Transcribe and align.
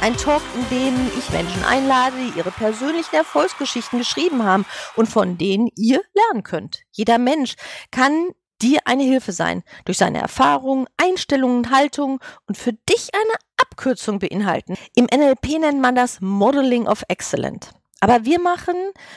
Ein 0.00 0.16
Talk, 0.16 0.42
in 0.54 0.68
dem 0.68 1.10
ich 1.18 1.28
Menschen 1.30 1.64
einlade, 1.64 2.14
die 2.16 2.38
ihre 2.38 2.52
persönlichen 2.52 3.16
Erfolgsgeschichten 3.16 3.98
geschrieben 3.98 4.44
haben 4.44 4.64
und 4.94 5.06
von 5.06 5.38
denen 5.38 5.68
ihr 5.74 6.00
lernen 6.14 6.44
könnt. 6.44 6.82
Jeder 6.92 7.18
Mensch 7.18 7.56
kann 7.90 8.28
dir 8.62 8.80
eine 8.84 9.02
Hilfe 9.02 9.32
sein, 9.32 9.64
durch 9.84 9.98
seine 9.98 10.20
Erfahrungen, 10.20 10.86
Einstellungen, 10.96 11.70
Haltungen 11.70 12.20
und 12.46 12.56
für 12.56 12.72
dich 12.72 13.10
eine 13.12 13.34
Abkürzung 13.56 14.20
beinhalten. 14.20 14.76
Im 14.94 15.06
NLP 15.06 15.58
nennt 15.58 15.80
man 15.80 15.96
das 15.96 16.20
Modeling 16.20 16.86
of 16.86 17.02
Excellent. 17.08 17.72
Aber 17.98 18.24
wir 18.24 18.40
machen 18.40 18.76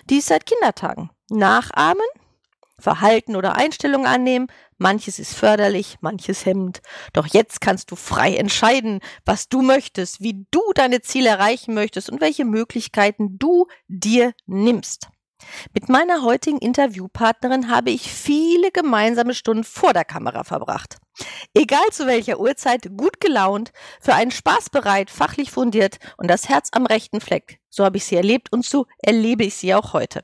dies 0.10 0.26
seit 0.26 0.48
Kindertagen. 0.48 1.12
Nachahmen, 1.30 2.05
Verhalten 2.80 3.36
oder 3.36 3.55
Einstellungen 3.55 4.08
annehmen. 4.08 4.48
Manches 4.81 5.20
ist 5.20 5.35
förderlich, 5.35 5.98
manches 6.02 6.44
hemmend. 6.44 6.81
Doch 7.13 7.27
jetzt 7.27 7.62
kannst 7.62 7.91
du 7.91 7.95
frei 7.95 8.34
entscheiden, 8.35 8.99
was 9.26 9.48
du 9.48 9.62
möchtest, 9.62 10.21
wie 10.21 10.48
du 10.49 10.59
deine 10.73 11.02
Ziele 11.02 11.30
erreichen 11.30 11.76
möchtest 11.76 12.09
und 12.09 12.20
welche 12.20 12.45
Möglichkeiten 12.45 13.38
du 13.38 13.67
dir 13.88 14.34
nimmst. 14.48 15.10
Mit 15.76 15.88
meiner 15.88 16.23
heutigen 16.23 16.57
Interviewpartnerin 16.57 17.70
habe 17.70 17.91
ich 17.91 18.12
viele 18.12 18.71
gemeinsame 18.71 19.35
Stunden 19.35 19.63
vor 19.63 19.93
der 19.93 20.04
Kamera 20.04 20.43
verbracht. 20.43 20.98
Egal 21.54 21.88
zu 21.91 22.07
welcher 22.07 22.40
Uhrzeit, 22.40 22.90
gut 22.98 23.20
gelaunt, 23.20 23.73
für 23.99 24.16
einen 24.16 24.32
Spaß 24.32 24.71
bereit, 24.71 25.12
fachlich 25.12 25.51
fundiert 25.51 25.99
und 26.18 26.27
das 26.27 26.49
Herz 26.49 26.70
am 26.71 26.88
rechten 26.88 27.21
Fleck. 27.21 27.60
So 27.70 27.85
habe 27.85 27.98
ich 27.98 28.05
sie 28.05 28.16
erlebt 28.16 28.51
und 28.51 28.66
so 28.66 28.88
erlebe 28.98 29.43
ich 29.43 29.54
sie 29.54 29.76
auch 29.76 29.93
heute. 29.93 30.23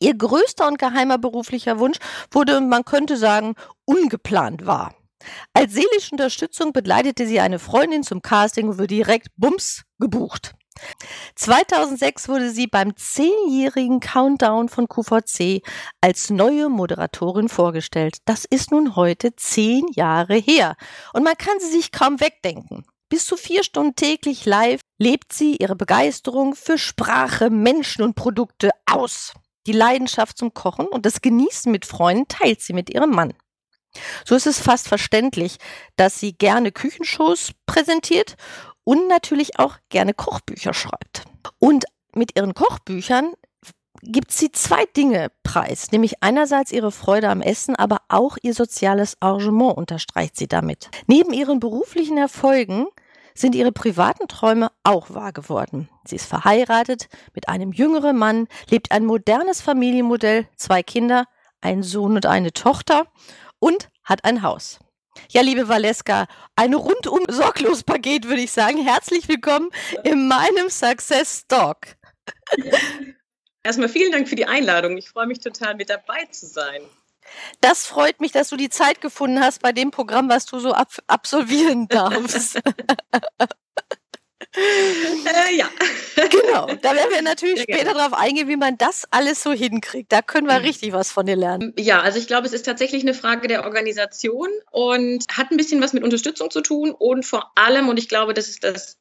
Ihr 0.00 0.16
größter 0.16 0.68
und 0.68 0.78
geheimer 0.78 1.18
beruflicher 1.18 1.78
Wunsch 1.78 1.98
wurde, 2.30 2.60
man 2.60 2.84
könnte 2.84 3.16
sagen, 3.16 3.54
ungeplant 3.84 4.66
wahr. 4.66 4.94
Als 5.52 5.74
seelische 5.74 6.12
Unterstützung 6.12 6.72
begleitete 6.72 7.26
sie 7.26 7.40
eine 7.40 7.58
Freundin 7.58 8.02
zum 8.02 8.22
Casting 8.22 8.68
und 8.68 8.78
wurde 8.78 8.86
direkt 8.86 9.28
bums 9.36 9.82
gebucht. 9.98 10.54
2006 11.34 12.28
wurde 12.28 12.50
sie 12.50 12.68
beim 12.68 12.96
zehnjährigen 12.96 13.98
Countdown 13.98 14.68
von 14.68 14.86
QVC 14.88 15.62
als 16.00 16.30
neue 16.30 16.68
Moderatorin 16.68 17.48
vorgestellt. 17.48 18.18
Das 18.26 18.44
ist 18.44 18.70
nun 18.70 18.94
heute 18.94 19.34
zehn 19.34 19.86
Jahre 19.92 20.34
her. 20.34 20.76
Und 21.12 21.24
man 21.24 21.36
kann 21.36 21.58
sie 21.58 21.70
sich 21.70 21.90
kaum 21.90 22.20
wegdenken. 22.20 22.84
Bis 23.08 23.24
zu 23.24 23.36
vier 23.36 23.64
Stunden 23.64 23.96
täglich 23.96 24.44
live 24.44 24.80
lebt 24.98 25.32
sie 25.32 25.56
ihre 25.56 25.76
Begeisterung 25.76 26.54
für 26.54 26.76
Sprache, 26.76 27.50
Menschen 27.50 28.02
und 28.02 28.14
Produkte 28.14 28.70
aus. 28.86 29.32
Die 29.68 29.72
Leidenschaft 29.74 30.38
zum 30.38 30.54
Kochen 30.54 30.86
und 30.86 31.04
das 31.04 31.20
Genießen 31.20 31.70
mit 31.70 31.84
Freunden 31.84 32.26
teilt 32.26 32.62
sie 32.62 32.72
mit 32.72 32.88
ihrem 32.88 33.10
Mann. 33.10 33.34
So 34.24 34.34
ist 34.34 34.46
es 34.46 34.58
fast 34.58 34.88
verständlich, 34.88 35.58
dass 35.96 36.18
sie 36.18 36.32
gerne 36.32 36.72
Küchenshows 36.72 37.52
präsentiert 37.66 38.36
und 38.84 39.08
natürlich 39.08 39.58
auch 39.58 39.76
gerne 39.90 40.14
Kochbücher 40.14 40.72
schreibt. 40.72 41.24
Und 41.58 41.84
mit 42.14 42.34
ihren 42.34 42.54
Kochbüchern 42.54 43.34
gibt 44.00 44.32
sie 44.32 44.50
zwei 44.52 44.86
Dinge 44.96 45.30
preis, 45.42 45.92
nämlich 45.92 46.22
einerseits 46.22 46.72
ihre 46.72 46.90
Freude 46.90 47.28
am 47.28 47.42
Essen, 47.42 47.76
aber 47.76 47.98
auch 48.08 48.38
ihr 48.40 48.54
soziales 48.54 49.18
Arrangement 49.20 49.76
unterstreicht 49.76 50.38
sie 50.38 50.48
damit. 50.48 50.88
Neben 51.06 51.34
ihren 51.34 51.60
beruflichen 51.60 52.16
Erfolgen 52.16 52.86
sind 53.38 53.54
ihre 53.54 53.72
privaten 53.72 54.28
Träume 54.28 54.70
auch 54.82 55.10
wahr 55.10 55.32
geworden. 55.32 55.88
Sie 56.04 56.16
ist 56.16 56.26
verheiratet 56.26 57.08
mit 57.34 57.48
einem 57.48 57.72
jüngeren 57.72 58.16
Mann, 58.16 58.48
lebt 58.68 58.90
ein 58.92 59.04
modernes 59.04 59.60
Familienmodell, 59.60 60.46
zwei 60.56 60.82
Kinder, 60.82 61.24
einen 61.60 61.82
Sohn 61.82 62.16
und 62.16 62.26
eine 62.26 62.52
Tochter 62.52 63.06
und 63.58 63.88
hat 64.04 64.24
ein 64.24 64.42
Haus. 64.42 64.78
Ja, 65.30 65.42
liebe 65.42 65.68
Valeska, 65.68 66.26
ein 66.56 66.74
rundum 66.74 67.20
sorglos 67.28 67.82
Paket, 67.82 68.28
würde 68.28 68.42
ich 68.42 68.52
sagen. 68.52 68.78
Herzlich 68.82 69.28
willkommen 69.28 69.70
in 70.04 70.28
meinem 70.28 70.68
Success 70.68 71.44
Talk. 71.48 71.96
Erstmal 73.62 73.88
vielen 73.88 74.12
Dank 74.12 74.28
für 74.28 74.36
die 74.36 74.46
Einladung. 74.46 74.96
Ich 74.96 75.10
freue 75.10 75.26
mich 75.26 75.40
total, 75.40 75.74
mit 75.74 75.90
dabei 75.90 76.24
zu 76.30 76.46
sein. 76.46 76.82
Das 77.60 77.86
freut 77.86 78.20
mich, 78.20 78.32
dass 78.32 78.48
du 78.48 78.56
die 78.56 78.70
Zeit 78.70 79.00
gefunden 79.00 79.40
hast 79.40 79.62
bei 79.62 79.72
dem 79.72 79.90
Programm, 79.90 80.28
was 80.28 80.46
du 80.46 80.58
so 80.58 80.72
ab 80.72 80.88
absolvieren 81.06 81.88
darfst. 81.88 82.56
äh, 84.56 85.56
ja. 85.56 85.68
Genau. 86.30 86.66
Da 86.66 86.94
werden 86.94 87.10
wir 87.10 87.22
natürlich 87.22 87.64
Sehr 87.64 87.74
später 87.74 87.94
darauf 87.94 88.12
eingehen, 88.12 88.48
wie 88.48 88.56
man 88.56 88.78
das 88.78 89.04
alles 89.10 89.42
so 89.42 89.52
hinkriegt. 89.52 90.12
Da 90.12 90.22
können 90.22 90.46
wir 90.46 90.58
mhm. 90.58 90.64
richtig 90.64 90.92
was 90.92 91.10
von 91.10 91.26
dir 91.26 91.36
lernen. 91.36 91.74
Ja, 91.78 92.00
also 92.00 92.18
ich 92.18 92.26
glaube, 92.26 92.46
es 92.46 92.52
ist 92.52 92.64
tatsächlich 92.64 93.02
eine 93.02 93.14
Frage 93.14 93.48
der 93.48 93.64
Organisation 93.64 94.48
und 94.70 95.24
hat 95.30 95.50
ein 95.50 95.56
bisschen 95.56 95.82
was 95.82 95.92
mit 95.92 96.04
Unterstützung 96.04 96.50
zu 96.50 96.60
tun 96.60 96.92
und 96.92 97.24
vor 97.24 97.52
allem, 97.54 97.88
und 97.88 97.98
ich 97.98 98.08
glaube, 98.08 98.34
das 98.34 98.48
ist 98.48 98.64
das 98.64 98.98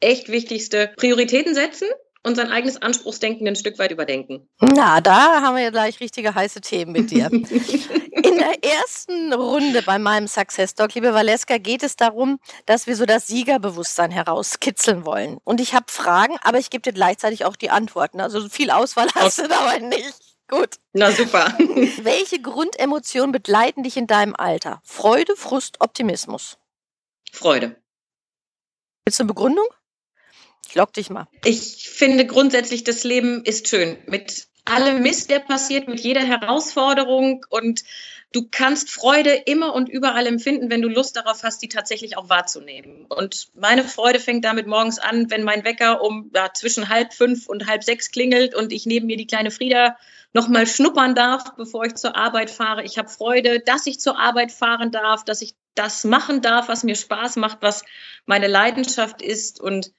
echt 0.00 0.28
Wichtigste, 0.28 0.92
Prioritäten 0.96 1.54
setzen 1.54 1.88
und 2.24 2.34
sein 2.36 2.50
eigenes 2.50 2.80
Anspruchsdenken 2.80 3.46
ein 3.46 3.54
Stück 3.54 3.78
weit 3.78 3.92
überdenken. 3.92 4.48
Na, 4.60 5.00
da 5.00 5.42
haben 5.42 5.56
wir 5.56 5.62
ja 5.62 5.70
gleich 5.70 6.00
richtige 6.00 6.34
heiße 6.34 6.60
Themen 6.62 6.92
mit 6.92 7.10
dir. 7.10 7.26
In 7.30 8.38
der 8.38 8.64
ersten 8.64 9.32
Runde 9.34 9.82
bei 9.82 9.98
meinem 9.98 10.26
Success 10.26 10.74
Doc, 10.74 10.94
liebe 10.94 11.12
Valeska, 11.12 11.58
geht 11.58 11.82
es 11.82 11.96
darum, 11.96 12.40
dass 12.64 12.86
wir 12.86 12.96
so 12.96 13.04
das 13.04 13.26
Siegerbewusstsein 13.26 14.10
herauskitzeln 14.10 15.04
wollen. 15.04 15.38
Und 15.44 15.60
ich 15.60 15.74
habe 15.74 15.86
Fragen, 15.88 16.36
aber 16.42 16.58
ich 16.58 16.70
gebe 16.70 16.82
dir 16.82 16.94
gleichzeitig 16.94 17.44
auch 17.44 17.56
die 17.56 17.70
Antworten. 17.70 18.20
Also 18.20 18.48
viel 18.48 18.70
Auswahl 18.70 19.08
hast 19.14 19.38
du 19.38 19.46
dabei 19.46 19.78
nicht. 19.80 20.14
Gut. 20.48 20.76
Na 20.94 21.12
super. 21.12 21.54
Welche 21.58 22.40
Grundemotionen 22.40 23.32
begleiten 23.32 23.82
dich 23.82 23.96
in 23.98 24.06
deinem 24.06 24.34
Alter? 24.34 24.80
Freude, 24.82 25.36
Frust, 25.36 25.80
Optimismus? 25.80 26.58
Freude. 27.32 27.76
Willst 29.04 29.18
du 29.18 29.24
eine 29.24 29.28
Begründung? 29.28 29.66
Ich 30.68 30.74
lock 30.74 30.92
dich 30.92 31.10
mal. 31.10 31.26
Ich 31.44 31.88
finde 31.88 32.26
grundsätzlich, 32.26 32.84
das 32.84 33.04
Leben 33.04 33.44
ist 33.44 33.68
schön. 33.68 33.96
Mit 34.06 34.48
allem 34.64 35.02
Mist, 35.02 35.30
der 35.30 35.40
passiert, 35.40 35.88
mit 35.88 36.00
jeder 36.00 36.22
Herausforderung 36.22 37.44
und 37.50 37.84
du 38.32 38.48
kannst 38.50 38.90
Freude 38.90 39.30
immer 39.30 39.74
und 39.74 39.88
überall 39.88 40.26
empfinden, 40.26 40.70
wenn 40.70 40.82
du 40.82 40.88
Lust 40.88 41.16
darauf 41.16 41.42
hast, 41.42 41.62
die 41.62 41.68
tatsächlich 41.68 42.16
auch 42.16 42.28
wahrzunehmen. 42.28 43.06
Und 43.06 43.48
meine 43.54 43.84
Freude 43.84 44.18
fängt 44.18 44.44
damit 44.44 44.66
morgens 44.66 44.98
an, 44.98 45.30
wenn 45.30 45.44
mein 45.44 45.64
Wecker 45.64 46.02
um 46.02 46.30
ja, 46.34 46.52
zwischen 46.52 46.88
halb 46.88 47.12
fünf 47.12 47.46
und 47.46 47.66
halb 47.66 47.84
sechs 47.84 48.10
klingelt 48.10 48.54
und 48.54 48.72
ich 48.72 48.86
neben 48.86 49.06
mir 49.06 49.16
die 49.16 49.26
kleine 49.26 49.50
Frieda 49.50 49.96
nochmal 50.32 50.66
schnuppern 50.66 51.14
darf, 51.14 51.54
bevor 51.56 51.84
ich 51.84 51.94
zur 51.94 52.16
Arbeit 52.16 52.50
fahre. 52.50 52.82
Ich 52.82 52.98
habe 52.98 53.08
Freude, 53.08 53.60
dass 53.60 53.86
ich 53.86 54.00
zur 54.00 54.18
Arbeit 54.18 54.50
fahren 54.50 54.90
darf, 54.90 55.24
dass 55.24 55.42
ich 55.42 55.54
das 55.76 56.04
machen 56.04 56.42
darf, 56.42 56.68
was 56.68 56.82
mir 56.82 56.96
Spaß 56.96 57.36
macht, 57.36 57.58
was 57.60 57.84
meine 58.26 58.48
Leidenschaft 58.48 59.22
ist 59.22 59.60
und 59.60 59.92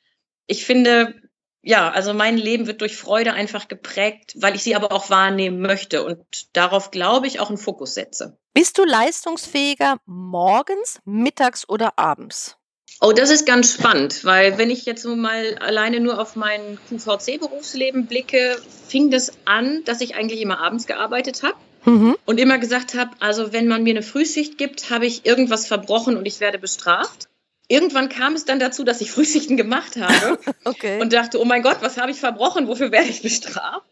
ich 0.47 0.65
finde, 0.65 1.15
ja, 1.61 1.89
also 1.89 2.13
mein 2.13 2.37
Leben 2.37 2.67
wird 2.67 2.81
durch 2.81 2.95
Freude 2.95 3.33
einfach 3.33 3.67
geprägt, 3.67 4.33
weil 4.35 4.55
ich 4.55 4.63
sie 4.63 4.75
aber 4.75 4.91
auch 4.91 5.09
wahrnehmen 5.09 5.59
möchte 5.59 6.03
und 6.03 6.23
darauf, 6.53 6.91
glaube 6.91 7.27
ich, 7.27 7.39
auch 7.39 7.49
einen 7.49 7.57
Fokus 7.57 7.95
setze. 7.95 8.37
Bist 8.53 8.77
du 8.77 8.85
leistungsfähiger 8.85 9.97
morgens, 10.05 10.99
mittags 11.05 11.67
oder 11.67 11.97
abends? 11.97 12.57
Oh, 13.01 13.11
das 13.11 13.29
ist 13.29 13.45
ganz 13.45 13.73
spannend, 13.73 14.23
weil 14.23 14.57
wenn 14.57 14.69
ich 14.69 14.85
jetzt 14.85 15.01
so 15.01 15.15
mal 15.15 15.57
alleine 15.57 15.99
nur 15.99 16.19
auf 16.19 16.35
mein 16.35 16.77
QVC-Berufsleben 16.89 18.05
blicke, 18.05 18.57
fing 18.87 19.11
das 19.11 19.33
an, 19.43 19.83
dass 19.85 20.01
ich 20.01 20.15
eigentlich 20.15 20.39
immer 20.41 20.59
abends 20.59 20.85
gearbeitet 20.85 21.43
habe. 21.43 21.55
Mhm. 21.85 22.15
Und 22.25 22.39
immer 22.39 22.57
gesagt 22.57 22.93
habe, 22.93 23.11
also 23.19 23.53
wenn 23.53 23.67
man 23.67 23.83
mir 23.83 23.91
eine 23.91 24.01
Frühschicht 24.01 24.57
gibt, 24.57 24.89
habe 24.89 25.05
ich 25.05 25.25
irgendwas 25.25 25.67
verbrochen 25.67 26.15
und 26.15 26.25
ich 26.25 26.39
werde 26.39 26.57
bestraft 26.57 27.27
irgendwann 27.67 28.09
kam 28.09 28.33
es 28.33 28.45
dann 28.45 28.59
dazu, 28.59 28.83
dass 28.83 29.01
ich 29.01 29.11
Frühschichten 29.11 29.57
gemacht 29.57 29.97
habe 29.97 30.39
okay. 30.65 31.01
und 31.01 31.13
dachte, 31.13 31.39
oh 31.39 31.45
mein 31.45 31.63
Gott, 31.63 31.77
was 31.81 31.97
habe 31.97 32.11
ich 32.11 32.19
verbrochen? 32.19 32.67
Wofür 32.67 32.91
werde 32.91 33.09
ich 33.09 33.21
bestraft? 33.21 33.89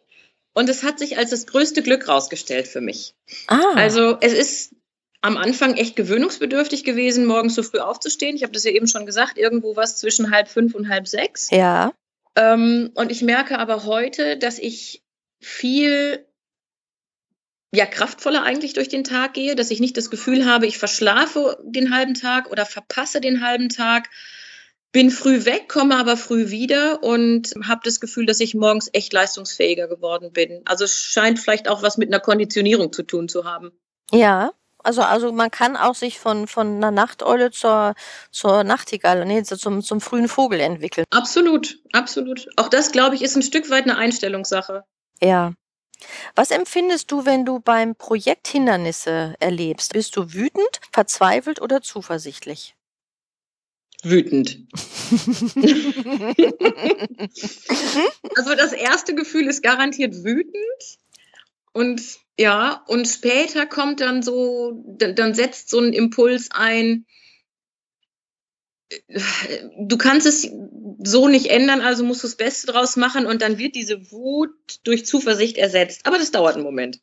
Und 0.53 0.69
es 0.69 0.83
hat 0.83 0.99
sich 0.99 1.17
als 1.17 1.31
das 1.31 1.47
größte 1.47 1.81
Glück 1.81 2.07
rausgestellt 2.07 2.67
für 2.67 2.81
mich. 2.81 3.15
Ah. 3.47 3.73
Also 3.75 4.17
es 4.21 4.33
ist 4.33 4.75
am 5.21 5.37
Anfang 5.37 5.75
echt 5.75 5.95
gewöhnungsbedürftig 5.95 6.83
gewesen, 6.83 7.25
morgens 7.25 7.55
so 7.55 7.63
früh 7.63 7.79
aufzustehen. 7.79 8.35
Ich 8.35 8.43
habe 8.43 8.51
das 8.51 8.65
ja 8.65 8.71
eben 8.71 8.87
schon 8.87 9.05
gesagt, 9.05 9.37
irgendwo 9.37 9.75
was 9.75 9.97
zwischen 9.97 10.31
halb 10.31 10.47
fünf 10.47 10.75
und 10.75 10.89
halb 10.89 11.07
sechs. 11.07 11.49
Ja. 11.49 11.93
Ähm, 12.35 12.91
und 12.93 13.11
ich 13.11 13.21
merke 13.21 13.57
aber 13.57 13.85
heute, 13.85 14.37
dass 14.37 14.59
ich 14.59 15.01
viel 15.39 16.25
ja, 17.75 17.87
kraftvoller 17.87 18.43
eigentlich 18.43 18.73
durch 18.73 18.87
den 18.87 19.03
Tag 19.03 19.33
gehe, 19.33 19.55
dass 19.55 19.71
ich 19.71 19.79
nicht 19.79 19.97
das 19.97 20.11
Gefühl 20.11 20.45
habe, 20.45 20.67
ich 20.67 20.77
verschlafe 20.77 21.57
den 21.63 21.93
halben 21.93 22.13
Tag 22.13 22.51
oder 22.51 22.65
verpasse 22.65 23.19
den 23.19 23.43
halben 23.43 23.69
Tag. 23.69 24.09
bin 24.91 25.09
früh 25.09 25.43
weg, 25.45 25.69
komme 25.69 25.97
aber 25.97 26.17
früh 26.17 26.51
wieder 26.51 27.01
und 27.01 27.55
habe 27.67 27.81
das 27.83 27.99
Gefühl, 27.99 28.27
dass 28.27 28.39
ich 28.39 28.53
morgens 28.53 28.91
echt 28.93 29.11
leistungsfähiger 29.11 29.87
geworden 29.87 30.31
bin. 30.31 30.61
Also 30.65 30.85
es 30.85 30.93
scheint 30.93 31.39
vielleicht 31.39 31.67
auch 31.67 31.81
was 31.81 31.97
mit 31.97 32.09
einer 32.09 32.19
Konditionierung 32.19 32.93
zu 32.93 33.01
tun 33.01 33.27
zu 33.27 33.43
haben. 33.43 33.71
Ja, 34.11 34.51
also, 34.83 35.01
also 35.01 35.31
man 35.31 35.49
kann 35.49 35.75
auch 35.75 35.95
sich 35.95 36.19
von, 36.19 36.45
von 36.45 36.75
einer 36.75 36.91
Nachteule 36.91 37.49
zur, 37.49 37.95
zur 38.29 38.63
Nachtigall, 38.63 39.25
nee, 39.25 39.41
zum, 39.41 39.81
zum 39.81 39.99
frühen 39.99 40.27
Vogel 40.27 40.59
entwickeln. 40.59 41.05
Absolut, 41.09 41.79
absolut. 41.91 42.47
Auch 42.55 42.69
das, 42.69 42.91
glaube 42.91 43.15
ich, 43.15 43.23
ist 43.23 43.35
ein 43.35 43.41
Stück 43.41 43.71
weit 43.71 43.85
eine 43.85 43.97
Einstellungssache. 43.97 44.83
Ja. 45.19 45.53
Was 46.35 46.51
empfindest 46.51 47.11
du, 47.11 47.25
wenn 47.25 47.45
du 47.45 47.59
beim 47.59 47.95
Projekt 47.95 48.47
Hindernisse 48.47 49.35
erlebst? 49.39 49.93
Bist 49.93 50.15
du 50.15 50.33
wütend, 50.33 50.81
verzweifelt 50.91 51.61
oder 51.61 51.81
zuversichtlich? 51.81 52.75
Wütend. 54.03 54.59
also 58.35 58.55
das 58.55 58.73
erste 58.73 59.15
Gefühl 59.15 59.47
ist 59.47 59.63
garantiert 59.63 60.23
wütend. 60.23 60.99
Und 61.71 62.01
ja, 62.37 62.83
und 62.87 63.07
später 63.07 63.65
kommt 63.65 64.01
dann 64.01 64.21
so, 64.21 64.83
dann, 64.97 65.33
setzt 65.33 65.69
so 65.69 65.79
ein 65.79 65.93
Impuls 65.93 66.49
ein, 66.51 67.05
du 69.77 69.97
kannst 69.97 70.27
es 70.27 70.49
so 71.03 71.27
nicht 71.27 71.47
ändern, 71.47 71.81
also 71.81 72.03
musst 72.03 72.23
du 72.23 72.27
das 72.27 72.35
Beste 72.35 72.67
draus 72.67 72.95
machen 72.95 73.25
und 73.25 73.41
dann 73.41 73.57
wird 73.57 73.75
diese 73.75 74.11
Wut 74.11 74.79
durch 74.83 75.05
Zuversicht 75.05 75.57
ersetzt. 75.57 76.05
Aber 76.05 76.17
das 76.17 76.31
dauert 76.31 76.55
einen 76.55 76.63
Moment. 76.63 76.99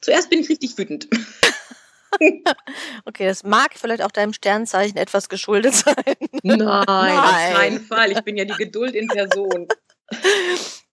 Zuerst 0.00 0.30
bin 0.30 0.40
ich 0.40 0.48
richtig 0.48 0.76
wütend. 0.78 1.08
okay, 3.04 3.26
das 3.26 3.44
mag 3.44 3.72
vielleicht 3.74 4.02
auch 4.02 4.10
deinem 4.10 4.32
Sternzeichen 4.32 4.96
etwas 4.96 5.28
geschuldet 5.28 5.74
sein. 5.74 5.94
Nein, 6.42 6.58
Nein. 6.58 7.18
auf 7.18 7.54
keinen 7.54 7.80
Fall. 7.80 8.12
Ich 8.12 8.20
bin 8.22 8.36
ja 8.36 8.44
die 8.44 8.54
Geduld 8.54 8.94
in 8.94 9.06
Person. 9.08 9.68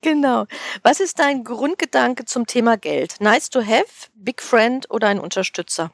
Genau. 0.02 0.46
Was 0.84 1.00
ist 1.00 1.18
dein 1.18 1.44
Grundgedanke 1.44 2.26
zum 2.26 2.46
Thema 2.46 2.78
Geld? 2.78 3.20
Nice 3.20 3.50
to 3.50 3.66
have, 3.66 4.10
Big 4.14 4.44
Friend 4.44 4.90
oder 4.92 5.08
ein 5.08 5.20
Unterstützer? 5.20 5.92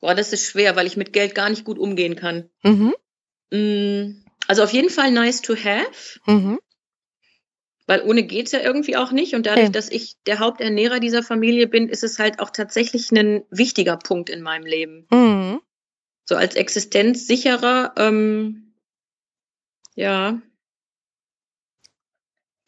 Boah, 0.00 0.14
das 0.14 0.34
ist 0.34 0.50
schwer, 0.50 0.76
weil 0.76 0.86
ich 0.86 0.98
mit 0.98 1.14
Geld 1.14 1.34
gar 1.34 1.48
nicht 1.48 1.64
gut 1.64 1.78
umgehen 1.78 2.14
kann. 2.14 2.50
Mhm. 2.62 2.94
Mm, 3.54 4.24
also 4.48 4.64
auf 4.64 4.72
jeden 4.72 4.90
Fall 4.90 5.12
nice 5.12 5.40
to 5.40 5.54
have. 5.54 6.18
Mhm. 6.26 6.58
Weil 7.86 8.02
ohne 8.02 8.22
geht 8.22 8.46
es 8.46 8.52
ja 8.52 8.60
irgendwie 8.60 8.96
auch 8.96 9.12
nicht. 9.12 9.34
Und 9.34 9.46
dadurch, 9.46 9.66
ja. 9.66 9.70
dass 9.70 9.90
ich 9.90 10.16
der 10.26 10.38
Haupternährer 10.38 11.00
dieser 11.00 11.22
Familie 11.22 11.68
bin, 11.68 11.88
ist 11.88 12.02
es 12.02 12.18
halt 12.18 12.40
auch 12.40 12.50
tatsächlich 12.50 13.10
ein 13.12 13.44
wichtiger 13.50 13.96
Punkt 13.96 14.30
in 14.30 14.42
meinem 14.42 14.64
Leben. 14.64 15.06
Mhm. 15.10 15.60
So 16.24 16.36
als 16.36 16.56
Existenzsicherer, 16.56 17.92
ähm, 17.96 18.74
ja, 19.94 20.40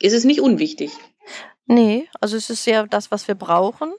ist 0.00 0.12
es 0.12 0.24
nicht 0.24 0.42
unwichtig. 0.42 0.92
Nee, 1.64 2.08
also 2.20 2.36
es 2.36 2.50
ist 2.50 2.66
ja 2.66 2.86
das, 2.86 3.10
was 3.10 3.26
wir 3.26 3.34
brauchen. 3.34 3.92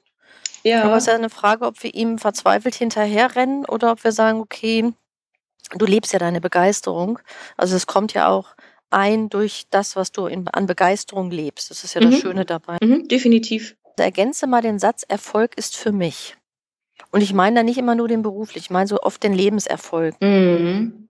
Ja. 0.63 0.83
Aber 0.83 0.95
es 0.95 1.03
ist 1.03 1.07
ja 1.07 1.15
eine 1.15 1.31
Frage, 1.31 1.65
ob 1.65 1.81
wir 1.83 1.93
ihm 1.93 2.19
verzweifelt 2.19 2.75
hinterherrennen 2.75 3.65
oder 3.65 3.91
ob 3.91 4.03
wir 4.03 4.11
sagen, 4.11 4.39
okay, 4.39 4.93
du 5.75 5.85
lebst 5.85 6.13
ja 6.13 6.19
deine 6.19 6.41
Begeisterung. 6.41 7.19
Also 7.55 7.75
es 7.75 7.87
kommt 7.87 8.13
ja 8.13 8.29
auch 8.29 8.55
ein 8.89 9.29
durch 9.29 9.65
das, 9.69 9.95
was 9.95 10.11
du 10.11 10.27
in, 10.27 10.47
an 10.47 10.65
Begeisterung 10.65 11.31
lebst. 11.31 11.69
Das 11.69 11.83
ist 11.83 11.93
ja 11.93 12.01
mhm. 12.01 12.11
das 12.11 12.19
Schöne 12.19 12.45
dabei. 12.45 12.77
Mhm, 12.81 13.07
definitiv. 13.07 13.75
Ergänze 13.97 14.47
mal 14.47 14.61
den 14.61 14.79
Satz, 14.79 15.03
Erfolg 15.07 15.57
ist 15.57 15.75
für 15.75 15.91
mich. 15.91 16.37
Und 17.11 17.21
ich 17.21 17.33
meine 17.33 17.57
da 17.57 17.63
nicht 17.63 17.77
immer 17.77 17.95
nur 17.95 18.07
den 18.07 18.21
beruflich, 18.21 18.65
ich 18.65 18.69
meine 18.69 18.87
so 18.87 19.01
oft 19.01 19.23
den 19.23 19.33
Lebenserfolg. 19.33 20.15
Mhm. 20.21 21.09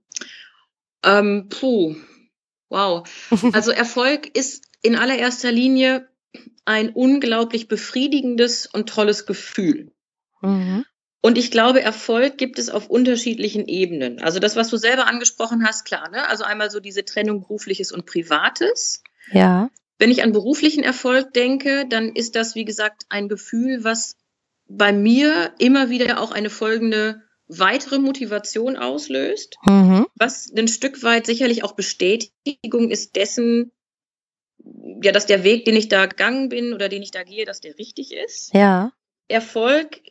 Ähm, 1.03 1.47
puh, 1.49 1.95
wow. 2.69 3.07
Also 3.53 3.71
Erfolg 3.71 4.35
ist 4.37 4.65
in 4.81 4.95
allererster 4.95 5.51
Linie 5.51 6.07
ein 6.65 6.89
unglaublich 6.89 7.67
befriedigendes 7.67 8.67
und 8.67 8.89
tolles 8.89 9.25
Gefühl. 9.25 9.91
Mhm. 10.41 10.85
Und 11.21 11.37
ich 11.37 11.51
glaube, 11.51 11.81
Erfolg 11.81 12.37
gibt 12.37 12.59
es 12.59 12.69
auf 12.69 12.89
unterschiedlichen 12.89 13.67
Ebenen. 13.67 14.21
Also 14.21 14.39
das, 14.39 14.55
was 14.55 14.69
du 14.69 14.77
selber 14.77 15.07
angesprochen 15.07 15.65
hast, 15.65 15.85
klar, 15.85 16.09
ne? 16.09 16.27
Also 16.29 16.43
einmal 16.43 16.69
so 16.69 16.79
diese 16.79 17.05
Trennung 17.05 17.41
berufliches 17.41 17.91
und 17.91 18.05
privates. 18.05 19.01
Ja. 19.31 19.69
Wenn 19.97 20.11
ich 20.11 20.23
an 20.23 20.31
beruflichen 20.31 20.83
Erfolg 20.83 21.33
denke, 21.33 21.85
dann 21.89 22.15
ist 22.15 22.35
das, 22.35 22.53
wie 22.53 22.65
gesagt, 22.65 23.03
ein 23.09 23.29
Gefühl, 23.29 23.83
was 23.83 24.15
bei 24.67 24.93
mir 24.93 25.53
immer 25.57 25.89
wieder 25.89 26.21
auch 26.21 26.31
eine 26.31 26.49
folgende 26.49 27.21
weitere 27.47 27.97
Motivation 27.97 28.75
auslöst, 28.75 29.55
mhm. 29.65 30.05
was 30.15 30.51
ein 30.55 30.67
Stück 30.67 31.01
weit 31.03 31.25
sicherlich 31.25 31.63
auch 31.63 31.73
Bestätigung 31.73 32.91
ist 32.91 33.15
dessen, 33.15 33.71
ja, 35.01 35.11
dass 35.11 35.25
der 35.25 35.43
Weg, 35.43 35.65
den 35.65 35.75
ich 35.75 35.87
da 35.87 36.05
gegangen 36.05 36.49
bin 36.49 36.73
oder 36.73 36.89
den 36.89 37.01
ich 37.01 37.11
da 37.11 37.23
gehe, 37.23 37.45
dass 37.45 37.61
der 37.61 37.77
richtig 37.77 38.13
ist. 38.13 38.53
Ja. 38.53 38.91
Erfolg 39.29 40.01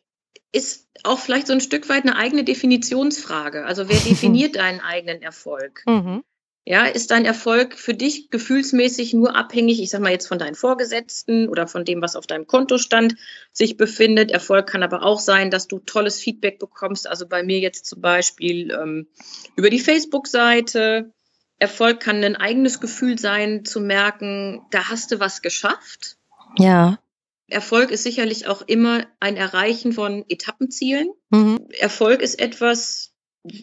ist 0.56 0.88
auch 1.05 1.19
vielleicht 1.19 1.47
so 1.47 1.53
ein 1.53 1.61
Stück 1.61 1.88
weit 1.88 2.05
eine 2.05 2.17
eigene 2.17 2.43
Definitionsfrage. 2.43 3.64
Also 3.64 3.88
wer 3.88 3.97
definiert 4.08 4.56
deinen 4.56 4.81
eigenen 4.81 5.23
Erfolg? 5.23 5.82
Mhm. 5.87 6.23
Ja, 6.69 6.85
ist 6.85 7.12
dein 7.12 7.25
Erfolg 7.25 7.79
für 7.79 7.94
dich 7.94 8.29
gefühlsmäßig 8.29 9.14
nur 9.14 9.37
abhängig, 9.37 9.81
ich 9.81 9.91
sag 9.91 10.00
mal 10.00 10.11
jetzt 10.11 10.26
von 10.26 10.41
deinen 10.41 10.56
Vorgesetzten 10.56 11.49
oder 11.49 11.69
von 11.69 11.85
dem, 11.85 12.03
was 12.03 12.17
auf 12.17 12.26
deinem 12.26 12.49
Kontostand 12.49 13.14
sich 13.53 13.76
befindet? 13.76 14.32
Erfolg 14.32 14.67
kann 14.67 14.82
aber 14.82 15.05
auch 15.05 15.20
sein, 15.20 15.53
dass 15.53 15.69
du 15.69 15.79
tolles 15.79 16.19
Feedback 16.19 16.58
bekommst. 16.58 17.08
Also 17.08 17.29
bei 17.29 17.44
mir 17.44 17.61
jetzt 17.61 17.87
zum 17.87 18.00
Beispiel 18.00 18.73
ähm, 18.73 19.06
über 19.55 19.70
die 19.70 19.79
Facebook-Seite, 19.79 21.12
Erfolg 21.58 22.00
kann 22.00 22.25
ein 22.25 22.35
eigenes 22.35 22.81
Gefühl 22.81 23.17
sein, 23.17 23.64
zu 23.64 23.81
merken, 23.81 24.62
da 24.73 24.88
hast 24.88 25.12
du 25.12 25.20
was 25.20 25.43
geschafft. 25.43 26.17
Ja. 26.58 26.99
Erfolg 27.48 27.90
ist 27.90 28.02
sicherlich 28.02 28.48
auch 28.48 28.62
immer 28.62 29.06
ein 29.20 29.37
Erreichen 29.37 29.93
von 29.93 30.25
Etappenzielen. 30.28 31.10
Mhm. 31.31 31.69
Erfolg 31.78 32.20
ist 32.20 32.40
etwas, 32.40 33.12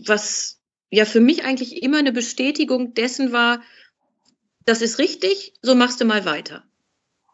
was 0.05 0.61
ja 0.89 1.05
für 1.05 1.19
mich 1.19 1.43
eigentlich 1.43 1.83
immer 1.83 1.97
eine 1.97 2.11
Bestätigung 2.11 2.93
dessen 2.93 3.31
war, 3.31 3.61
das 4.65 4.81
ist 4.81 4.99
richtig, 4.99 5.53
so 5.61 5.75
machst 5.75 5.99
du 5.99 6.05
mal 6.05 6.23
weiter. 6.23 6.63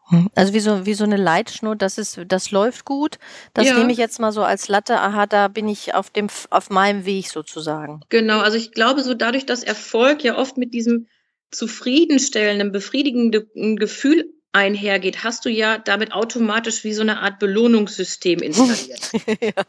Hm. 0.08 0.28
Also 0.34 0.52
wie 0.54 0.60
so, 0.60 0.86
wie 0.86 0.94
so 0.94 1.04
eine 1.04 1.16
Leitschnur, 1.16 1.76
das 1.76 1.96
ist, 1.96 2.20
das 2.26 2.50
läuft 2.50 2.84
gut. 2.84 3.18
Das 3.54 3.66
ja. 3.66 3.78
nehme 3.78 3.92
ich 3.92 3.98
jetzt 3.98 4.18
mal 4.18 4.32
so 4.32 4.42
als 4.42 4.66
Latte, 4.66 4.98
aha, 4.98 5.26
da 5.26 5.46
bin 5.46 5.68
ich 5.68 5.94
auf 5.94 6.10
dem, 6.10 6.26
auf 6.50 6.68
meinem 6.68 7.04
Weg 7.04 7.28
sozusagen. 7.28 8.00
Genau, 8.08 8.40
also 8.40 8.56
ich 8.56 8.72
glaube, 8.72 9.02
so 9.02 9.14
dadurch, 9.14 9.46
dass 9.46 9.62
Erfolg 9.62 10.24
ja 10.24 10.36
oft 10.36 10.56
mit 10.56 10.74
diesem 10.74 11.06
zufriedenstellenden, 11.52 12.72
befriedigenden 12.72 13.76
Gefühl 13.76 14.32
einhergeht, 14.52 15.24
hast 15.24 15.44
du 15.44 15.48
ja 15.48 15.78
damit 15.78 16.12
automatisch 16.12 16.84
wie 16.84 16.92
so 16.92 17.02
eine 17.02 17.20
Art 17.20 17.38
Belohnungssystem 17.38 18.38
installiert. 18.42 19.10
ja, 19.40 19.64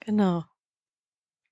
genau. 0.00 0.44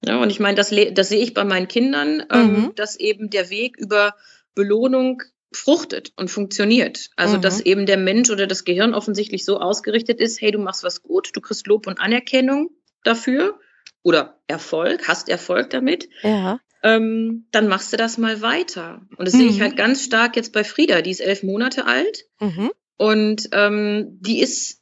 Ja, 0.04 0.20
und 0.20 0.30
ich 0.30 0.40
meine, 0.40 0.56
das, 0.56 0.74
das 0.92 1.08
sehe 1.08 1.22
ich 1.22 1.32
bei 1.32 1.44
meinen 1.44 1.68
Kindern, 1.68 2.24
ähm, 2.30 2.52
mhm. 2.52 2.74
dass 2.74 2.96
eben 2.96 3.30
der 3.30 3.50
Weg 3.50 3.76
über 3.76 4.16
Belohnung 4.54 5.22
fruchtet 5.52 6.12
und 6.16 6.28
funktioniert. 6.28 7.10
Also, 7.16 7.36
mhm. 7.36 7.42
dass 7.42 7.60
eben 7.60 7.86
der 7.86 7.98
Mensch 7.98 8.30
oder 8.30 8.46
das 8.46 8.64
Gehirn 8.64 8.94
offensichtlich 8.94 9.44
so 9.44 9.60
ausgerichtet 9.60 10.20
ist, 10.20 10.40
hey, 10.40 10.50
du 10.50 10.58
machst 10.58 10.82
was 10.82 11.02
gut, 11.02 11.30
du 11.34 11.40
kriegst 11.40 11.66
Lob 11.66 11.86
und 11.86 12.00
Anerkennung 12.00 12.70
dafür 13.04 13.60
oder 14.02 14.40
Erfolg, 14.48 15.06
hast 15.06 15.28
Erfolg 15.28 15.70
damit. 15.70 16.08
Ja. 16.22 16.58
Ähm, 16.82 17.46
dann 17.52 17.68
machst 17.68 17.92
du 17.92 17.96
das 17.96 18.18
mal 18.18 18.42
weiter. 18.42 19.06
Und 19.16 19.26
das 19.26 19.34
mhm. 19.34 19.38
sehe 19.38 19.48
ich 19.48 19.58
mhm. 19.58 19.62
halt 19.62 19.76
ganz 19.76 20.04
stark 20.04 20.36
jetzt 20.36 20.52
bei 20.52 20.64
Frieda, 20.64 21.02
die 21.02 21.10
ist 21.10 21.20
elf 21.20 21.42
Monate 21.42 21.86
alt 21.86 22.24
mhm. 22.40 22.70
und 22.96 23.48
ähm, 23.52 24.18
die 24.20 24.40
ist, 24.40 24.80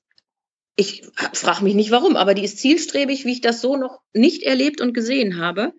ich 0.76 1.02
frage 1.34 1.62
mich 1.62 1.74
nicht 1.74 1.90
warum, 1.90 2.16
aber 2.16 2.34
die 2.34 2.44
ist 2.44 2.58
zielstrebig, 2.58 3.26
wie 3.26 3.32
ich 3.32 3.40
das 3.42 3.60
so 3.60 3.76
noch 3.76 4.00
nicht 4.14 4.42
erlebt 4.42 4.80
und 4.80 4.94
gesehen 4.94 5.38
habe. 5.38 5.74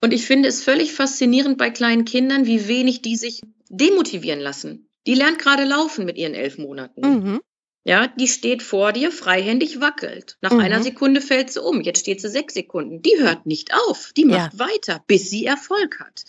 Und 0.00 0.14
ich 0.14 0.24
finde 0.24 0.48
es 0.48 0.62
völlig 0.62 0.92
faszinierend 0.92 1.58
bei 1.58 1.70
kleinen 1.70 2.04
Kindern, 2.04 2.46
wie 2.46 2.68
wenig 2.68 3.02
die 3.02 3.16
sich 3.16 3.42
demotivieren 3.68 4.40
lassen. 4.40 4.88
Die 5.06 5.14
lernt 5.14 5.38
gerade 5.38 5.64
laufen 5.64 6.04
mit 6.04 6.16
ihren 6.16 6.34
elf 6.34 6.58
Monaten. 6.58 7.00
Mhm. 7.00 7.40
Ja, 7.88 8.06
die 8.06 8.28
steht 8.28 8.62
vor 8.62 8.92
dir, 8.92 9.10
freihändig 9.10 9.80
wackelt. 9.80 10.36
Nach 10.42 10.52
mhm. 10.52 10.60
einer 10.60 10.82
Sekunde 10.82 11.22
fällt 11.22 11.50
sie 11.50 11.62
um. 11.62 11.80
Jetzt 11.80 12.00
steht 12.00 12.20
sie 12.20 12.28
sechs 12.28 12.52
Sekunden. 12.52 13.00
Die 13.00 13.16
hört 13.18 13.46
nicht 13.46 13.72
auf. 13.72 14.12
Die 14.14 14.26
macht 14.26 14.52
ja. 14.52 14.58
weiter, 14.58 15.02
bis 15.06 15.30
sie 15.30 15.46
Erfolg 15.46 15.98
hat. 15.98 16.26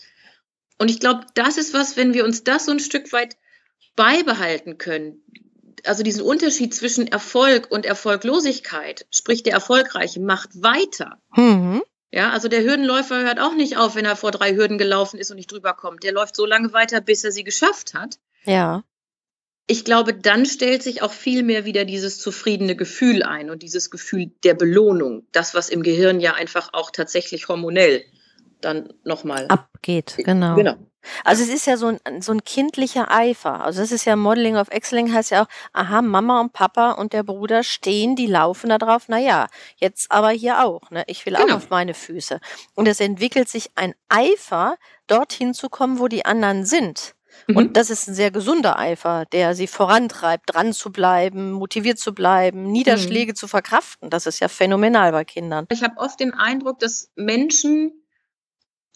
Und 0.78 0.90
ich 0.90 1.00
glaube, 1.00 1.26
das 1.34 1.58
ist 1.58 1.74
was, 1.74 1.98
wenn 1.98 2.14
wir 2.14 2.24
uns 2.24 2.44
das 2.44 2.64
so 2.64 2.72
ein 2.72 2.80
Stück 2.80 3.12
weit 3.12 3.36
beibehalten 3.94 4.78
können. 4.78 5.22
Also 5.84 6.02
diesen 6.02 6.22
Unterschied 6.22 6.74
zwischen 6.74 7.06
Erfolg 7.08 7.70
und 7.70 7.84
Erfolglosigkeit, 7.84 9.06
sprich 9.10 9.42
der 9.42 9.52
Erfolgreiche 9.52 10.18
macht 10.18 10.62
weiter. 10.62 11.20
Mhm. 11.36 11.82
Ja, 12.10 12.30
also 12.30 12.48
der 12.48 12.62
Hürdenläufer 12.62 13.20
hört 13.20 13.38
auch 13.38 13.54
nicht 13.54 13.76
auf, 13.76 13.96
wenn 13.96 14.06
er 14.06 14.16
vor 14.16 14.30
drei 14.30 14.54
Hürden 14.54 14.78
gelaufen 14.78 15.18
ist 15.18 15.30
und 15.30 15.36
nicht 15.36 15.52
drüber 15.52 15.74
kommt. 15.74 16.04
Der 16.04 16.12
läuft 16.12 16.36
so 16.36 16.46
lange 16.46 16.72
weiter, 16.72 17.02
bis 17.02 17.22
er 17.22 17.32
sie 17.32 17.44
geschafft 17.44 17.92
hat. 17.92 18.18
Ja. 18.44 18.82
Ich 19.70 19.84
glaube, 19.84 20.12
dann 20.14 20.46
stellt 20.46 20.82
sich 20.82 21.00
auch 21.00 21.12
viel 21.12 21.44
mehr 21.44 21.64
wieder 21.64 21.84
dieses 21.84 22.18
zufriedene 22.18 22.74
Gefühl 22.74 23.22
ein 23.22 23.50
und 23.50 23.62
dieses 23.62 23.88
Gefühl 23.88 24.32
der 24.42 24.54
Belohnung. 24.54 25.28
Das, 25.30 25.54
was 25.54 25.68
im 25.68 25.84
Gehirn 25.84 26.18
ja 26.18 26.34
einfach 26.34 26.70
auch 26.72 26.90
tatsächlich 26.90 27.46
hormonell 27.46 28.02
dann 28.60 28.92
nochmal 29.04 29.46
abgeht. 29.46 30.16
Genau. 30.24 30.56
genau. 30.56 30.74
Also 31.22 31.44
es 31.44 31.50
ist 31.50 31.68
ja 31.68 31.76
so 31.76 31.96
ein, 32.04 32.20
so 32.20 32.32
ein 32.32 32.42
kindlicher 32.42 33.12
Eifer. 33.12 33.64
Also 33.64 33.80
das 33.80 33.92
ist 33.92 34.06
ja 34.06 34.16
Modeling 34.16 34.56
of 34.56 34.72
Excellence 34.72 35.12
heißt 35.12 35.30
ja 35.30 35.44
auch, 35.44 35.48
aha, 35.72 36.02
Mama 36.02 36.40
und 36.40 36.52
Papa 36.52 36.90
und 36.90 37.12
der 37.12 37.22
Bruder 37.22 37.62
stehen, 37.62 38.16
die 38.16 38.26
laufen 38.26 38.70
da 38.70 38.78
drauf, 38.78 39.08
naja, 39.08 39.46
jetzt 39.76 40.10
aber 40.10 40.30
hier 40.30 40.64
auch, 40.64 40.90
ne? 40.90 41.04
Ich 41.06 41.24
will 41.26 41.34
genau. 41.34 41.46
auch 41.46 41.56
auf 41.58 41.70
meine 41.70 41.94
Füße. 41.94 42.40
Und 42.74 42.88
es 42.88 42.98
entwickelt 42.98 43.48
sich 43.48 43.70
ein 43.76 43.94
Eifer, 44.08 44.76
dorthin 45.06 45.54
zu 45.54 45.68
kommen, 45.68 46.00
wo 46.00 46.08
die 46.08 46.24
anderen 46.24 46.66
sind. 46.66 47.14
Mhm. 47.46 47.56
Und 47.56 47.76
das 47.76 47.90
ist 47.90 48.08
ein 48.08 48.14
sehr 48.14 48.30
gesunder 48.30 48.78
Eifer, 48.78 49.24
der 49.32 49.54
sie 49.54 49.66
vorantreibt, 49.66 50.54
dran 50.54 50.72
zu 50.72 50.90
bleiben, 50.90 51.52
motiviert 51.52 51.98
zu 51.98 52.14
bleiben, 52.14 52.70
Niederschläge 52.70 53.32
mhm. 53.32 53.36
zu 53.36 53.48
verkraften. 53.48 54.10
Das 54.10 54.26
ist 54.26 54.40
ja 54.40 54.48
phänomenal 54.48 55.12
bei 55.12 55.24
Kindern. 55.24 55.66
Ich 55.70 55.82
habe 55.82 55.96
oft 55.98 56.20
den 56.20 56.34
Eindruck, 56.34 56.78
dass 56.78 57.10
Menschen, 57.16 57.92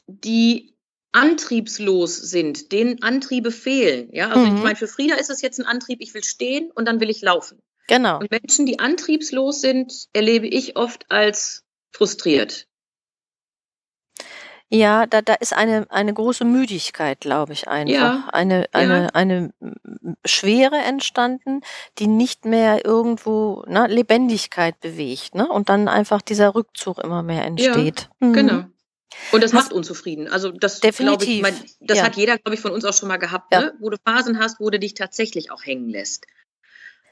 die 0.06 0.74
antriebslos 1.12 2.16
sind, 2.16 2.72
denen 2.72 3.02
Antriebe 3.02 3.52
fehlen. 3.52 4.08
Ja, 4.12 4.30
also 4.30 4.40
mhm. 4.40 4.56
ich 4.56 4.62
meine, 4.62 4.76
für 4.76 4.88
Frieda 4.88 5.14
ist 5.14 5.30
es 5.30 5.42
jetzt 5.42 5.60
ein 5.60 5.66
Antrieb, 5.66 6.00
ich 6.00 6.12
will 6.12 6.24
stehen 6.24 6.70
und 6.74 6.86
dann 6.86 7.00
will 7.00 7.08
ich 7.08 7.22
laufen. 7.22 7.62
Genau. 7.86 8.18
Und 8.18 8.30
Menschen, 8.30 8.66
die 8.66 8.78
antriebslos 8.78 9.60
sind, 9.60 10.06
erlebe 10.12 10.46
ich 10.46 10.76
oft 10.76 11.10
als 11.10 11.62
frustriert. 11.92 12.66
Ja, 14.70 15.06
da, 15.06 15.22
da 15.22 15.34
ist 15.34 15.52
eine, 15.52 15.86
eine 15.90 16.12
große 16.12 16.44
Müdigkeit, 16.44 17.20
glaube 17.20 17.52
ich, 17.52 17.68
einfach. 17.68 17.92
Ja, 17.92 18.28
eine, 18.32 18.66
eine, 18.72 19.02
ja. 19.02 19.08
eine 19.12 19.52
Schwere 20.24 20.76
entstanden, 20.76 21.60
die 21.98 22.06
nicht 22.06 22.44
mehr 22.44 22.84
irgendwo 22.84 23.64
ne, 23.66 23.86
Lebendigkeit 23.86 24.80
bewegt. 24.80 25.34
Ne? 25.34 25.48
Und 25.48 25.68
dann 25.68 25.86
einfach 25.88 26.22
dieser 26.22 26.54
Rückzug 26.54 26.98
immer 26.98 27.22
mehr 27.22 27.44
entsteht. 27.44 28.08
Ja, 28.20 28.26
mhm. 28.26 28.32
Genau. 28.32 28.64
Und 29.32 29.44
das 29.44 29.52
macht 29.52 29.72
unzufrieden. 29.72 30.28
Also 30.28 30.50
das 30.50 30.80
Definitiv. 30.80 31.28
Ich, 31.28 31.42
mein, 31.42 31.54
das 31.80 31.98
ja. 31.98 32.04
hat 32.04 32.16
jeder, 32.16 32.38
glaube 32.38 32.54
ich, 32.54 32.60
von 32.60 32.72
uns 32.72 32.84
auch 32.84 32.94
schon 32.94 33.08
mal 33.08 33.18
gehabt, 33.18 33.52
ja. 33.52 33.60
ne? 33.60 33.74
wo 33.80 33.90
du 33.90 33.96
Phasen 34.04 34.38
hast, 34.40 34.60
wo 34.60 34.70
du 34.70 34.78
dich 34.78 34.94
tatsächlich 34.94 35.50
auch 35.50 35.64
hängen 35.64 35.88
lässt. 35.88 36.26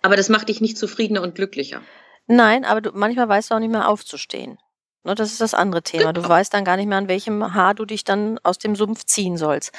Aber 0.03 0.17
das 0.17 0.29
macht 0.29 0.49
dich 0.49 0.61
nicht 0.61 0.77
zufriedener 0.77 1.23
und 1.23 1.35
glücklicher. 1.35 1.83
Nein, 2.27 2.65
aber 2.65 2.81
du, 2.81 2.91
manchmal 2.93 3.29
weißt 3.29 3.51
du 3.51 3.55
auch 3.55 3.61
nicht 3.61 3.71
mehr 3.71 3.89
aufzustehen. 3.89 4.59
Ne, 5.05 5.15
das 5.15 5.33
ist 5.33 5.41
das 5.41 5.55
andere 5.55 5.83
Thema. 5.83 6.13
Du 6.13 6.27
weißt 6.27 6.55
dann 6.55 6.65
gar 6.65 6.77
nicht 6.77 6.87
mehr, 6.87 6.99
an 6.99 7.09
welchem 7.09 7.55
Haar 7.55 7.75
du 7.75 7.85
dich 7.85 8.05
dann 8.05 8.39
aus 8.43 8.59
dem 8.59 8.77
Sumpf 8.77 9.05
ziehen 9.05 9.37
sollst. 9.37 9.73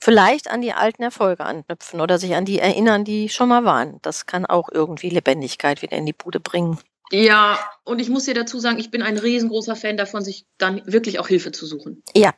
Vielleicht 0.00 0.50
an 0.50 0.60
die 0.60 0.72
alten 0.72 1.02
Erfolge 1.02 1.44
anknüpfen 1.44 2.00
oder 2.00 2.18
sich 2.18 2.36
an 2.36 2.44
die 2.44 2.58
erinnern, 2.58 3.04
die 3.04 3.28
schon 3.28 3.48
mal 3.48 3.64
waren. 3.64 3.98
Das 4.02 4.26
kann 4.26 4.46
auch 4.46 4.68
irgendwie 4.70 5.08
Lebendigkeit 5.08 5.82
wieder 5.82 5.96
in 5.96 6.06
die 6.06 6.12
Bude 6.12 6.38
bringen. 6.38 6.78
Ja, 7.10 7.58
und 7.84 8.00
ich 8.00 8.10
muss 8.10 8.26
dir 8.26 8.34
dazu 8.34 8.58
sagen, 8.58 8.78
ich 8.78 8.90
bin 8.90 9.02
ein 9.02 9.16
riesengroßer 9.16 9.74
Fan 9.74 9.96
davon, 9.96 10.22
sich 10.22 10.46
dann 10.58 10.82
wirklich 10.84 11.18
auch 11.18 11.28
Hilfe 11.28 11.50
zu 11.52 11.66
suchen. 11.66 12.02
Ja. 12.14 12.34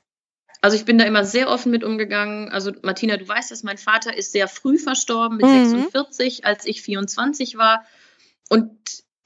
Also 0.62 0.76
ich 0.76 0.84
bin 0.84 0.98
da 0.98 1.04
immer 1.04 1.24
sehr 1.24 1.48
offen 1.48 1.72
mit 1.72 1.84
umgegangen. 1.84 2.50
Also 2.50 2.72
Martina, 2.82 3.16
du 3.16 3.26
weißt 3.26 3.50
dass 3.50 3.62
mein 3.62 3.78
Vater 3.78 4.16
ist 4.16 4.32
sehr 4.32 4.46
früh 4.46 4.78
verstorben, 4.78 5.38
mit 5.38 5.46
mhm. 5.46 5.70
46, 5.70 6.44
als 6.44 6.66
ich 6.66 6.82
24 6.82 7.56
war. 7.56 7.84
Und 8.48 8.70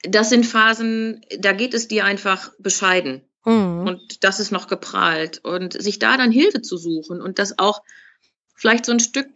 das 0.09 0.31
sind 0.31 0.47
Phasen, 0.47 1.25
da 1.39 1.53
geht 1.53 1.75
es 1.75 1.89
dir 1.89 2.05
einfach 2.05 2.53
bescheiden. 2.59 3.23
Mhm. 3.45 3.87
Und 3.87 4.25
das 4.25 4.41
ist 4.41 4.51
noch 4.51 4.67
geprahlt. 4.67 5.41
Und 5.45 5.81
sich 5.81 5.99
da 5.99 6.17
dann 6.17 6.31
Hilfe 6.31 6.63
zu 6.63 6.77
suchen 6.77 7.21
und 7.21 7.39
das 7.39 7.59
auch 7.59 7.83
vielleicht 8.55 8.87
so 8.87 8.93
ein 8.93 9.01
Stück 9.01 9.29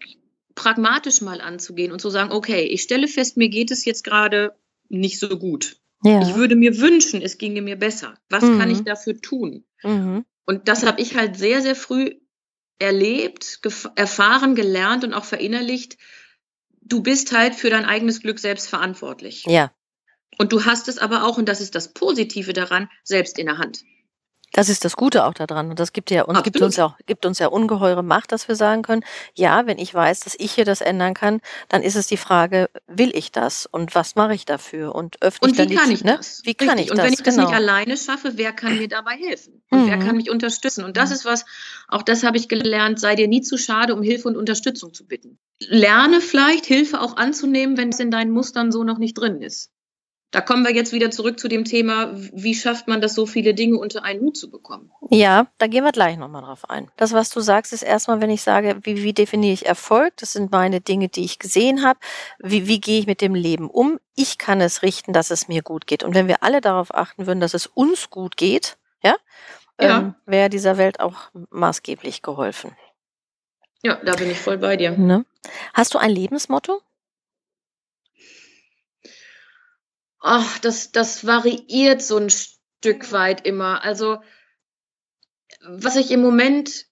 pragmatisch 0.54 1.20
mal 1.20 1.40
anzugehen 1.40 1.92
und 1.92 2.00
zu 2.00 2.10
sagen, 2.10 2.32
okay, 2.32 2.62
ich 2.62 2.82
stelle 2.82 3.08
fest, 3.08 3.36
mir 3.36 3.48
geht 3.48 3.70
es 3.70 3.84
jetzt 3.84 4.02
gerade 4.02 4.56
nicht 4.88 5.18
so 5.18 5.38
gut. 5.38 5.76
Ja. 6.04 6.22
Ich 6.22 6.34
würde 6.34 6.56
mir 6.56 6.78
wünschen, 6.78 7.22
es 7.22 7.38
ginge 7.38 7.62
mir 7.62 7.76
besser. 7.76 8.14
Was 8.28 8.44
mhm. 8.44 8.58
kann 8.58 8.70
ich 8.70 8.82
dafür 8.82 9.20
tun? 9.20 9.64
Mhm. 9.82 10.24
Und 10.46 10.68
das 10.68 10.84
habe 10.84 11.00
ich 11.00 11.16
halt 11.16 11.36
sehr, 11.36 11.62
sehr 11.62 11.76
früh 11.76 12.14
erlebt, 12.78 13.60
erfahren, 13.96 14.54
gelernt 14.54 15.04
und 15.04 15.12
auch 15.12 15.24
verinnerlicht. 15.24 15.98
Du 16.80 17.02
bist 17.02 17.32
halt 17.36 17.54
für 17.54 17.70
dein 17.70 17.84
eigenes 17.84 18.20
Glück 18.20 18.38
selbst 18.38 18.68
verantwortlich. 18.68 19.44
Ja. 19.46 19.72
Und 20.36 20.52
du 20.52 20.64
hast 20.64 20.88
es 20.88 20.98
aber 20.98 21.24
auch, 21.24 21.38
und 21.38 21.48
das 21.48 21.60
ist 21.60 21.74
das 21.74 21.92
Positive 21.92 22.52
daran, 22.52 22.88
selbst 23.02 23.38
in 23.38 23.46
der 23.46 23.58
Hand. 23.58 23.82
Das 24.52 24.68
ist 24.68 24.84
das 24.84 24.96
Gute 24.96 25.24
auch 25.24 25.34
daran. 25.34 25.70
Und 25.70 25.78
das 25.78 25.92
gibt 25.92 26.10
ja 26.10 26.22
uns, 26.22 26.42
gibt 26.42 26.60
uns 26.60 26.76
ja 26.76 26.86
auch, 26.86 26.96
gibt 27.06 27.26
uns 27.26 27.38
ja 27.38 27.48
ungeheure 27.48 28.02
Macht, 28.02 28.32
dass 28.32 28.48
wir 28.48 28.56
sagen 28.56 28.82
können, 28.82 29.04
ja, 29.34 29.66
wenn 29.66 29.78
ich 29.78 29.92
weiß, 29.92 30.20
dass 30.20 30.34
ich 30.38 30.52
hier 30.52 30.64
das 30.64 30.80
ändern 30.80 31.14
kann, 31.14 31.40
dann 31.68 31.82
ist 31.82 31.96
es 31.96 32.06
die 32.06 32.16
Frage, 32.16 32.70
will 32.86 33.14
ich 33.14 33.30
das? 33.30 33.66
Und 33.66 33.94
was 33.94 34.16
mache 34.16 34.34
ich 34.34 34.46
dafür? 34.46 34.94
Und 34.94 35.20
öffne 35.22 35.46
und 35.46 35.50
ich 35.52 35.56
dann 35.58 35.68
wie 35.68 35.74
kann 35.74 35.90
ich 35.90 36.04
ne? 36.04 36.16
das? 36.16 36.40
Wie 36.44 36.54
kann 36.54 36.78
ich 36.78 36.86
das? 36.86 36.98
Und 36.98 37.04
wenn 37.04 37.12
ich 37.12 37.22
das 37.22 37.34
genau. 37.34 37.48
nicht 37.48 37.56
alleine 37.56 37.96
schaffe, 37.96 38.32
wer 38.36 38.52
kann 38.52 38.78
mir 38.78 38.88
dabei 38.88 39.16
helfen? 39.16 39.62
Und 39.70 39.82
mhm. 39.82 39.88
wer 39.88 39.98
kann 39.98 40.16
mich 40.16 40.30
unterstützen? 40.30 40.84
Und 40.84 40.96
das 40.96 41.10
mhm. 41.10 41.16
ist 41.16 41.24
was, 41.26 41.44
auch 41.86 42.02
das 42.02 42.22
habe 42.22 42.38
ich 42.38 42.48
gelernt, 42.48 42.98
sei 42.98 43.16
dir 43.16 43.28
nie 43.28 43.42
zu 43.42 43.58
schade, 43.58 43.94
um 43.94 44.02
Hilfe 44.02 44.28
und 44.28 44.36
Unterstützung 44.36 44.94
zu 44.94 45.06
bitten. 45.06 45.38
Lerne 45.60 46.20
vielleicht, 46.20 46.64
Hilfe 46.64 47.00
auch 47.00 47.16
anzunehmen, 47.16 47.76
wenn 47.76 47.90
es 47.90 48.00
in 48.00 48.10
deinen 48.10 48.30
Mustern 48.30 48.72
so 48.72 48.82
noch 48.82 48.98
nicht 48.98 49.14
drin 49.14 49.42
ist. 49.42 49.70
Da 50.30 50.42
kommen 50.42 50.62
wir 50.62 50.74
jetzt 50.74 50.92
wieder 50.92 51.10
zurück 51.10 51.40
zu 51.40 51.48
dem 51.48 51.64
Thema, 51.64 52.10
wie 52.12 52.54
schafft 52.54 52.86
man 52.86 53.00
das, 53.00 53.14
so 53.14 53.24
viele 53.24 53.54
Dinge 53.54 53.78
unter 53.78 54.04
einen 54.04 54.20
Hut 54.20 54.36
zu 54.36 54.50
bekommen? 54.50 54.92
Ja, 55.08 55.46
da 55.56 55.66
gehen 55.68 55.84
wir 55.84 55.92
gleich 55.92 56.18
nochmal 56.18 56.42
drauf 56.42 56.68
ein. 56.68 56.90
Das, 56.98 57.14
was 57.14 57.30
du 57.30 57.40
sagst, 57.40 57.72
ist 57.72 57.82
erstmal, 57.82 58.20
wenn 58.20 58.28
ich 58.28 58.42
sage, 58.42 58.78
wie, 58.82 59.02
wie 59.02 59.14
definiere 59.14 59.54
ich 59.54 59.64
Erfolg? 59.64 60.14
Das 60.18 60.32
sind 60.32 60.52
meine 60.52 60.82
Dinge, 60.82 61.08
die 61.08 61.24
ich 61.24 61.38
gesehen 61.38 61.82
habe. 61.82 61.98
Wie, 62.38 62.66
wie 62.66 62.78
gehe 62.78 63.00
ich 63.00 63.06
mit 63.06 63.22
dem 63.22 63.34
Leben 63.34 63.70
um? 63.70 63.98
Ich 64.14 64.36
kann 64.36 64.60
es 64.60 64.82
richten, 64.82 65.14
dass 65.14 65.30
es 65.30 65.48
mir 65.48 65.62
gut 65.62 65.86
geht. 65.86 66.02
Und 66.02 66.14
wenn 66.14 66.28
wir 66.28 66.42
alle 66.42 66.60
darauf 66.60 66.94
achten 66.94 67.26
würden, 67.26 67.40
dass 67.40 67.54
es 67.54 67.66
uns 67.66 68.10
gut 68.10 68.36
geht, 68.36 68.76
ja, 69.02 69.16
ja. 69.80 69.98
Ähm, 69.98 70.14
wäre 70.26 70.50
dieser 70.50 70.76
Welt 70.76 71.00
auch 71.00 71.30
maßgeblich 71.50 72.22
geholfen. 72.22 72.76
Ja, 73.82 73.94
da 74.04 74.16
bin 74.16 74.30
ich 74.30 74.38
voll 74.38 74.58
bei 74.58 74.76
dir. 74.76 74.90
Ne? 74.90 75.24
Hast 75.72 75.94
du 75.94 75.98
ein 75.98 76.10
Lebensmotto? 76.10 76.82
Ach, 80.20 80.58
das, 80.58 80.92
das 80.92 81.26
variiert 81.26 82.02
so 82.02 82.16
ein 82.16 82.30
Stück 82.30 83.12
weit 83.12 83.46
immer. 83.46 83.82
Also, 83.84 84.18
was 85.62 85.96
ich 85.96 86.10
im 86.10 86.20
Moment 86.20 86.86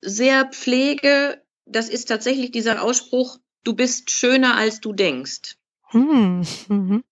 sehr 0.00 0.46
pflege, 0.46 1.42
das 1.64 1.88
ist 1.88 2.06
tatsächlich 2.06 2.50
dieser 2.50 2.82
Ausspruch, 2.82 3.38
du 3.64 3.74
bist 3.74 4.10
schöner 4.10 4.56
als 4.56 4.80
du 4.80 4.92
denkst. 4.92 5.56
Hm. 5.90 6.46
Mhm. 6.68 7.04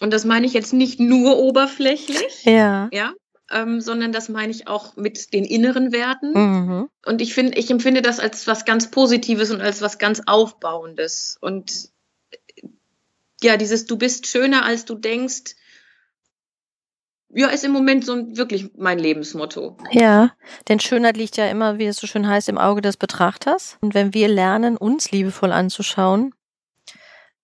Und 0.00 0.12
das 0.12 0.24
meine 0.24 0.46
ich 0.46 0.52
jetzt 0.52 0.72
nicht 0.72 1.00
nur 1.00 1.38
oberflächlich, 1.38 2.44
ja, 2.44 2.88
ja 2.92 3.14
ähm, 3.50 3.80
sondern 3.80 4.12
das 4.12 4.28
meine 4.28 4.50
ich 4.50 4.68
auch 4.68 4.96
mit 4.96 5.32
den 5.32 5.44
inneren 5.44 5.92
Werten. 5.92 6.32
Mhm. 6.32 6.88
Und 7.04 7.22
ich 7.22 7.34
finde, 7.34 7.58
ich 7.58 7.70
empfinde 7.70 8.02
das 8.02 8.18
als 8.18 8.46
was 8.46 8.64
ganz 8.64 8.90
Positives 8.90 9.50
und 9.50 9.60
als 9.60 9.82
was 9.82 9.98
ganz 9.98 10.22
Aufbauendes. 10.26 11.38
Und 11.40 11.90
ja, 13.46 13.56
dieses 13.56 13.86
Du 13.86 13.96
bist 13.96 14.26
schöner 14.26 14.64
als 14.64 14.84
du 14.84 14.94
denkst, 14.94 15.54
ja, 17.30 17.48
ist 17.48 17.64
im 17.64 17.72
Moment 17.72 18.04
so 18.04 18.14
wirklich 18.36 18.70
mein 18.76 18.98
Lebensmotto. 18.98 19.76
Ja, 19.90 20.32
denn 20.68 20.80
Schönheit 20.80 21.16
liegt 21.16 21.36
ja 21.36 21.48
immer, 21.48 21.78
wie 21.78 21.86
es 21.86 21.96
so 21.96 22.06
schön 22.06 22.26
heißt, 22.26 22.48
im 22.48 22.58
Auge 22.58 22.80
des 22.80 22.96
Betrachters. 22.96 23.78
Und 23.80 23.94
wenn 23.94 24.14
wir 24.14 24.28
lernen, 24.28 24.76
uns 24.76 25.10
liebevoll 25.10 25.52
anzuschauen, 25.52 26.34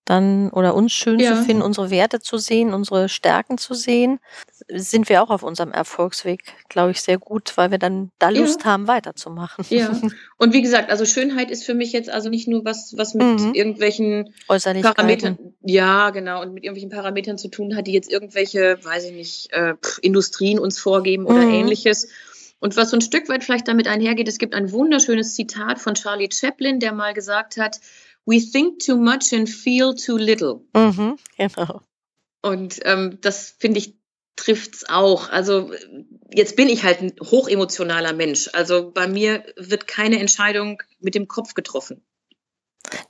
dann 0.05 0.51
oder 0.51 0.75
uns 0.75 0.93
schön 0.93 1.21
ja. 1.21 1.37
zu 1.37 1.45
finden, 1.45 1.63
unsere 1.63 1.91
Werte 1.91 2.21
zu 2.21 2.37
sehen, 2.37 2.75
unsere 2.75 3.09
Stärken 3.09 3.57
zu 3.57 3.75
sehen, 3.75 4.19
sind 4.69 5.09
wir 5.09 5.23
auch 5.23 5.31
auf 5.31 5.43
unserem 5.43 5.73
Erfolgsweg, 5.73 6.43
glaube 6.69 6.91
ich, 6.91 7.01
sehr 7.03 7.19
gut, 7.19 7.57
weil 7.57 7.71
wir 7.71 7.79
dann 7.79 8.11
da 8.19 8.31
Lust 8.31 8.61
ja. 8.61 8.67
haben, 8.67 8.89
weiterzumachen. 8.89 9.65
Ja. 9.69 9.97
Und 10.39 10.53
wie 10.53 10.63
gesagt, 10.63 10.91
also 10.91 11.05
Schönheit 11.05 11.51
ist 11.51 11.65
für 11.65 11.75
mich 11.75 11.93
jetzt 11.93 12.11
also 12.11 12.29
nicht 12.29 12.49
nur 12.49 12.65
was, 12.65 12.95
was 12.97 13.15
mit 13.15 13.41
mhm. 13.41 13.55
irgendwelchen 13.55 14.35
Parametern, 14.49 15.39
ja, 15.63 16.11
genau, 16.11 16.43
und 16.43 16.55
mit 16.55 16.65
irgendwelchen 16.65 16.91
Parametern 16.91 17.39
zu 17.39 17.49
tun 17.49 17.77
hat, 17.77 17.87
die 17.87 17.93
jetzt 17.93 18.11
irgendwelche, 18.11 18.79
weiß 18.83 19.05
ich 19.05 19.13
nicht, 19.13 19.53
äh, 19.53 19.75
Industrien 20.01 20.59
uns 20.59 20.79
vorgeben 20.79 21.27
oder 21.27 21.43
mhm. 21.43 21.55
ähnliches. 21.55 22.09
Und 22.59 22.77
was 22.77 22.91
so 22.91 22.97
ein 22.97 23.01
Stück 23.01 23.29
weit 23.29 23.45
vielleicht 23.45 23.69
damit 23.69 23.89
einhergeht, 23.89 24.29
es 24.29 24.39
gibt 24.39 24.55
ein 24.55 24.71
wunderschönes 24.73 25.35
Zitat 25.35 25.81
von 25.81 25.95
Charlie 25.95 26.29
Chaplin, 26.33 26.81
der 26.81 26.93
mal 26.93 27.13
gesagt 27.13 27.57
hat, 27.57 27.81
We 28.25 28.41
think 28.41 28.79
too 28.85 28.97
much 28.97 29.33
and 29.33 29.49
feel 29.49 29.95
too 29.95 30.17
little. 30.17 30.61
Mhm, 30.75 31.17
genau. 31.37 31.83
Und 32.43 32.81
ähm, 32.85 33.19
das 33.21 33.55
finde 33.59 33.79
ich 33.79 33.97
trifft's 34.37 34.89
auch. 34.89 35.29
Also 35.31 35.71
jetzt 36.33 36.57
bin 36.57 36.69
ich 36.69 36.83
halt 36.85 37.01
ein 37.01 37.13
hochemotionaler 37.21 38.13
Mensch. 38.13 38.49
Also 38.53 38.91
bei 38.91 39.07
mir 39.07 39.45
wird 39.57 39.87
keine 39.87 40.19
Entscheidung 40.19 40.83
mit 41.01 41.15
dem 41.15 41.29
Kopf 41.29 41.55
getroffen. 41.55 42.05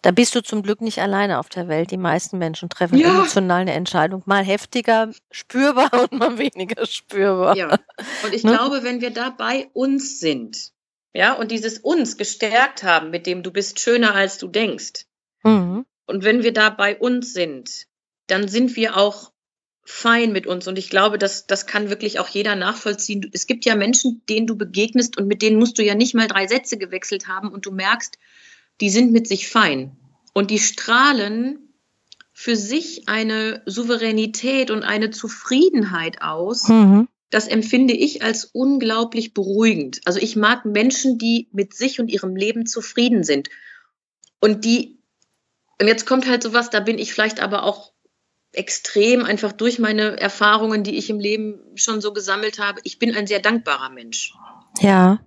Da 0.02 0.10
bist 0.10 0.34
du 0.34 0.42
zum 0.42 0.62
Glück 0.62 0.80
nicht 0.80 1.00
alleine 1.00 1.38
auf 1.38 1.48
der 1.48 1.68
Welt. 1.68 1.90
Die 1.90 1.96
meisten 1.96 2.38
Menschen 2.38 2.68
treffen 2.68 2.98
ja. 2.98 3.08
emotional 3.08 3.62
eine 3.62 3.72
Entscheidung. 3.72 4.22
Mal 4.26 4.44
heftiger 4.44 5.10
spürbar 5.30 5.90
und 6.10 6.12
mal 6.12 6.38
weniger 6.38 6.86
spürbar. 6.86 7.56
Ja. 7.56 7.78
Und 8.24 8.34
ich 8.34 8.44
ne? 8.44 8.52
glaube, 8.52 8.82
wenn 8.82 9.00
wir 9.00 9.10
da 9.10 9.30
bei 9.30 9.70
uns 9.72 10.20
sind, 10.20 10.72
ja, 11.14 11.34
und 11.34 11.50
dieses 11.50 11.78
uns 11.78 12.16
gestärkt 12.16 12.82
haben, 12.82 13.10
mit 13.10 13.26
dem 13.26 13.42
du 13.42 13.50
bist 13.50 13.80
schöner 13.80 14.14
als 14.14 14.38
du 14.38 14.48
denkst. 14.48 15.06
Mhm. 15.42 15.84
Und 16.06 16.24
wenn 16.24 16.42
wir 16.42 16.52
da 16.52 16.70
bei 16.70 16.96
uns 16.96 17.32
sind, 17.32 17.86
dann 18.26 18.48
sind 18.48 18.76
wir 18.76 18.96
auch 18.96 19.32
fein 19.84 20.32
mit 20.32 20.46
uns 20.46 20.68
und 20.68 20.78
ich 20.78 20.90
glaube, 20.90 21.18
dass 21.18 21.46
das 21.46 21.66
kann 21.66 21.90
wirklich 21.90 22.20
auch 22.20 22.28
jeder 22.28 22.54
nachvollziehen. 22.54 23.28
Es 23.32 23.46
gibt 23.46 23.64
ja 23.64 23.74
Menschen, 23.74 24.22
denen 24.28 24.46
du 24.46 24.56
begegnest 24.56 25.18
und 25.18 25.26
mit 25.26 25.42
denen 25.42 25.58
musst 25.58 25.76
du 25.78 25.82
ja 25.82 25.94
nicht 25.94 26.14
mal 26.14 26.28
drei 26.28 26.46
Sätze 26.46 26.78
gewechselt 26.78 27.26
haben 27.26 27.48
und 27.48 27.66
du 27.66 27.72
merkst, 27.72 28.16
die 28.80 28.90
sind 28.90 29.12
mit 29.12 29.26
sich 29.26 29.48
fein 29.48 29.96
und 30.32 30.50
die 30.50 30.60
strahlen 30.60 31.74
für 32.32 32.56
sich 32.56 33.08
eine 33.08 33.62
Souveränität 33.66 34.70
und 34.70 34.82
eine 34.82 35.10
Zufriedenheit 35.10 36.22
aus. 36.22 36.68
Mhm. 36.68 37.08
Das 37.32 37.48
empfinde 37.48 37.94
ich 37.94 38.22
als 38.22 38.44
unglaublich 38.44 39.32
beruhigend. 39.32 40.02
Also 40.04 40.20
ich 40.20 40.36
mag 40.36 40.66
Menschen, 40.66 41.16
die 41.16 41.48
mit 41.50 41.74
sich 41.74 41.98
und 41.98 42.08
ihrem 42.08 42.36
Leben 42.36 42.66
zufrieden 42.66 43.24
sind 43.24 43.48
und 44.38 44.64
die 44.64 44.98
und 45.80 45.88
jetzt 45.88 46.06
kommt 46.06 46.28
halt 46.28 46.42
sowas, 46.42 46.70
da 46.70 46.78
bin 46.78 46.98
ich 46.98 47.12
vielleicht 47.12 47.40
aber 47.40 47.64
auch 47.64 47.92
extrem, 48.52 49.24
einfach 49.24 49.50
durch 49.50 49.78
meine 49.78 50.20
Erfahrungen, 50.20 50.84
die 50.84 50.96
ich 50.96 51.08
im 51.10 51.18
Leben 51.18 51.58
schon 51.74 52.00
so 52.00 52.12
gesammelt 52.12 52.58
habe. 52.58 52.80
Ich 52.84 52.98
bin 52.98 53.16
ein 53.16 53.26
sehr 53.26 53.40
dankbarer 53.40 53.88
Mensch. 53.88 54.34
Ja. 54.80 55.20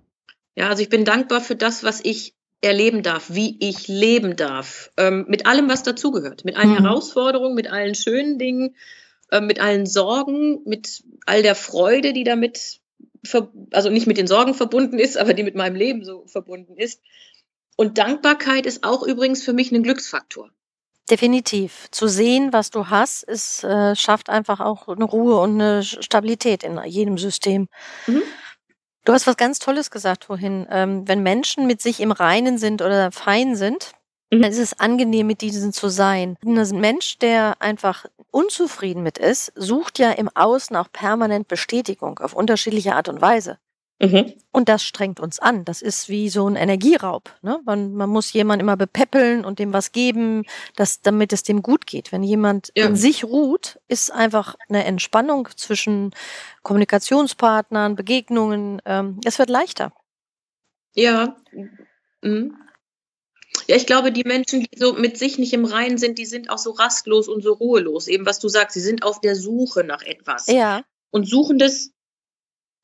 Ja, 0.54 0.68
also 0.68 0.82
ich 0.82 0.88
bin 0.88 1.04
dankbar 1.04 1.40
für 1.40 1.56
das, 1.56 1.82
was 1.82 2.00
ich 2.02 2.34
erleben 2.62 3.02
darf, 3.02 3.26
wie 3.28 3.56
ich 3.60 3.88
leben 3.88 4.36
darf, 4.36 4.90
ähm, 4.96 5.26
mit 5.28 5.46
allem, 5.46 5.68
was 5.68 5.82
dazugehört, 5.82 6.44
mit 6.44 6.56
allen 6.56 6.70
mhm. 6.70 6.84
Herausforderungen, 6.84 7.54
mit 7.54 7.70
allen 7.70 7.94
schönen 7.94 8.38
Dingen, 8.38 8.76
äh, 9.30 9.40
mit 9.40 9.60
allen 9.60 9.86
Sorgen, 9.86 10.62
mit 10.64 11.02
all 11.26 11.42
der 11.42 11.54
Freude, 11.54 12.12
die 12.12 12.24
damit, 12.24 12.80
also 13.72 13.90
nicht 13.90 14.06
mit 14.06 14.18
den 14.18 14.26
Sorgen 14.26 14.54
verbunden 14.54 14.98
ist, 14.98 15.16
aber 15.18 15.34
die 15.34 15.42
mit 15.42 15.54
meinem 15.54 15.76
Leben 15.76 16.04
so 16.04 16.26
verbunden 16.26 16.76
ist. 16.76 17.00
Und 17.76 17.98
Dankbarkeit 17.98 18.66
ist 18.66 18.84
auch 18.84 19.02
übrigens 19.02 19.42
für 19.42 19.52
mich 19.52 19.70
ein 19.70 19.82
Glücksfaktor. 19.82 20.50
Definitiv. 21.10 21.88
Zu 21.92 22.08
sehen, 22.08 22.52
was 22.52 22.70
du 22.70 22.88
hast, 22.88 23.22
es 23.28 23.62
äh, 23.62 23.94
schafft 23.94 24.28
einfach 24.28 24.60
auch 24.60 24.88
eine 24.88 25.04
Ruhe 25.04 25.38
und 25.38 25.60
eine 25.60 25.84
Stabilität 25.84 26.64
in 26.64 26.80
jedem 26.84 27.16
System. 27.16 27.68
Mhm. 28.06 28.22
Du 29.04 29.12
hast 29.12 29.28
was 29.28 29.36
ganz 29.36 29.60
Tolles 29.60 29.92
gesagt 29.92 30.24
vorhin. 30.24 30.66
Ähm, 30.68 31.06
wenn 31.06 31.22
Menschen 31.22 31.68
mit 31.68 31.80
sich 31.80 32.00
im 32.00 32.10
Reinen 32.10 32.58
sind 32.58 32.82
oder 32.82 33.12
fein 33.12 33.54
sind, 33.54 33.92
mhm. 34.30 34.42
dann 34.42 34.50
ist 34.50 34.58
es 34.58 34.78
angenehm, 34.78 35.26
mit 35.26 35.40
diesen 35.40 35.72
zu 35.72 35.88
sein. 35.88 36.36
Ein 36.44 36.80
Mensch, 36.80 37.18
der 37.18 37.56
einfach 37.60 38.06
unzufrieden 38.30 39.02
mit 39.02 39.18
ist, 39.18 39.52
sucht 39.54 39.98
ja 39.98 40.10
im 40.12 40.28
Außen 40.34 40.76
auch 40.76 40.90
permanent 40.92 41.48
Bestätigung 41.48 42.18
auf 42.18 42.34
unterschiedliche 42.34 42.94
Art 42.94 43.08
und 43.08 43.20
Weise. 43.20 43.58
Mhm. 43.98 44.34
Und 44.52 44.68
das 44.68 44.82
strengt 44.82 45.20
uns 45.20 45.38
an. 45.38 45.64
Das 45.64 45.80
ist 45.80 46.10
wie 46.10 46.28
so 46.28 46.46
ein 46.46 46.56
Energieraub. 46.56 47.34
Ne? 47.40 47.60
Man, 47.64 47.94
man 47.94 48.10
muss 48.10 48.32
jemanden 48.32 48.60
immer 48.60 48.76
bepäppeln 48.76 49.44
und 49.44 49.58
dem 49.58 49.72
was 49.72 49.92
geben, 49.92 50.44
dass, 50.74 51.00
damit 51.00 51.32
es 51.32 51.42
dem 51.44 51.62
gut 51.62 51.86
geht. 51.86 52.12
Wenn 52.12 52.22
jemand 52.22 52.72
ja. 52.76 52.86
in 52.86 52.96
sich 52.96 53.24
ruht, 53.24 53.80
ist 53.88 54.12
einfach 54.12 54.54
eine 54.68 54.84
Entspannung 54.84 55.48
zwischen 55.56 56.10
Kommunikationspartnern, 56.62 57.96
Begegnungen. 57.96 58.82
Ähm, 58.84 59.18
es 59.24 59.38
wird 59.38 59.48
leichter. 59.48 59.92
Ja. 60.94 61.36
Mhm. 62.20 62.54
Ja, 63.68 63.76
ich 63.76 63.86
glaube, 63.86 64.12
die 64.12 64.24
Menschen, 64.24 64.60
die 64.60 64.78
so 64.78 64.92
mit 64.92 65.18
sich 65.18 65.38
nicht 65.38 65.52
im 65.52 65.64
Reinen 65.64 65.98
sind, 65.98 66.18
die 66.18 66.26
sind 66.26 66.50
auch 66.50 66.58
so 66.58 66.70
rastlos 66.70 67.28
und 67.28 67.42
so 67.42 67.52
ruhelos. 67.52 68.08
Eben 68.08 68.26
was 68.26 68.38
du 68.38 68.48
sagst, 68.48 68.74
sie 68.74 68.80
sind 68.80 69.02
auf 69.02 69.20
der 69.20 69.36
Suche 69.36 69.84
nach 69.84 70.02
etwas. 70.02 70.46
Ja. 70.46 70.82
Und 71.10 71.28
suchen 71.28 71.58
das 71.58 71.90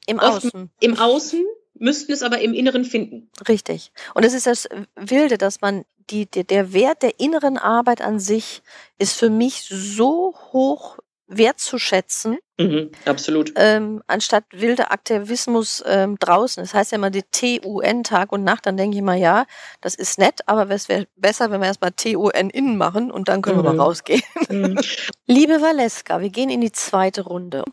im 0.06 0.18
Außen. 0.18 0.70
Im 0.80 0.98
Außen, 0.98 1.44
müssten 1.74 2.12
es 2.12 2.22
aber 2.22 2.40
im 2.40 2.54
Inneren 2.54 2.84
finden. 2.84 3.30
Richtig. 3.48 3.92
Und 4.14 4.24
es 4.24 4.34
ist 4.34 4.46
das 4.46 4.68
Wilde, 4.96 5.38
dass 5.38 5.60
man 5.60 5.84
die, 6.10 6.26
der 6.26 6.72
Wert 6.72 7.02
der 7.02 7.20
inneren 7.20 7.58
Arbeit 7.58 8.02
an 8.02 8.18
sich 8.18 8.62
ist 8.98 9.14
für 9.14 9.30
mich 9.30 9.66
so 9.68 10.34
hoch 10.52 10.98
wertzuschätzen. 11.36 12.38
Mhm, 12.58 12.90
absolut. 13.06 13.52
Ähm, 13.56 14.02
anstatt 14.06 14.44
wilder 14.52 14.92
Aktivismus 14.92 15.82
ähm, 15.86 16.16
draußen. 16.18 16.62
Das 16.62 16.74
heißt 16.74 16.92
ja 16.92 16.96
immer 16.96 17.10
die 17.10 17.22
TUN 17.22 18.04
Tag 18.04 18.32
und 18.32 18.44
Nacht, 18.44 18.66
dann 18.66 18.76
denke 18.76 18.94
ich 18.94 19.00
immer, 19.00 19.14
ja, 19.14 19.46
das 19.80 19.94
ist 19.94 20.18
nett, 20.18 20.40
aber 20.46 20.70
es 20.70 20.88
wäre 20.88 21.06
besser, 21.16 21.50
wenn 21.50 21.60
wir 21.60 21.66
erstmal 21.66 21.92
TUN 21.92 22.50
innen 22.50 22.76
machen 22.76 23.10
und 23.10 23.28
dann 23.28 23.42
können 23.42 23.58
mhm. 23.58 23.64
wir 23.64 23.72
mal 23.72 23.82
rausgehen. 23.82 24.22
Mhm. 24.48 24.78
Liebe 25.26 25.62
Valeska, 25.62 26.20
wir 26.20 26.28
gehen 26.28 26.50
in 26.50 26.61
die 26.61 26.72
zweite 26.72 27.22
Runde 27.22 27.64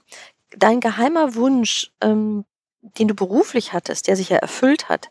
dein 0.57 0.79
geheimer 0.79 1.35
Wunsch, 1.35 1.91
ähm, 2.01 2.45
den 2.81 3.07
du 3.07 3.15
beruflich 3.15 3.73
hattest, 3.73 4.07
der 4.07 4.15
sich 4.15 4.29
ja 4.29 4.37
erfüllt 4.37 4.89
hat, 4.89 5.09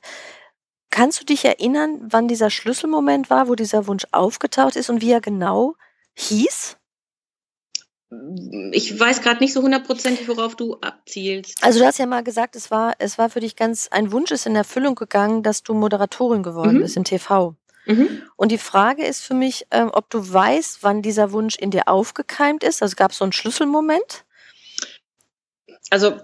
kannst 0.91 1.21
du 1.21 1.25
dich 1.25 1.45
erinnern, 1.45 2.01
wann 2.11 2.29
dieser 2.29 2.51
Schlüsselmoment 2.51 3.31
war, 3.31 3.49
wo 3.49 3.55
dieser 3.55 3.87
Wunsch 3.87 4.07
aufgetaucht 4.13 4.77
ist 4.77 4.91
und 4.91 5.03
wie 5.03 5.13
er 5.13 5.21
genau 5.21 5.75
hieß? 6.15 6.78
Ich 8.73 8.99
weiß 8.99 9.23
gerade 9.23 9.41
nicht 9.41 9.53
so 9.53 9.63
hundertprozentig, 9.63 10.29
worauf 10.29 10.57
du 10.57 10.77
abzielst. 10.81 11.63
Also 11.63 11.81
du 11.81 11.87
hast 11.87 11.99
ja 11.99 12.07
mal 12.07 12.23
gesagt, 12.23 12.57
es 12.57 12.71
war, 12.71 12.95
es 12.99 13.19
war 13.19 13.31
für 13.31 13.41
dich 13.41 13.57
ganz, 13.57 13.89
ein 13.89 14.13
Wunsch 14.13 14.31
ist 14.31 14.47
in 14.47 14.57
Erfüllung 14.57 14.95
gegangen, 14.95 15.43
dass 15.43 15.63
du 15.63 15.75
Moderatorin 15.75 16.43
geworden 16.43 16.79
mhm. 16.79 16.83
bist 16.83 16.97
im 16.97 17.05
TV. 17.05 17.55
Mhm. 17.87 18.23
Und 18.37 18.53
die 18.53 18.59
Frage 18.59 19.05
ist 19.05 19.23
für 19.23 19.35
mich, 19.35 19.67
ähm, 19.71 19.91
ob 19.93 20.11
du 20.11 20.33
weißt, 20.33 20.79
wann 20.83 21.03
dieser 21.03 21.33
Wunsch 21.33 21.57
in 21.57 21.71
dir 21.71 21.89
aufgekeimt 21.89 22.65
ist. 22.65 22.83
Also 22.83 22.97
gab 22.97 23.13
es 23.13 23.19
so 23.19 23.25
einen 23.25 23.33
Schlüsselmoment? 23.33 24.25
also, 25.91 26.21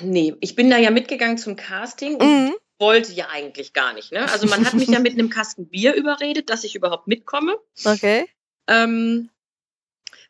nee, 0.00 0.34
ich 0.40 0.54
bin 0.54 0.70
da 0.70 0.78
ja 0.78 0.90
mitgegangen 0.90 1.38
zum 1.38 1.56
Casting 1.56 2.16
und 2.16 2.26
mhm. 2.26 2.54
wollte 2.78 3.12
ja 3.12 3.28
eigentlich 3.30 3.72
gar 3.72 3.92
nicht. 3.92 4.12
Ne? 4.12 4.30
Also 4.30 4.46
man 4.46 4.64
hat 4.64 4.74
mich 4.74 4.88
ja 4.88 5.00
mit 5.00 5.12
einem 5.18 5.30
Kasten 5.30 5.68
Bier 5.68 5.94
überredet, 5.94 6.50
dass 6.50 6.64
ich 6.64 6.74
überhaupt 6.74 7.08
mitkomme. 7.08 7.56
Okay. 7.84 8.28
Ähm, 8.68 9.30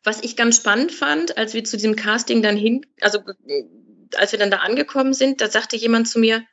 was 0.08 0.22
ich 0.22 0.36
ganz 0.36 0.56
spannend 0.56 0.90
fand, 0.90 1.36
als 1.36 1.52
wir 1.52 1.64
zu 1.64 1.76
diesem 1.76 1.94
Casting 1.94 2.42
dann 2.42 2.56
hin, 2.56 2.86
also 3.02 3.18
als 4.16 4.32
wir 4.32 4.38
dann 4.38 4.50
da 4.50 4.58
angekommen 4.58 5.12
sind, 5.12 5.42
da 5.42 5.50
sagte 5.50 5.76
jemand 5.76 6.08
zu 6.08 6.18
mir, 6.18 6.44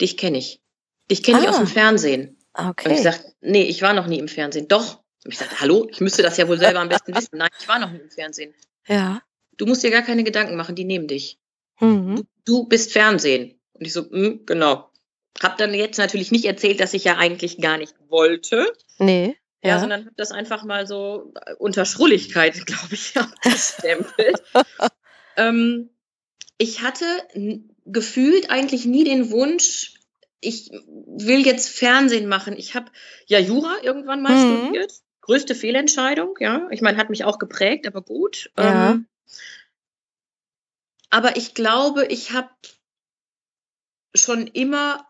dich 0.00 0.16
kenne 0.16 0.38
ich. 0.38 0.62
Dich 1.10 1.22
kenne 1.22 1.38
ah. 1.38 1.42
ich 1.42 1.48
aus 1.50 1.56
dem 1.56 1.66
ah. 1.66 1.70
Fernsehen. 1.70 2.38
Okay. 2.54 2.88
Und 2.88 2.94
ich 2.94 3.02
sagte, 3.02 3.32
nee, 3.42 3.64
ich 3.64 3.82
war 3.82 3.92
noch 3.92 4.06
nie 4.06 4.18
im 4.18 4.28
Fernsehen. 4.28 4.66
Doch. 4.66 5.02
Und 5.24 5.32
ich 5.32 5.38
sagte, 5.38 5.60
hallo, 5.60 5.86
ich 5.90 6.00
müsste 6.00 6.22
das 6.22 6.38
ja 6.38 6.48
wohl 6.48 6.58
selber 6.58 6.80
am 6.80 6.88
besten 6.88 7.14
wissen. 7.14 7.36
Nein, 7.36 7.50
ich 7.60 7.68
war 7.68 7.78
noch 7.78 7.90
nie 7.90 8.00
im 8.00 8.10
Fernsehen. 8.10 8.54
Ja. 8.88 9.20
Du 9.58 9.66
musst 9.66 9.82
dir 9.82 9.90
gar 9.90 10.02
keine 10.02 10.24
Gedanken 10.24 10.56
machen, 10.56 10.74
die 10.74 10.84
nehmen 10.84 11.06
dich. 11.06 11.38
Mhm. 11.80 12.16
Du, 12.16 12.22
du, 12.46 12.64
bist 12.66 12.92
Fernsehen. 12.92 13.60
Und 13.74 13.86
ich 13.86 13.92
so, 13.92 14.06
mh, 14.10 14.40
genau. 14.46 14.90
Hab 15.42 15.58
dann 15.58 15.74
jetzt 15.74 15.98
natürlich 15.98 16.32
nicht 16.32 16.46
erzählt, 16.46 16.80
dass 16.80 16.94
ich 16.94 17.04
ja 17.04 17.18
eigentlich 17.18 17.58
gar 17.58 17.76
nicht 17.76 17.94
wollte. 18.08 18.72
Nee. 18.98 19.36
Ja, 19.62 19.70
ja 19.70 19.80
sondern 19.80 20.06
hab 20.06 20.16
das 20.16 20.32
einfach 20.32 20.64
mal 20.64 20.86
so 20.86 21.32
äh, 21.46 21.54
unter 21.54 21.84
Schrulligkeit, 21.84 22.54
glaube 22.66 22.92
ich, 22.94 23.16
abgestempelt. 23.16 24.42
ähm, 25.36 25.90
ich 26.58 26.82
hatte 26.82 27.04
gefühlt 27.84 28.50
eigentlich 28.50 28.84
nie 28.84 29.04
den 29.04 29.30
Wunsch, 29.30 29.94
ich 30.40 30.70
will 30.70 31.46
jetzt 31.46 31.68
Fernsehen 31.68 32.28
machen. 32.28 32.56
Ich 32.56 32.74
habe 32.74 32.90
ja 33.26 33.38
Jura 33.38 33.76
irgendwann 33.82 34.22
mal 34.22 34.34
mhm. 34.34 34.64
studiert. 34.64 34.92
Größte 35.20 35.54
Fehlentscheidung, 35.54 36.34
ja. 36.40 36.66
Ich 36.72 36.82
meine, 36.82 36.98
hat 36.98 37.10
mich 37.10 37.24
auch 37.24 37.38
geprägt, 37.38 37.86
aber 37.86 38.02
gut. 38.02 38.50
Ja. 38.58 38.90
Ähm, 38.90 39.06
aber 41.10 41.36
ich 41.36 41.54
glaube, 41.54 42.06
ich 42.06 42.32
habe 42.32 42.50
schon 44.14 44.48
immer 44.48 45.06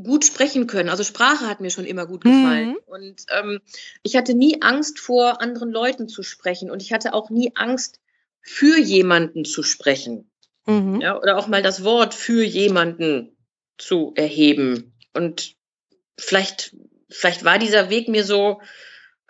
gut 0.00 0.24
sprechen 0.24 0.66
können. 0.66 0.88
Also 0.88 1.04
Sprache 1.04 1.46
hat 1.46 1.60
mir 1.60 1.70
schon 1.70 1.84
immer 1.84 2.06
gut 2.06 2.22
gefallen. 2.22 2.70
Mhm. 2.70 2.76
Und 2.86 3.26
ähm, 3.30 3.60
ich 4.02 4.16
hatte 4.16 4.34
nie 4.34 4.62
Angst 4.62 4.98
vor 4.98 5.40
anderen 5.40 5.70
Leuten 5.70 6.08
zu 6.08 6.22
sprechen. 6.22 6.70
Und 6.70 6.82
ich 6.82 6.92
hatte 6.92 7.14
auch 7.14 7.30
nie 7.30 7.52
Angst, 7.54 8.00
für 8.40 8.78
jemanden 8.78 9.44
zu 9.44 9.62
sprechen. 9.62 10.30
Mhm. 10.66 11.00
Ja, 11.00 11.18
oder 11.18 11.36
auch 11.38 11.46
mal 11.46 11.62
das 11.62 11.84
Wort 11.84 12.14
für 12.14 12.42
jemanden 12.42 13.36
zu 13.78 14.12
erheben. 14.16 14.92
Und 15.12 15.54
vielleicht, 16.18 16.76
vielleicht 17.08 17.44
war 17.44 17.58
dieser 17.58 17.90
Weg 17.90 18.08
mir 18.08 18.24
so 18.24 18.60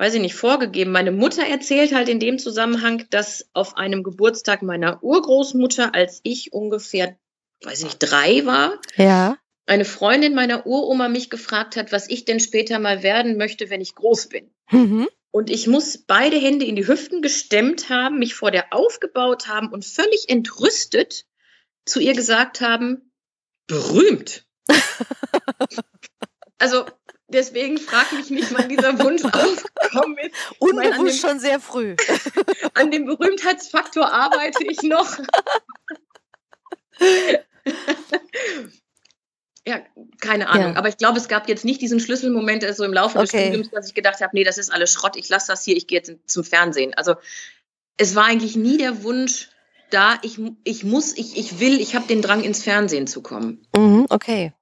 weiß 0.02 0.14
ich 0.14 0.20
nicht, 0.20 0.34
vorgegeben. 0.34 0.90
Meine 0.90 1.12
Mutter 1.12 1.46
erzählt 1.46 1.94
halt 1.94 2.08
in 2.08 2.18
dem 2.18 2.40
Zusammenhang, 2.40 3.04
dass 3.10 3.48
auf 3.52 3.76
einem 3.76 4.02
Geburtstag 4.02 4.62
meiner 4.62 5.00
Urgroßmutter, 5.00 5.94
als 5.94 6.18
ich 6.24 6.52
ungefähr, 6.52 7.16
weiß 7.62 7.78
ich 7.78 7.84
nicht, 7.84 7.98
drei 8.00 8.44
war, 8.44 8.80
ja. 8.96 9.36
Eine 9.66 9.84
Freundin 9.84 10.34
meiner 10.34 10.66
Uroma 10.66 11.08
mich 11.08 11.30
gefragt 11.30 11.76
hat, 11.76 11.92
was 11.92 12.08
ich 12.08 12.24
denn 12.24 12.40
später 12.40 12.78
mal 12.78 13.02
werden 13.02 13.36
möchte, 13.36 13.70
wenn 13.70 13.80
ich 13.80 13.94
groß 13.94 14.28
bin. 14.28 14.50
Mhm. 14.70 15.08
Und 15.30 15.48
ich 15.48 15.66
muss 15.66 15.98
beide 15.98 16.36
Hände 16.36 16.66
in 16.66 16.76
die 16.76 16.86
Hüften 16.86 17.22
gestemmt 17.22 17.88
haben, 17.88 18.18
mich 18.18 18.34
vor 18.34 18.50
der 18.50 18.72
aufgebaut 18.72 19.48
haben 19.48 19.68
und 19.68 19.84
völlig 19.84 20.28
entrüstet 20.28 21.26
zu 21.86 22.00
ihr 22.00 22.14
gesagt 22.14 22.60
haben, 22.60 23.12
berühmt. 23.66 24.46
also 26.58 26.84
Deswegen 27.32 27.78
frage 27.78 28.16
ich 28.20 28.28
mich, 28.28 28.52
wann 28.54 28.68
dieser 28.68 28.98
Wunsch 28.98 29.24
aufgekommen 29.24 30.18
ist. 30.18 30.34
Unbewusst 30.58 31.20
schon 31.22 31.40
sehr 31.40 31.60
früh. 31.60 31.96
An 32.74 32.90
dem 32.90 33.06
Berühmtheitsfaktor 33.06 34.12
arbeite 34.12 34.64
ich 34.64 34.82
noch. 34.82 35.16
ja, 39.66 39.80
keine 40.20 40.48
Ahnung. 40.48 40.72
Ja. 40.72 40.76
Aber 40.78 40.88
ich 40.88 40.96
glaube, 40.96 41.18
es 41.18 41.28
gab 41.28 41.48
jetzt 41.48 41.64
nicht 41.64 41.80
diesen 41.80 42.00
Schlüsselmoment 42.00 42.64
so 42.74 42.84
im 42.84 42.92
Laufe 42.92 43.18
des 43.18 43.30
okay. 43.30 43.46
Studiums, 43.46 43.70
dass 43.70 43.88
ich 43.88 43.94
gedacht 43.94 44.20
habe, 44.20 44.30
nee, 44.32 44.44
das 44.44 44.58
ist 44.58 44.72
alles 44.72 44.92
Schrott, 44.92 45.16
ich 45.16 45.28
lasse 45.28 45.48
das 45.48 45.64
hier, 45.64 45.76
ich 45.76 45.86
gehe 45.86 45.98
jetzt 45.98 46.12
zum 46.26 46.44
Fernsehen. 46.44 46.94
Also 46.94 47.14
es 47.96 48.14
war 48.14 48.24
eigentlich 48.24 48.56
nie 48.56 48.78
der 48.78 49.04
Wunsch 49.04 49.50
da, 49.90 50.18
ich, 50.22 50.40
ich 50.64 50.84
muss, 50.84 51.16
ich, 51.16 51.36
ich 51.36 51.60
will, 51.60 51.80
ich 51.80 51.94
habe 51.94 52.06
den 52.06 52.22
Drang, 52.22 52.42
ins 52.42 52.62
Fernsehen 52.62 53.06
zu 53.06 53.22
kommen. 53.22 53.66
Mhm, 53.76 54.06
okay. 54.08 54.52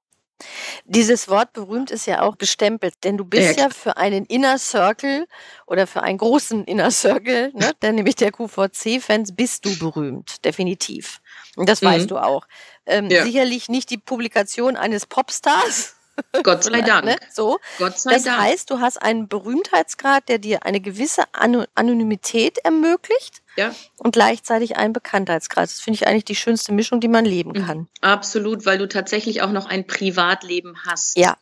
Dieses 0.85 1.29
Wort 1.29 1.53
berühmt 1.53 1.91
ist 1.91 2.07
ja 2.07 2.21
auch 2.21 2.37
gestempelt, 2.37 2.95
denn 3.03 3.17
du 3.17 3.25
bist 3.25 3.57
ja, 3.57 3.65
ja 3.65 3.69
für 3.69 3.97
einen 3.97 4.25
Inner 4.25 4.57
Circle 4.57 5.27
oder 5.67 5.87
für 5.87 6.01
einen 6.01 6.17
großen 6.17 6.65
Inner 6.65 6.91
Circle, 6.91 7.51
ne, 7.53 7.71
der 7.81 7.93
nämlich 7.93 8.15
der 8.15 8.31
QVC-Fans, 8.31 9.35
bist 9.35 9.65
du 9.65 9.77
berühmt, 9.77 10.43
definitiv. 10.43 11.21
Und 11.55 11.67
das 11.67 11.81
mhm. 11.81 11.87
weißt 11.87 12.11
du 12.11 12.17
auch. 12.17 12.47
Ähm, 12.85 13.09
ja. 13.09 13.23
Sicherlich 13.23 13.69
nicht 13.69 13.89
die 13.89 13.97
Publikation 13.97 14.75
eines 14.75 15.05
Popstars, 15.05 15.95
Gott 16.43 16.63
sei 16.63 16.81
Dank. 16.81 17.05
Ne? 17.05 17.15
So. 17.31 17.59
Gott 17.77 17.97
sei 17.99 18.13
das 18.13 18.23
Dank. 18.23 18.41
heißt, 18.41 18.69
du 18.69 18.79
hast 18.79 19.01
einen 19.01 19.27
Berühmtheitsgrad, 19.27 20.27
der 20.29 20.39
dir 20.39 20.65
eine 20.65 20.81
gewisse 20.81 21.23
Anonymität 21.33 22.57
ermöglicht 22.59 23.41
ja. 23.55 23.73
und 23.97 24.13
gleichzeitig 24.13 24.77
einen 24.77 24.93
Bekanntheitsgrad. 24.93 25.65
Das 25.65 25.79
finde 25.79 25.95
ich 25.95 26.07
eigentlich 26.07 26.25
die 26.25 26.35
schönste 26.35 26.73
Mischung, 26.73 26.99
die 26.99 27.07
man 27.07 27.25
leben 27.25 27.51
mhm. 27.51 27.65
kann. 27.65 27.87
Absolut, 28.01 28.65
weil 28.65 28.77
du 28.77 28.87
tatsächlich 28.87 29.41
auch 29.41 29.51
noch 29.51 29.67
ein 29.67 29.87
Privatleben 29.87 30.77
hast. 30.85 31.17
Ja. 31.17 31.37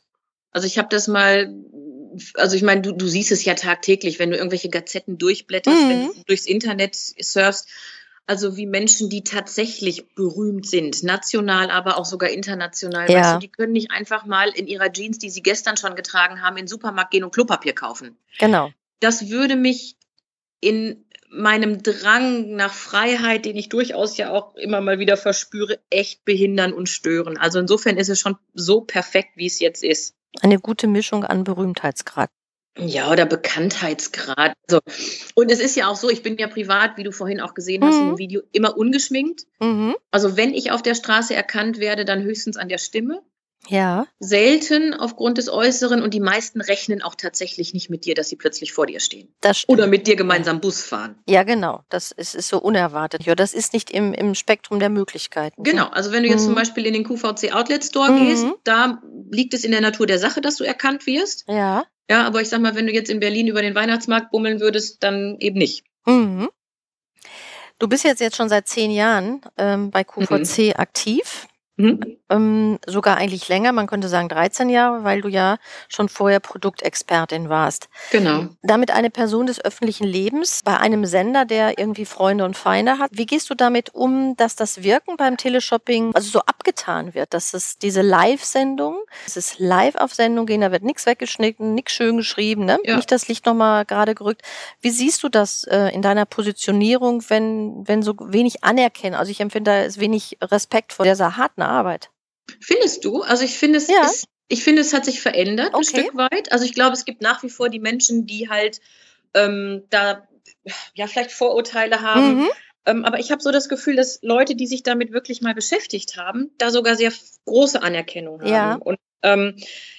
Also 0.51 0.65
ich 0.67 0.77
habe 0.77 0.89
das 0.89 1.07
mal 1.07 1.53
also 2.33 2.55
ich 2.55 2.63
meine, 2.63 2.81
du, 2.81 2.91
du 2.91 3.07
siehst 3.07 3.31
es 3.31 3.45
ja 3.45 3.53
tagtäglich, 3.53 4.17
wenn 4.17 4.31
du 4.31 4.35
irgendwelche 4.35 4.69
Gazetten 4.69 5.19
durchblätterst, 5.19 5.77
mhm. 5.77 5.89
wenn 5.89 6.07
du 6.07 6.13
durchs 6.25 6.47
Internet 6.47 6.95
surfst, 6.95 7.67
also 8.29 8.57
wie 8.57 8.67
Menschen, 8.67 9.09
die 9.09 9.23
tatsächlich 9.23 10.13
berühmt 10.13 10.67
sind, 10.67 11.01
national, 11.01 11.71
aber 11.71 11.97
auch 11.97 12.05
sogar 12.05 12.29
international. 12.29 13.09
Ja. 13.09 13.21
Weißt 13.21 13.33
du, 13.33 13.39
die 13.39 13.47
können 13.47 13.71
nicht 13.71 13.89
einfach 13.89 14.23
mal 14.27 14.49
in 14.49 14.67
ihrer 14.67 14.91
Jeans, 14.93 15.17
die 15.17 15.31
sie 15.31 15.41
gestern 15.41 15.77
schon 15.77 15.95
getragen 15.95 16.43
haben, 16.43 16.55
in 16.55 16.65
den 16.65 16.67
Supermarkt 16.67 17.09
gehen 17.09 17.23
und 17.23 17.33
Klopapier 17.33 17.73
kaufen. 17.73 18.19
Genau. 18.37 18.69
Das 18.99 19.31
würde 19.31 19.55
mich 19.55 19.95
in 20.61 21.05
meinem 21.31 21.81
Drang 21.81 22.55
nach 22.55 22.71
Freiheit, 22.71 23.45
den 23.45 23.55
ich 23.55 23.69
durchaus 23.69 24.15
ja 24.17 24.29
auch 24.29 24.53
immer 24.55 24.79
mal 24.79 24.99
wieder 24.99 25.17
verspüre, 25.17 25.79
echt 25.89 26.23
behindern 26.23 26.71
und 26.71 26.87
stören. 26.87 27.35
Also 27.35 27.57
insofern 27.57 27.97
ist 27.97 28.09
es 28.09 28.19
schon 28.19 28.37
so 28.53 28.81
perfekt, 28.81 29.29
wie 29.37 29.47
es 29.47 29.59
jetzt 29.59 29.83
ist. 29.83 30.13
Eine 30.41 30.59
gute 30.59 30.85
Mischung 30.85 31.23
an 31.23 31.43
Berühmtheitsgrad. 31.43 32.29
Ja, 32.77 33.11
oder 33.11 33.25
Bekanntheitsgrad. 33.25 34.53
Also, 34.67 34.79
und 35.35 35.51
es 35.51 35.59
ist 35.59 35.75
ja 35.75 35.87
auch 35.87 35.95
so, 35.95 36.09
ich 36.09 36.23
bin 36.23 36.37
ja 36.37 36.47
privat, 36.47 36.97
wie 36.97 37.03
du 37.03 37.11
vorhin 37.11 37.41
auch 37.41 37.53
gesehen 37.53 37.83
hast 37.83 37.95
mhm. 37.95 38.09
dem 38.09 38.17
Video, 38.17 38.41
immer 38.51 38.77
ungeschminkt. 38.77 39.45
Mhm. 39.59 39.95
Also 40.11 40.37
wenn 40.37 40.53
ich 40.53 40.71
auf 40.71 40.81
der 40.81 40.95
Straße 40.95 41.35
erkannt 41.35 41.79
werde, 41.79 42.05
dann 42.05 42.23
höchstens 42.23 42.57
an 42.57 42.69
der 42.69 42.77
Stimme. 42.77 43.21
Ja. 43.67 44.07
Selten 44.19 44.93
aufgrund 44.93 45.37
des 45.37 45.49
Äußeren 45.49 46.01
und 46.01 46.13
die 46.13 46.19
meisten 46.19 46.61
rechnen 46.61 47.01
auch 47.01 47.15
tatsächlich 47.15 47.73
nicht 47.73 47.89
mit 47.89 48.05
dir, 48.05 48.15
dass 48.15 48.29
sie 48.29 48.35
plötzlich 48.35 48.71
vor 48.71 48.85
dir 48.85 48.99
stehen. 48.99 49.33
Das 49.41 49.59
stimmt. 49.59 49.77
Oder 49.77 49.87
mit 49.87 50.07
dir 50.07 50.15
gemeinsam. 50.15 50.61
Bus 50.61 50.81
fahren. 50.81 51.15
Ja, 51.27 51.43
genau. 51.43 51.83
Das 51.89 52.11
ist, 52.11 52.35
ist 52.35 52.47
so 52.47 52.59
unerwartet. 52.59 53.23
Ja, 53.23 53.35
das 53.35 53.53
ist 53.53 53.73
nicht 53.73 53.91
im, 53.91 54.13
im 54.13 54.33
Spektrum 54.33 54.79
der 54.79 54.89
Möglichkeiten. 54.89 55.61
Genau. 55.63 55.87
Also 55.87 56.11
wenn 56.11 56.23
du 56.23 56.29
jetzt 56.29 56.41
mhm. 56.41 56.47
zum 56.47 56.55
Beispiel 56.55 56.85
in 56.85 56.93
den 56.93 57.03
QVC 57.03 57.53
Outlet 57.53 57.83
Store 57.83 58.11
mhm. 58.11 58.27
gehst, 58.27 58.45
da 58.63 59.01
liegt 59.29 59.53
es 59.53 59.63
in 59.63 59.71
der 59.71 59.81
Natur 59.81 60.07
der 60.07 60.19
Sache, 60.19 60.41
dass 60.41 60.55
du 60.55 60.63
erkannt 60.63 61.05
wirst. 61.05 61.45
Ja. 61.47 61.85
Ja, 62.09 62.25
aber 62.25 62.41
ich 62.41 62.49
sag 62.49 62.61
mal, 62.61 62.75
wenn 62.75 62.87
du 62.87 62.93
jetzt 62.93 63.09
in 63.09 63.19
Berlin 63.19 63.47
über 63.47 63.61
den 63.61 63.75
Weihnachtsmarkt 63.75 64.31
bummeln 64.31 64.59
würdest, 64.59 65.03
dann 65.03 65.37
eben 65.39 65.59
nicht. 65.59 65.85
Mhm. 66.05 66.49
Du 67.77 67.87
bist 67.87 68.03
jetzt, 68.03 68.19
jetzt 68.19 68.35
schon 68.35 68.49
seit 68.49 68.67
zehn 68.67 68.91
Jahren 68.91 69.41
ähm, 69.57 69.91
bei 69.91 70.03
QVC 70.03 70.57
mhm. 70.57 70.73
aktiv. 70.75 71.47
Mhm. 71.79 72.17
Ähm, 72.29 72.77
sogar 72.85 73.15
eigentlich 73.15 73.47
länger, 73.47 73.71
man 73.71 73.87
könnte 73.87 74.09
sagen 74.09 74.27
13 74.27 74.69
Jahre, 74.69 75.05
weil 75.05 75.21
du 75.21 75.29
ja 75.29 75.57
schon 75.87 76.09
vorher 76.09 76.41
Produktexpertin 76.41 77.47
warst. 77.47 77.87
Genau. 78.11 78.47
Damit 78.61 78.91
eine 78.91 79.09
Person 79.09 79.45
des 79.45 79.63
öffentlichen 79.63 80.03
Lebens 80.03 80.59
bei 80.65 80.77
einem 80.77 81.05
Sender, 81.05 81.45
der 81.45 81.79
irgendwie 81.79 82.03
Freunde 82.03 82.43
und 82.43 82.57
Feinde 82.57 82.99
hat. 82.99 83.11
Wie 83.13 83.25
gehst 83.25 83.49
du 83.49 83.55
damit 83.55 83.95
um, 83.95 84.35
dass 84.35 84.57
das 84.57 84.83
Wirken 84.83 85.15
beim 85.15 85.37
Teleshopping 85.37 86.13
also 86.13 86.29
so 86.29 86.39
abgetan 86.41 87.13
wird, 87.13 87.33
dass 87.33 87.53
es 87.53 87.77
diese 87.77 88.01
Live-Sendung, 88.01 88.97
es 89.25 89.37
ist 89.37 89.57
live 89.59 89.95
auf 89.95 90.13
Sendung 90.13 90.45
gehen, 90.47 90.59
da 90.59 90.73
wird 90.73 90.83
nichts 90.83 91.05
weggeschnitten, 91.05 91.73
nichts 91.73 91.93
schön 91.93 92.17
geschrieben, 92.17 92.65
ne? 92.65 92.77
Ja. 92.83 92.97
nicht 92.97 93.09
das 93.09 93.29
Licht 93.29 93.45
nochmal 93.45 93.85
gerade 93.85 94.15
gerückt. 94.15 94.41
Wie 94.81 94.89
siehst 94.89 95.23
du 95.23 95.29
das 95.29 95.63
äh, 95.63 95.93
in 95.93 96.01
deiner 96.01 96.25
Positionierung, 96.25 97.23
wenn, 97.29 97.87
wenn 97.87 98.03
so 98.03 98.15
wenig 98.19 98.65
Anerkennen, 98.65 99.15
also 99.15 99.31
ich 99.31 99.39
empfinde 99.39 99.71
da 99.71 99.81
ist 99.81 99.99
wenig 99.99 100.37
Respekt 100.41 100.91
vor 100.93 101.05
dieser 101.05 101.37
harten 101.37 101.61
Arbeit. 101.69 102.09
Findest 102.59 103.05
du? 103.05 103.21
Also 103.21 103.43
ich 103.43 103.57
finde 103.57 103.77
es 103.77 103.87
ja. 103.87 104.03
ist, 104.05 104.25
ich 104.47 104.63
finde 104.63 104.81
es 104.81 104.93
hat 104.93 105.05
sich 105.05 105.21
verändert 105.21 105.73
okay. 105.73 105.77
ein 105.77 105.83
Stück 105.83 106.17
weit. 106.17 106.51
Also 106.51 106.65
ich 106.65 106.73
glaube, 106.73 106.93
es 106.93 107.05
gibt 107.05 107.21
nach 107.21 107.43
wie 107.43 107.49
vor 107.49 107.69
die 107.69 107.79
Menschen, 107.79 108.25
die 108.25 108.49
halt 108.49 108.81
ähm, 109.33 109.83
da 109.89 110.27
ja 110.95 111.07
vielleicht 111.07 111.31
Vorurteile 111.31 112.01
haben. 112.01 112.41
Mhm. 112.41 112.49
Ähm, 112.85 113.05
aber 113.05 113.19
ich 113.19 113.31
habe 113.31 113.41
so 113.41 113.51
das 113.51 113.69
Gefühl, 113.69 113.95
dass 113.95 114.19
Leute, 114.21 114.55
die 114.55 114.67
sich 114.67 114.83
damit 114.83 115.11
wirklich 115.11 115.41
mal 115.41 115.53
beschäftigt 115.53 116.17
haben, 116.17 116.51
da 116.57 116.71
sogar 116.71 116.95
sehr 116.95 117.13
große 117.45 117.81
Anerkennung 117.81 118.41
haben. 118.41 118.49
Ja. 118.49 118.75
Und 118.75 118.97
ähm, 119.21 119.55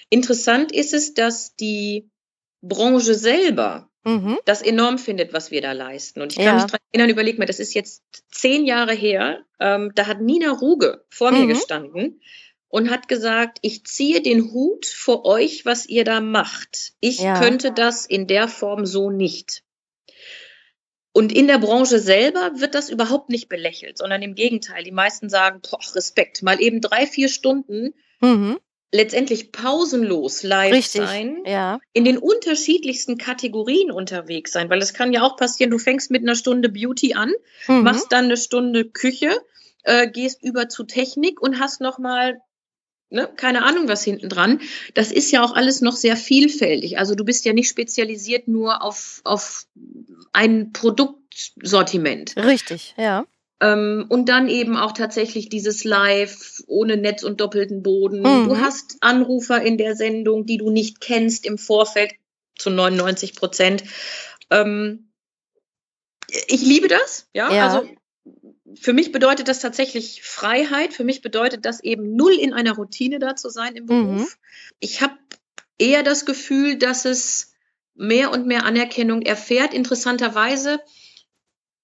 interessant 0.09 0.71
ist 0.71 0.93
es, 0.93 1.13
dass 1.13 1.55
die 1.55 2.09
Branche 2.61 3.15
selber 3.15 3.89
mhm. 4.03 4.37
das 4.45 4.61
enorm 4.61 4.97
findet, 4.97 5.33
was 5.33 5.51
wir 5.51 5.61
da 5.61 5.71
leisten. 5.71 6.21
Und 6.21 6.33
ich 6.33 6.37
kann 6.37 6.45
ja. 6.45 6.53
mich 6.55 6.65
daran 6.65 6.79
erinnern, 6.91 7.09
überleg 7.09 7.39
mal, 7.39 7.45
das 7.45 7.59
ist 7.59 7.73
jetzt 7.73 8.03
zehn 8.29 8.65
Jahre 8.65 8.93
her, 8.93 9.43
ähm, 9.59 9.91
da 9.95 10.07
hat 10.07 10.21
Nina 10.21 10.51
Ruge 10.51 11.05
vor 11.09 11.31
mhm. 11.31 11.39
mir 11.39 11.47
gestanden 11.53 12.21
und 12.67 12.89
hat 12.89 13.07
gesagt, 13.07 13.59
ich 13.61 13.85
ziehe 13.85 14.21
den 14.21 14.51
Hut 14.51 14.85
vor 14.85 15.25
euch, 15.25 15.65
was 15.65 15.85
ihr 15.85 16.03
da 16.03 16.21
macht. 16.21 16.93
Ich 16.99 17.19
ja. 17.19 17.39
könnte 17.39 17.71
das 17.71 18.05
in 18.05 18.27
der 18.27 18.47
Form 18.47 18.85
so 18.85 19.09
nicht. 19.09 19.63
Und 21.13 21.33
in 21.33 21.47
der 21.47 21.59
Branche 21.59 21.99
selber 21.99 22.53
wird 22.55 22.73
das 22.73 22.89
überhaupt 22.89 23.29
nicht 23.29 23.49
belächelt, 23.49 23.97
sondern 23.97 24.21
im 24.21 24.33
Gegenteil. 24.33 24.85
Die 24.85 24.93
meisten 24.93 25.27
sagen, 25.29 25.59
boah, 25.69 25.79
Respekt, 25.93 26.41
mal 26.41 26.61
eben 26.61 26.79
drei, 26.79 27.05
vier 27.05 27.27
Stunden 27.27 27.93
mhm 28.21 28.59
letztendlich 28.91 29.51
pausenlos 29.51 30.43
live 30.43 30.73
Richtig, 30.73 31.01
sein, 31.01 31.43
ja. 31.45 31.79
in 31.93 32.03
den 32.03 32.17
unterschiedlichsten 32.17 33.17
Kategorien 33.17 33.91
unterwegs 33.91 34.51
sein, 34.51 34.69
weil 34.69 34.81
es 34.81 34.93
kann 34.93 35.13
ja 35.13 35.23
auch 35.23 35.37
passieren, 35.37 35.71
du 35.71 35.77
fängst 35.77 36.11
mit 36.11 36.23
einer 36.23 36.35
Stunde 36.35 36.69
Beauty 36.69 37.13
an, 37.13 37.31
mhm. 37.67 37.83
machst 37.83 38.11
dann 38.11 38.25
eine 38.25 38.37
Stunde 38.37 38.85
Küche, 38.85 39.31
äh, 39.83 40.09
gehst 40.09 40.43
über 40.43 40.67
zu 40.67 40.83
Technik 40.83 41.41
und 41.41 41.59
hast 41.59 41.79
noch 41.79 41.99
mal 41.99 42.41
ne, 43.11 43.29
keine 43.35 43.63
Ahnung 43.63 43.87
was 43.87 44.03
hinten 44.03 44.29
dran. 44.29 44.59
Das 44.93 45.11
ist 45.11 45.31
ja 45.31 45.43
auch 45.43 45.53
alles 45.53 45.81
noch 45.81 45.95
sehr 45.95 46.17
vielfältig. 46.17 46.97
Also 46.97 47.15
du 47.15 47.23
bist 47.23 47.45
ja 47.45 47.53
nicht 47.53 47.69
spezialisiert 47.69 48.47
nur 48.47 48.81
auf 48.81 49.21
auf 49.23 49.67
ein 50.33 50.73
Produktsortiment. 50.73 52.35
Richtig, 52.37 52.95
ja. 52.97 53.25
Ähm, 53.61 54.05
und 54.09 54.27
dann 54.27 54.49
eben 54.49 54.75
auch 54.75 54.91
tatsächlich 54.91 55.47
dieses 55.47 55.83
Live 55.83 56.63
ohne 56.65 56.97
Netz 56.97 57.23
und 57.23 57.39
doppelten 57.39 57.83
Boden. 57.83 58.21
Mhm. 58.21 58.49
Du 58.49 58.57
hast 58.57 58.97
Anrufer 59.01 59.61
in 59.61 59.77
der 59.77 59.95
Sendung, 59.95 60.47
die 60.47 60.57
du 60.57 60.71
nicht 60.71 60.99
kennst 60.99 61.45
im 61.45 61.59
Vorfeld 61.59 62.11
zu 62.57 62.71
99 62.71 63.35
Prozent. 63.35 63.83
Ähm, 64.49 65.11
ich 66.47 66.61
liebe 66.63 66.87
das, 66.87 67.27
ja? 67.33 67.53
ja. 67.53 67.67
Also 67.67 67.87
für 68.79 68.93
mich 68.93 69.11
bedeutet 69.11 69.47
das 69.47 69.59
tatsächlich 69.59 70.23
Freiheit. 70.23 70.93
Für 70.93 71.03
mich 71.03 71.21
bedeutet 71.21 71.65
das 71.65 71.83
eben 71.83 72.15
null 72.15 72.33
in 72.33 72.53
einer 72.53 72.73
Routine 72.73 73.19
da 73.19 73.35
zu 73.35 73.49
sein 73.49 73.75
im 73.75 73.85
Beruf. 73.85 74.21
Mhm. 74.21 74.27
Ich 74.79 75.01
habe 75.01 75.13
eher 75.77 76.01
das 76.01 76.25
Gefühl, 76.25 76.77
dass 76.77 77.05
es 77.05 77.53
mehr 77.93 78.31
und 78.31 78.47
mehr 78.47 78.65
Anerkennung 78.65 79.21
erfährt. 79.21 79.73
Interessanterweise 79.73 80.79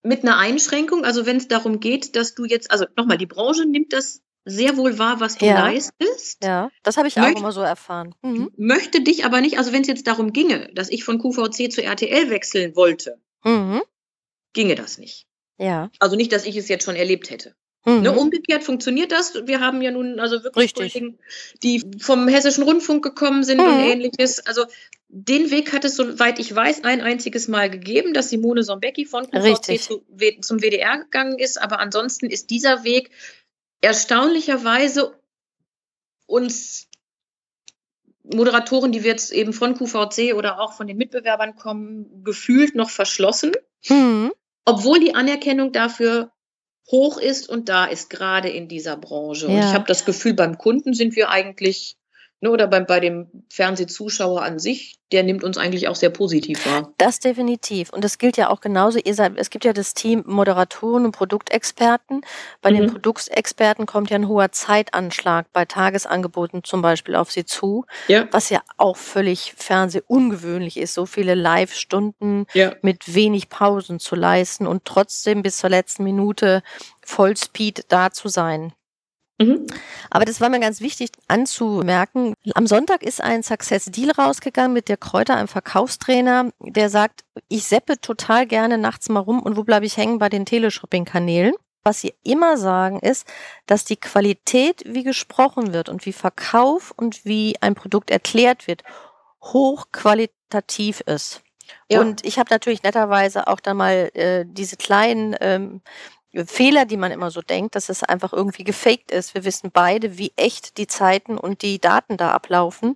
mit 0.03 0.23
einer 0.23 0.38
Einschränkung, 0.38 1.03
also 1.05 1.25
wenn 1.25 1.38
es 1.38 1.47
darum 1.47 1.79
geht, 1.79 2.15
dass 2.15 2.36
du 2.36 2.45
jetzt, 2.45 2.71
also 2.71 2.86
nochmal, 2.95 3.17
die 3.17 3.25
Branche 3.25 3.65
nimmt 3.65 3.93
das 3.93 4.21
sehr 4.45 4.77
wohl 4.77 4.97
wahr, 4.97 5.19
was 5.19 5.38
du 5.38 5.45
ja. 5.45 5.60
leistest. 5.60 6.43
Ja, 6.43 6.69
das 6.83 6.97
habe 6.97 7.07
ich 7.07 7.19
auch 7.19 7.27
immer 7.27 7.51
so 7.51 7.62
erfahren. 7.62 8.15
Mhm. 8.21 8.51
Möchte 8.57 9.01
dich 9.01 9.25
aber 9.25 9.41
nicht, 9.41 9.57
also 9.57 9.73
wenn 9.73 9.81
es 9.81 9.88
jetzt 9.88 10.07
darum 10.07 10.31
ginge, 10.31 10.71
dass 10.73 10.89
ich 10.89 11.03
von 11.03 11.19
QVC 11.19 11.71
zu 11.71 11.83
RTL 11.83 12.29
wechseln 12.29 12.75
wollte, 12.75 13.21
mhm. 13.43 13.81
ginge 14.53 14.75
das 14.75 14.97
nicht. 14.97 15.27
Ja. 15.57 15.89
Also 15.99 16.15
nicht, 16.15 16.31
dass 16.31 16.45
ich 16.45 16.55
es 16.55 16.69
jetzt 16.69 16.86
schon 16.86 16.95
erlebt 16.95 17.29
hätte. 17.29 17.55
Mhm. 17.88 18.02
Ne, 18.02 18.12
umgekehrt 18.12 18.65
funktioniert 18.65 19.13
das. 19.13 19.47
Wir 19.47 19.62
haben 19.62 19.82
ja 19.82 19.91
nun 19.91 20.19
also 20.19 20.43
wirklich 20.43 20.73
Kollegen, 20.73 21.17
die 21.63 21.82
vom 22.02 22.28
Hessischen 22.28 22.65
Rundfunk 22.65 23.02
gekommen 23.02 23.45
sind 23.45 23.62
mhm. 23.62 23.67
und 23.67 23.80
ähnliches. 23.80 24.45
Also 24.45 24.65
den 25.08 25.52
Weg 25.52 25.71
hat 25.71 25.86
es, 25.86 25.95
soweit 25.95 26.38
ich 26.38 26.54
weiß, 26.54 26.84
ein 26.84 27.00
einziges 27.00 27.47
Mal 27.47 27.69
gegeben, 27.69 28.13
dass 28.13 28.30
Simone 28.30 28.63
Sombecki 28.63 29.06
von 29.06 29.32
QVC 29.32 29.80
zu, 29.80 30.04
zum 30.41 30.60
WDR 30.60 30.97
gegangen 30.97 31.39
ist. 31.39 31.62
Aber 31.62 31.80
ansonsten 31.80 32.26
ist 32.30 32.50
dieser 32.50 32.84
Weg 32.84 33.10
erstaunlicherweise 33.80 35.13
uns 36.26 36.89
Moderatoren, 38.26 38.91
die 38.91 39.06
wir 39.06 39.12
jetzt 39.12 39.32
eben 39.32 39.54
von 39.54 39.78
QVC 39.78 40.34
oder 40.36 40.60
auch 40.60 40.73
von 40.73 40.88
den 40.88 40.97
Mitbewerbern 40.97 41.56
kommen, 41.56 42.26
gefühlt 42.26 42.76
noch 42.76 42.89
verschlossen. 42.89 43.54
Mhm. 43.88 44.34
Obwohl 44.65 45.00
die 45.00 45.15
Anerkennung 45.15 45.71
dafür 45.71 46.34
hoch 46.89 47.17
ist 47.17 47.50
und 47.50 47.69
da 47.69 47.86
ist, 47.86 48.10
gerade 48.10 48.50
in 48.50 48.67
dieser 48.67 48.97
Branche. 48.97 49.47
Ja. 49.47 49.54
Und 49.54 49.60
ich 49.60 49.73
habe 49.73 49.86
das 49.88 50.06
Gefühl, 50.06 50.34
beim 50.34 50.58
Kunden 50.58 50.93
sind 50.93 51.15
wir 51.15 51.30
eigentlich 51.30 51.97
Ne, 52.39 52.52
oder 52.52 52.67
bei, 52.67 52.82
bei 52.82 53.00
dem 53.00 53.28
Fernsehzuschauer 53.50 54.43
an 54.43 54.60
sich, 54.60 55.00
der 55.12 55.23
nimmt 55.23 55.43
uns 55.43 55.58
eigentlich 55.58 55.88
auch 55.88 55.95
sehr 55.95 56.12
positiv 56.12 56.63
wahr. 56.67 56.93
Das 57.00 57.19
definitiv. 57.19 57.89
Und 57.91 58.04
das 58.04 58.19
gilt 58.19 58.38
ja 58.38 58.50
auch 58.50 58.62
genauso. 58.62 59.00
Ihr 59.00 59.15
seid, 59.15 59.34
es 59.38 59.50
gibt 59.50 59.65
ja 59.65 59.73
das 59.73 59.95
Team 59.95 60.23
Moderatoren 60.28 61.06
und 61.06 61.13
Produktexperten. 61.13 62.21
Bei 62.62 62.69
mhm. 62.69 62.76
den 62.76 62.91
Produktexperten 62.91 63.88
kommt 63.88 64.12
ja 64.12 64.17
ein 64.17 64.28
hoher 64.28 64.52
Zeitanschlag 64.52 65.52
bei 65.52 65.65
Tagesangeboten 65.65 66.63
zum 66.63 66.84
Beispiel 66.84 67.15
auf 67.15 67.32
sie 67.32 67.45
zu, 67.45 67.86
ja. 68.08 68.28
was 68.30 68.52
ja 68.52 68.62
auch 68.78 68.97
völlig 68.97 69.54
fernsehungewöhnlich 69.58 70.78
ist, 70.78 70.93
so 70.93 71.08
viele 71.08 71.34
Live-Stunden 71.34 72.45
ja. 72.54 72.76
mit 72.84 73.15
wenig 73.15 73.50
Pausen 73.50 74.00
zu 74.00 74.15
leisten 74.15 74.67
und 74.67 74.86
trotzdem 74.86 75.41
bis 75.41 75.58
zur 75.58 75.71
letzten 75.71 76.04
Minute 76.04 76.62
Vollspeed 77.02 77.86
da 77.88 78.12
zu 78.12 78.28
sein. 78.28 78.73
Mhm. 79.39 79.67
Aber 80.10 80.26
das 80.26 80.41
war 80.41 80.50
mir 80.50 80.60
ganz 80.60 80.82
wichtig 80.82 81.12
anzumerken. 81.28 82.34
Am 82.56 82.65
Sonntag 82.65 83.04
ist 83.04 83.21
ein 83.21 83.43
Success 83.43 83.86
Deal 83.86 84.12
rausgegangen 84.12 84.73
mit 84.73 84.89
der 84.89 84.97
Kräuter, 84.97 85.36
einem 85.36 85.47
Verkaufstrainer, 85.47 86.50
der 86.60 86.89
sagt, 86.89 87.23
ich 87.47 87.65
seppe 87.65 88.02
total 88.02 88.47
gerne 88.47 88.78
nachts 88.78 89.10
mal 89.10 89.19
rum 89.19 89.41
und 89.41 89.56
wo 89.56 89.63
bleibe 89.63 89.86
ich 89.86 89.97
hängen 89.97 90.17
bei 90.17 90.30
den 90.30 90.45
Teleshopping-Kanälen. 90.45 91.54
Was 91.84 92.02
sie 92.02 92.15
immer 92.23 92.58
sagen 92.58 93.00
ist, 93.00 93.26
dass 93.65 93.86
die 93.86 93.95
Qualität, 93.95 94.84
wie 94.86 95.04
gesprochen 95.04 95.71
wird 95.71 95.88
und 95.88 96.06
wie 96.06 96.12
Verkauf 96.12 96.91
und 96.91 97.23
wie 97.23 97.56
ein 97.62 97.76
Produkt 97.76 98.12
erklärt 98.12 98.67
wird, 98.67 98.84
hochqualitativ 99.41 101.02
ist. 101.02 101.43
Ja. 101.89 102.02
Und 102.02 102.26
ich 102.26 102.39
habe 102.39 102.50
natürlich 102.50 102.84
netterweise 102.84 103.47
auch 103.47 103.60
da 103.60 103.73
mal 103.73 104.10
äh, 104.13 104.45
diese 104.45 104.78
kleinen 104.78 105.36
ähm, 105.39 105.82
Fehler, 106.46 106.86
die 106.86 106.98
man 106.98 107.12
immer 107.12 107.32
so 107.32 107.42
denkt, 107.42 107.76
dass 107.76 107.90
es 107.90 108.04
einfach 108.04 108.34
irgendwie 108.34 108.63
gefaked 108.63 109.12
ist. 109.12 109.34
Wir 109.34 109.44
wissen 109.46 109.72
beide, 109.72 110.18
wie 110.18 110.34
echt 110.36 110.78
die 110.78 110.88
Zeiten 110.88 111.38
und 111.38 111.62
die 111.62 111.80
Daten 111.80 112.18
da 112.18 112.32
ablaufen. 112.32 112.96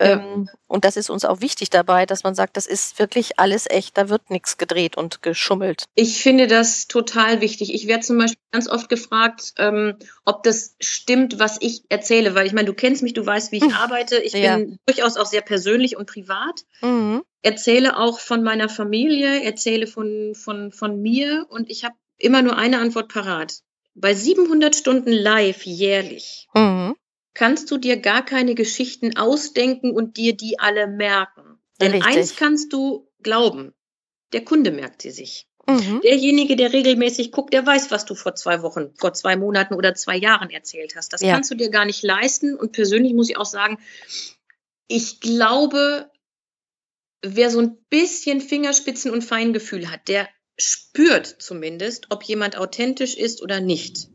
Ja. 0.00 0.12
Ähm, 0.12 0.48
und 0.68 0.84
das 0.84 0.96
ist 0.96 1.10
uns 1.10 1.24
auch 1.24 1.40
wichtig 1.40 1.70
dabei, 1.70 2.06
dass 2.06 2.22
man 2.22 2.34
sagt, 2.34 2.56
das 2.56 2.66
ist 2.66 2.98
wirklich 3.00 3.38
alles 3.40 3.66
echt, 3.68 3.98
da 3.98 4.08
wird 4.08 4.30
nichts 4.30 4.56
gedreht 4.56 4.96
und 4.96 5.22
geschummelt. 5.22 5.86
Ich 5.96 6.22
finde 6.22 6.46
das 6.46 6.86
total 6.86 7.40
wichtig. 7.40 7.74
Ich 7.74 7.88
werde 7.88 8.04
zum 8.04 8.18
Beispiel 8.18 8.38
ganz 8.52 8.68
oft 8.68 8.88
gefragt, 8.88 9.54
ähm, 9.58 9.96
ob 10.24 10.44
das 10.44 10.76
stimmt, 10.80 11.40
was 11.40 11.56
ich 11.60 11.82
erzähle, 11.88 12.34
weil 12.34 12.46
ich 12.46 12.52
meine, 12.52 12.66
du 12.66 12.74
kennst 12.74 13.02
mich, 13.02 13.12
du 13.12 13.26
weißt, 13.26 13.50
wie 13.50 13.56
ich 13.56 13.64
hm. 13.64 13.74
arbeite. 13.74 14.18
Ich 14.18 14.34
ja. 14.34 14.56
bin 14.56 14.78
durchaus 14.86 15.16
auch 15.16 15.26
sehr 15.26 15.42
persönlich 15.42 15.96
und 15.96 16.06
privat. 16.06 16.64
Mhm. 16.80 17.22
Erzähle 17.42 17.96
auch 17.96 18.20
von 18.20 18.42
meiner 18.42 18.68
Familie, 18.68 19.42
erzähle 19.42 19.86
von, 19.86 20.34
von, 20.34 20.70
von 20.70 21.00
mir 21.00 21.46
und 21.48 21.70
ich 21.70 21.84
habe 21.84 21.94
immer 22.18 22.42
nur 22.42 22.56
eine 22.56 22.78
Antwort 22.78 23.08
parat. 23.08 23.60
Bei 23.94 24.14
700 24.14 24.76
Stunden 24.76 25.12
live 25.12 25.64
jährlich 25.64 26.48
mhm. 26.54 26.94
kannst 27.34 27.70
du 27.70 27.78
dir 27.78 27.96
gar 27.96 28.24
keine 28.24 28.54
Geschichten 28.54 29.16
ausdenken 29.16 29.92
und 29.92 30.16
dir 30.16 30.36
die 30.36 30.58
alle 30.58 30.86
merken. 30.86 31.58
Denn 31.80 31.92
Richtig. 31.92 32.16
eins 32.16 32.36
kannst 32.36 32.72
du 32.72 33.08
glauben, 33.22 33.74
der 34.32 34.44
Kunde 34.44 34.70
merkt 34.70 35.02
sie 35.02 35.10
sich. 35.10 35.48
Mhm. 35.68 36.00
Derjenige, 36.02 36.56
der 36.56 36.72
regelmäßig 36.72 37.30
guckt, 37.30 37.52
der 37.52 37.66
weiß, 37.66 37.90
was 37.90 38.06
du 38.06 38.14
vor 38.14 38.34
zwei 38.34 38.62
Wochen, 38.62 38.94
vor 38.96 39.12
zwei 39.12 39.36
Monaten 39.36 39.74
oder 39.74 39.94
zwei 39.94 40.16
Jahren 40.16 40.48
erzählt 40.48 40.96
hast. 40.96 41.12
Das 41.12 41.20
ja. 41.20 41.34
kannst 41.34 41.50
du 41.50 41.54
dir 41.54 41.68
gar 41.68 41.84
nicht 41.84 42.02
leisten. 42.02 42.56
Und 42.56 42.72
persönlich 42.72 43.12
muss 43.12 43.28
ich 43.28 43.36
auch 43.36 43.44
sagen, 43.44 43.78
ich 44.86 45.20
glaube, 45.20 46.10
wer 47.22 47.50
so 47.50 47.60
ein 47.60 47.76
bisschen 47.90 48.40
Fingerspitzen 48.40 49.10
und 49.10 49.22
Feingefühl 49.22 49.90
hat, 49.90 50.08
der 50.08 50.28
spürt 50.58 51.26
zumindest, 51.26 52.06
ob 52.10 52.22
jemand 52.24 52.58
authentisch 52.58 53.16
ist 53.16 53.42
oder 53.42 53.60
nicht. 53.60 54.08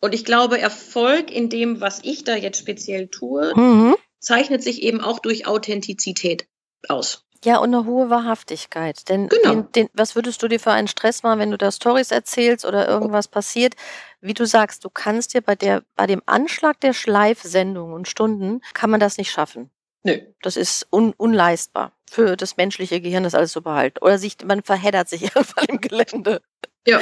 Und 0.00 0.14
ich 0.14 0.24
glaube, 0.24 0.60
Erfolg 0.60 1.30
in 1.30 1.48
dem, 1.48 1.80
was 1.80 2.00
ich 2.04 2.22
da 2.22 2.36
jetzt 2.36 2.58
speziell 2.58 3.08
tue, 3.08 3.52
mhm. 3.56 3.96
zeichnet 4.20 4.62
sich 4.62 4.82
eben 4.82 5.00
auch 5.00 5.18
durch 5.18 5.46
Authentizität 5.46 6.46
aus. 6.88 7.24
Ja, 7.44 7.58
und 7.58 7.72
eine 7.72 7.84
hohe 7.84 8.10
Wahrhaftigkeit. 8.10 9.08
Denn 9.08 9.28
genau. 9.28 9.54
den, 9.54 9.72
den, 9.72 9.88
was 9.92 10.16
würdest 10.16 10.42
du 10.42 10.48
dir 10.48 10.58
für 10.58 10.72
einen 10.72 10.88
Stress 10.88 11.22
machen, 11.22 11.38
wenn 11.38 11.50
du 11.50 11.58
da 11.58 11.70
Stories 11.70 12.10
erzählst 12.10 12.64
oder 12.64 12.88
irgendwas 12.88 13.28
passiert? 13.28 13.74
Wie 14.20 14.34
du 14.34 14.44
sagst, 14.44 14.84
du 14.84 14.90
kannst 14.90 15.34
dir 15.34 15.40
bei 15.40 15.54
der, 15.54 15.82
bei 15.94 16.06
dem 16.06 16.22
Anschlag 16.26 16.80
der 16.80 16.92
Schleifsendungen 16.92 17.94
und 17.94 18.08
Stunden 18.08 18.60
kann 18.74 18.90
man 18.90 18.98
das 18.98 19.18
nicht 19.18 19.30
schaffen. 19.30 19.70
Nö. 20.02 20.18
Das 20.42 20.56
ist 20.56 20.86
un, 20.92 21.12
unleistbar 21.16 21.92
für 22.10 22.36
das 22.36 22.56
menschliche 22.56 23.00
Gehirn, 23.00 23.24
das 23.24 23.34
alles 23.34 23.52
zu 23.52 23.62
behalten. 23.62 23.98
Oder 24.00 24.18
sich, 24.18 24.36
man 24.44 24.62
verheddert 24.62 25.08
sich 25.08 25.22
irgendwann 25.34 25.66
im 25.66 25.80
Gelände. 25.80 26.42
Ja. 26.86 27.00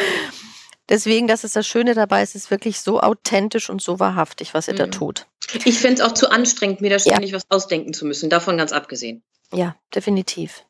Deswegen, 0.88 1.26
das 1.26 1.42
ist 1.44 1.56
das 1.56 1.66
Schöne 1.66 1.94
dabei, 1.94 2.22
es 2.22 2.34
ist 2.34 2.50
wirklich 2.50 2.80
so 2.80 3.00
authentisch 3.00 3.70
und 3.70 3.82
so 3.82 3.98
wahrhaftig, 3.98 4.54
was 4.54 4.68
ihr 4.68 4.74
mhm. 4.74 4.78
da 4.78 4.86
tut. 4.86 5.26
Ich 5.64 5.78
fände 5.78 6.00
es 6.00 6.08
auch 6.08 6.12
zu 6.12 6.30
anstrengend, 6.30 6.80
mir 6.80 6.90
da 6.90 6.98
ständig 6.98 7.30
ja. 7.30 7.36
was 7.36 7.50
ausdenken 7.50 7.92
zu 7.92 8.06
müssen, 8.06 8.30
davon 8.30 8.56
ganz 8.56 8.72
abgesehen. 8.72 9.22
Ja, 9.52 9.76
definitiv. 9.94 10.64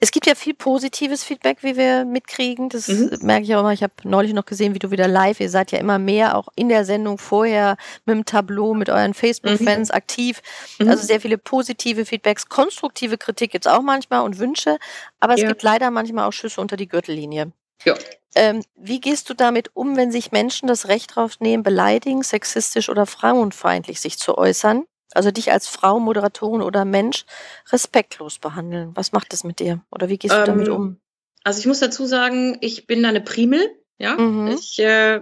Es 0.00 0.10
gibt 0.10 0.26
ja 0.26 0.34
viel 0.34 0.54
positives 0.54 1.24
Feedback, 1.24 1.58
wie 1.62 1.76
wir 1.76 2.04
mitkriegen. 2.04 2.68
Das 2.68 2.88
mhm. 2.88 3.18
merke 3.22 3.44
ich 3.44 3.54
auch 3.54 3.60
immer. 3.60 3.72
Ich 3.72 3.82
habe 3.82 3.92
neulich 4.04 4.32
noch 4.32 4.44
gesehen, 4.44 4.74
wie 4.74 4.78
du 4.78 4.90
wieder 4.90 5.08
live, 5.08 5.40
ihr 5.40 5.50
seid 5.50 5.72
ja 5.72 5.78
immer 5.78 5.98
mehr 5.98 6.36
auch 6.36 6.48
in 6.54 6.68
der 6.68 6.84
Sendung 6.84 7.18
vorher 7.18 7.76
mit 8.04 8.16
dem 8.16 8.24
Tableau, 8.24 8.74
mit 8.74 8.90
euren 8.90 9.14
Facebook-Fans 9.14 9.88
mhm. 9.88 9.94
aktiv. 9.94 10.40
Mhm. 10.78 10.88
Also 10.88 11.06
sehr 11.06 11.20
viele 11.20 11.38
positive 11.38 12.04
Feedbacks, 12.04 12.48
konstruktive 12.48 13.18
Kritik 13.18 13.54
jetzt 13.54 13.68
auch 13.68 13.82
manchmal 13.82 14.22
und 14.22 14.38
Wünsche. 14.38 14.78
Aber 15.20 15.34
es 15.34 15.40
ja. 15.40 15.48
gibt 15.48 15.62
leider 15.62 15.90
manchmal 15.90 16.28
auch 16.28 16.32
Schüsse 16.32 16.60
unter 16.60 16.76
die 16.76 16.88
Gürtellinie. 16.88 17.52
Ja. 17.84 17.94
Ähm, 18.34 18.62
wie 18.76 19.00
gehst 19.00 19.28
du 19.28 19.34
damit 19.34 19.70
um, 19.74 19.96
wenn 19.96 20.10
sich 20.10 20.32
Menschen 20.32 20.66
das 20.66 20.88
Recht 20.88 21.16
drauf 21.16 21.40
nehmen, 21.40 21.62
beleidigend, 21.62 22.24
sexistisch 22.24 22.88
oder 22.88 23.06
frauenfeindlich 23.06 24.00
sich 24.00 24.18
zu 24.18 24.38
äußern? 24.38 24.84
Also 25.14 25.30
dich 25.30 25.50
als 25.52 25.66
Frau, 25.68 26.00
Moderatorin 26.00 26.62
oder 26.62 26.84
Mensch 26.84 27.24
respektlos 27.70 28.38
behandeln. 28.38 28.92
Was 28.94 29.12
macht 29.12 29.32
das 29.32 29.44
mit 29.44 29.60
dir? 29.60 29.84
Oder 29.90 30.08
wie 30.08 30.18
gehst 30.18 30.34
du 30.34 30.38
ähm, 30.38 30.46
damit 30.46 30.68
um? 30.68 31.00
Also 31.44 31.60
ich 31.60 31.66
muss 31.66 31.80
dazu 31.80 32.06
sagen, 32.06 32.58
ich 32.60 32.86
bin 32.86 33.02
da 33.02 33.08
eine 33.08 33.20
Primel. 33.20 33.60
Ja, 33.98 34.16
mhm. 34.16 34.48
ich, 34.48 34.78
äh, 34.78 35.20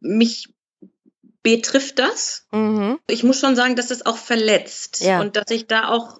mich 0.00 0.48
betrifft 1.42 1.98
das. 1.98 2.46
Mhm. 2.50 2.98
Ich 3.06 3.24
muss 3.24 3.40
schon 3.40 3.56
sagen, 3.56 3.76
dass 3.76 3.88
das 3.88 4.04
auch 4.04 4.16
verletzt 4.16 5.00
ja. 5.00 5.20
und 5.20 5.36
dass 5.36 5.50
ich 5.50 5.66
da 5.66 5.88
auch 5.88 6.18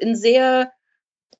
ein 0.00 0.14
sehr 0.14 0.72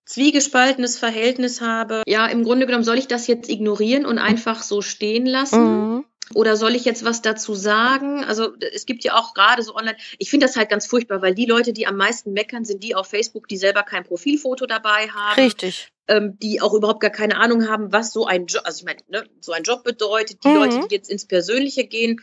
zwiegespaltenes 0.04 0.98
Verhältnis 0.98 1.61
habe. 1.61 2.02
Ja, 2.06 2.26
im 2.26 2.42
Grunde 2.42 2.66
genommen 2.66 2.85
soll 2.85 2.98
ich 2.98 3.06
das 3.06 3.28
jetzt 3.28 3.48
ignorieren 3.48 4.04
und 4.04 4.18
einfach 4.18 4.62
so 4.62 4.83
stehen 4.83 5.26
lassen. 5.26 5.94
Mhm. 5.94 6.04
Oder 6.33 6.56
soll 6.56 6.76
ich 6.76 6.85
jetzt 6.85 7.04
was 7.04 7.22
dazu 7.22 7.54
sagen? 7.54 8.22
Also 8.22 8.54
es 8.72 8.87
gibt 8.87 9.02
ja 9.02 9.16
auch 9.16 9.35
gerade 9.35 9.62
so 9.62 9.74
online, 9.74 9.96
ich 10.18 10.30
finde 10.30 10.46
das 10.46 10.56
halt 10.56 10.68
ganz 10.68 10.87
furchtbar, 10.87 11.22
weil 11.22 11.35
die 11.35 11.46
Leute, 11.46 11.72
die 11.72 11.88
am 11.88 11.96
meisten 11.96 12.33
meckern, 12.33 12.64
sind 12.64 12.85
die 12.85 12.94
auf 12.94 13.09
Facebook, 13.09 13.48
die 13.48 13.56
selber 13.56 13.83
kein 13.83 14.04
Profilfoto 14.04 14.66
dabei 14.66 15.09
haben. 15.09 15.40
Richtig. 15.40 15.88
Ähm, 16.06 16.38
die 16.40 16.61
auch 16.61 16.72
überhaupt 16.72 17.00
gar 17.00 17.11
keine 17.11 17.37
Ahnung 17.37 17.68
haben, 17.68 17.92
was 17.92 18.12
so 18.12 18.26
ein 18.26 18.46
Job, 18.46 18.62
also 18.64 18.78
ich 18.78 18.85
meine, 18.85 19.00
ne, 19.09 19.28
so 19.40 19.52
ein 19.52 19.64
Job 19.64 19.83
bedeutet. 19.83 20.44
Die 20.44 20.48
mhm. 20.48 20.54
Leute, 20.54 20.87
die 20.88 20.94
jetzt 20.94 21.11
ins 21.11 21.26
Persönliche 21.26 21.85
gehen, 21.85 22.20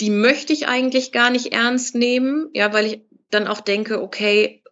die 0.00 0.10
möchte 0.10 0.54
ich 0.54 0.66
eigentlich 0.66 1.12
gar 1.12 1.28
nicht 1.28 1.52
ernst 1.52 1.94
nehmen, 1.94 2.48
ja, 2.54 2.72
weil 2.72 2.86
ich 2.86 3.00
dann 3.30 3.48
auch 3.48 3.60
denke, 3.60 4.00
okay, 4.00 4.62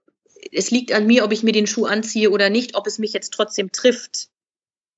es 0.52 0.70
liegt 0.70 0.92
an 0.92 1.06
mir, 1.06 1.24
ob 1.24 1.32
ich 1.32 1.42
mir 1.42 1.52
den 1.52 1.66
Schuh 1.66 1.84
anziehe 1.84 2.30
oder 2.30 2.48
nicht, 2.48 2.76
ob 2.76 2.86
es 2.86 2.98
mich 2.98 3.12
jetzt 3.12 3.32
trotzdem 3.32 3.72
trifft, 3.72 4.28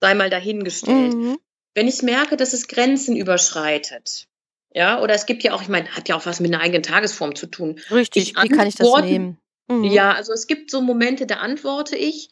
sei 0.01 0.15
mal 0.15 0.31
dahingestellt. 0.31 1.15
Mhm 1.15 1.39
wenn 1.77 1.87
ich 1.87 2.03
merke, 2.03 2.37
dass 2.37 2.55
es 2.55 2.69
Grenzen 2.69 3.15
überschreitet, 3.15 4.27
ja, 4.73 5.01
oder 5.01 5.15
es 5.15 5.27
gibt 5.27 5.43
ja 5.43 5.53
auch, 5.53 5.63
ich 5.63 5.69
meine, 5.69 5.89
hat 5.89 6.09
ja 6.09 6.17
auch 6.17 6.27
was 6.27 6.41
mit 6.41 6.53
einer 6.53 6.63
eigenen 6.63 6.83
Tagesform 6.83 7.35
zu 7.35 7.47
tun. 7.47 7.79
Richtig, 7.91 8.35
ich 8.37 8.43
wie 8.43 8.49
kann 8.49 8.67
ich 8.67 8.75
das 8.75 9.03
nehmen? 9.03 9.39
Mhm. 9.69 9.85
Ja, 9.85 10.13
also 10.13 10.33
es 10.33 10.47
gibt 10.47 10.71
so 10.71 10.81
Momente, 10.81 11.27
da 11.27 11.37
antworte 11.37 11.97
ich. 11.97 12.31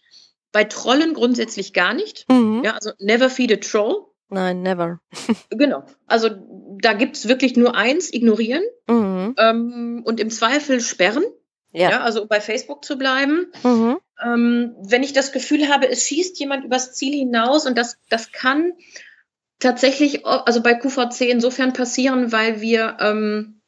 Bei 0.51 0.65
Trollen 0.65 1.15
grundsätzlich 1.15 1.73
gar 1.73 1.95
nicht. 1.95 2.31
Mhm. 2.31 2.63
Ja, 2.65 2.75
also 2.75 2.93
never 3.01 3.29
feed 3.29 3.53
a 3.53 3.57
troll. 3.57 4.07
Nein, 4.29 4.63
never. 4.63 5.01
genau. 5.51 5.85
Also 6.07 6.31
da 6.81 6.93
gibt 6.93 7.17
es 7.17 7.29
wirklich 7.29 7.57
nur 7.57 7.75
eins, 7.75 8.13
ignorieren 8.13 8.63
mhm. 8.89 9.35
ähm, 9.37 10.03
und 10.05 10.21
im 10.21 10.31
Zweifel 10.31 10.81
sperren. 10.81 11.25
Ja. 11.73 11.91
ja. 11.91 12.01
also 12.03 12.27
bei 12.27 12.41
Facebook 12.41 12.85
zu 12.85 12.97
bleiben. 12.97 13.53
Mhm. 13.63 13.99
Ähm, 14.25 14.77
wenn 14.81 15.03
ich 15.03 15.13
das 15.13 15.33
Gefühl 15.33 15.69
habe, 15.69 15.89
es 15.89 16.07
schießt 16.07 16.39
jemand 16.39 16.65
übers 16.65 16.93
Ziel 16.93 17.15
hinaus 17.15 17.67
und 17.67 17.77
das, 17.77 17.99
das 18.09 18.31
kann 18.31 18.75
tatsächlich, 19.59 20.27
also 20.27 20.63
bei 20.63 20.75
QVC 20.75 21.23
insofern 21.23 21.73
passieren, 21.73 22.33
weil 22.33 22.61
wir, 22.61 22.97
ähm, 23.01 23.63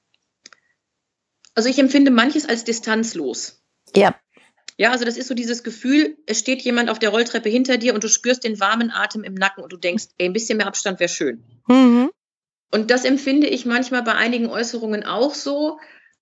also 1.54 1.68
ich 1.68 1.78
empfinde 1.78 2.10
manches 2.10 2.46
als 2.48 2.64
distanzlos. 2.64 3.62
Ja. 3.94 4.14
Ja, 4.78 4.90
also 4.90 5.06
das 5.06 5.16
ist 5.16 5.28
so 5.28 5.34
dieses 5.34 5.62
Gefühl, 5.62 6.18
es 6.26 6.38
steht 6.38 6.60
jemand 6.60 6.90
auf 6.90 6.98
der 6.98 7.08
Rolltreppe 7.08 7.48
hinter 7.48 7.78
dir 7.78 7.94
und 7.94 8.04
du 8.04 8.08
spürst 8.08 8.44
den 8.44 8.60
warmen 8.60 8.90
Atem 8.90 9.24
im 9.24 9.32
Nacken 9.32 9.62
und 9.64 9.72
du 9.72 9.78
denkst, 9.78 10.08
ey, 10.18 10.26
ein 10.26 10.34
bisschen 10.34 10.58
mehr 10.58 10.66
Abstand 10.66 11.00
wäre 11.00 11.08
schön. 11.08 11.42
Mhm. 11.66 12.10
Und 12.70 12.90
das 12.90 13.04
empfinde 13.04 13.46
ich 13.46 13.64
manchmal 13.64 14.02
bei 14.02 14.14
einigen 14.14 14.48
Äußerungen 14.48 15.04
auch 15.04 15.34
so. 15.34 15.78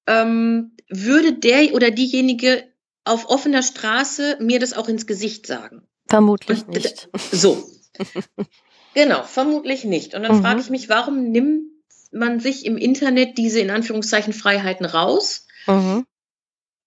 Ähm, 0.07 0.77
würde 0.88 1.33
der 1.33 1.74
oder 1.74 1.90
diejenige 1.90 2.64
auf 3.05 3.29
offener 3.29 3.62
Straße 3.62 4.38
mir 4.40 4.61
das 4.61 4.72
auch 4.72 4.88
ins 4.88 5.07
Gesicht 5.07 5.46
sagen? 5.46 5.88
Vermutlich 6.09 6.64
und, 6.66 6.74
nicht. 6.74 7.09
So. 7.33 7.66
Genau, 8.94 9.22
vermutlich 9.22 9.85
nicht. 9.85 10.14
Und 10.14 10.22
dann 10.22 10.38
mhm. 10.38 10.42
frage 10.42 10.61
ich 10.61 10.70
mich, 10.70 10.88
warum 10.88 11.30
nimmt 11.30 11.70
man 12.12 12.40
sich 12.40 12.64
im 12.64 12.76
Internet 12.76 13.37
diese 13.38 13.61
in 13.61 13.70
Anführungszeichen 13.70 14.33
Freiheiten 14.33 14.87
raus? 14.87 15.46
Mhm. 15.66 16.04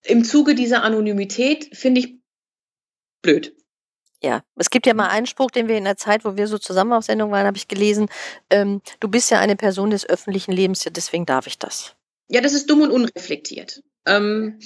im 0.03 0.23
Zuge 0.23 0.53
dieser 0.53 0.83
Anonymität 0.83 1.75
finde 1.75 2.01
ich 2.01 2.19
blöd. 3.23 3.55
Ja, 4.21 4.43
es 4.55 4.69
gibt 4.69 4.87
ja 4.87 4.93
mal 4.93 5.09
einen 5.09 5.25
Spruch, 5.25 5.51
den 5.51 5.67
wir 5.67 5.77
in 5.77 5.83
der 5.83 5.97
Zeit, 5.97 6.25
wo 6.25 6.37
wir 6.37 6.47
so 6.47 6.57
zusammen 6.57 6.93
auf 6.93 7.03
Sendung 7.03 7.31
waren, 7.31 7.45
habe 7.45 7.57
ich 7.57 7.67
gelesen, 7.67 8.07
ähm, 8.49 8.81
du 8.99 9.07
bist 9.09 9.29
ja 9.29 9.39
eine 9.39 9.55
Person 9.55 9.91
des 9.91 10.07
öffentlichen 10.07 10.51
Lebens, 10.51 10.83
ja, 10.83 10.91
deswegen 10.91 11.25
darf 11.25 11.45
ich 11.45 11.59
das. 11.59 11.95
Ja, 12.27 12.41
das 12.41 12.53
ist 12.53 12.69
dumm 12.69 12.81
und 12.81 12.91
unreflektiert. 12.91 13.83
Ähm, 14.05 14.59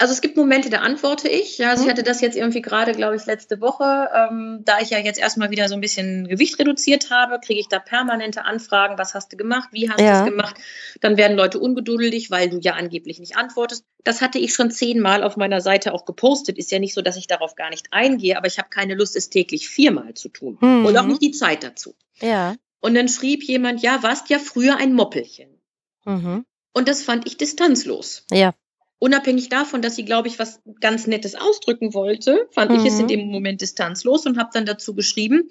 also 0.00 0.14
es 0.14 0.22
gibt 0.22 0.38
Momente, 0.38 0.70
da 0.70 0.78
antworte 0.78 1.28
ich. 1.28 1.58
Ja, 1.58 1.70
also 1.70 1.82
ich 1.82 1.86
mhm. 1.86 1.90
hatte 1.90 2.02
das 2.02 2.22
jetzt 2.22 2.34
irgendwie 2.34 2.62
gerade, 2.62 2.92
glaube 2.92 3.16
ich, 3.16 3.26
letzte 3.26 3.60
Woche. 3.60 4.08
Ähm, 4.14 4.60
da 4.64 4.80
ich 4.80 4.88
ja 4.88 4.98
jetzt 4.98 5.20
erstmal 5.20 5.50
wieder 5.50 5.68
so 5.68 5.74
ein 5.74 5.82
bisschen 5.82 6.26
Gewicht 6.26 6.58
reduziert 6.58 7.10
habe, 7.10 7.38
kriege 7.38 7.60
ich 7.60 7.68
da 7.68 7.78
permanente 7.78 8.46
Anfragen, 8.46 8.96
was 8.96 9.12
hast 9.12 9.30
du 9.30 9.36
gemacht, 9.36 9.68
wie 9.72 9.90
hast 9.90 10.00
ja. 10.00 10.22
du 10.22 10.24
es 10.24 10.30
gemacht. 10.30 10.56
Dann 11.02 11.18
werden 11.18 11.36
Leute 11.36 11.58
ungeduldig, 11.58 12.30
weil 12.30 12.48
du 12.48 12.58
ja 12.60 12.76
angeblich 12.76 13.20
nicht 13.20 13.36
antwortest. 13.36 13.84
Das 14.02 14.22
hatte 14.22 14.38
ich 14.38 14.54
schon 14.54 14.70
zehnmal 14.70 15.22
auf 15.22 15.36
meiner 15.36 15.60
Seite 15.60 15.92
auch 15.92 16.06
gepostet. 16.06 16.56
Ist 16.56 16.70
ja 16.70 16.78
nicht 16.78 16.94
so, 16.94 17.02
dass 17.02 17.18
ich 17.18 17.26
darauf 17.26 17.54
gar 17.54 17.68
nicht 17.68 17.88
eingehe, 17.90 18.38
aber 18.38 18.46
ich 18.46 18.56
habe 18.56 18.70
keine 18.70 18.94
Lust, 18.94 19.16
es 19.16 19.28
täglich 19.28 19.68
viermal 19.68 20.14
zu 20.14 20.30
tun. 20.30 20.56
Mhm. 20.62 20.86
Und 20.86 20.96
auch 20.96 21.04
nicht 21.04 21.20
die 21.20 21.32
Zeit 21.32 21.62
dazu. 21.62 21.94
Ja. 22.22 22.56
Und 22.80 22.94
dann 22.94 23.08
schrieb 23.08 23.44
jemand, 23.44 23.82
ja, 23.82 24.02
warst 24.02 24.30
ja 24.30 24.38
früher 24.38 24.78
ein 24.78 24.94
Moppelchen. 24.94 25.60
Mhm. 26.06 26.46
Und 26.72 26.88
das 26.88 27.02
fand 27.02 27.26
ich 27.26 27.36
distanzlos. 27.36 28.24
Ja 28.32 28.54
unabhängig 29.00 29.48
davon, 29.48 29.82
dass 29.82 29.96
sie, 29.96 30.04
glaube 30.04 30.28
ich, 30.28 30.38
was 30.38 30.60
ganz 30.80 31.08
Nettes 31.08 31.34
ausdrücken 31.34 31.92
wollte, 31.94 32.46
fand 32.52 32.70
mhm. 32.70 32.78
ich 32.78 32.86
es 32.86 32.98
in 33.00 33.06
mhm. 33.06 33.08
dem 33.08 33.26
Moment 33.28 33.60
distanzlos 33.60 34.26
und 34.26 34.38
habe 34.38 34.50
dann 34.52 34.66
dazu 34.66 34.94
geschrieben, 34.94 35.50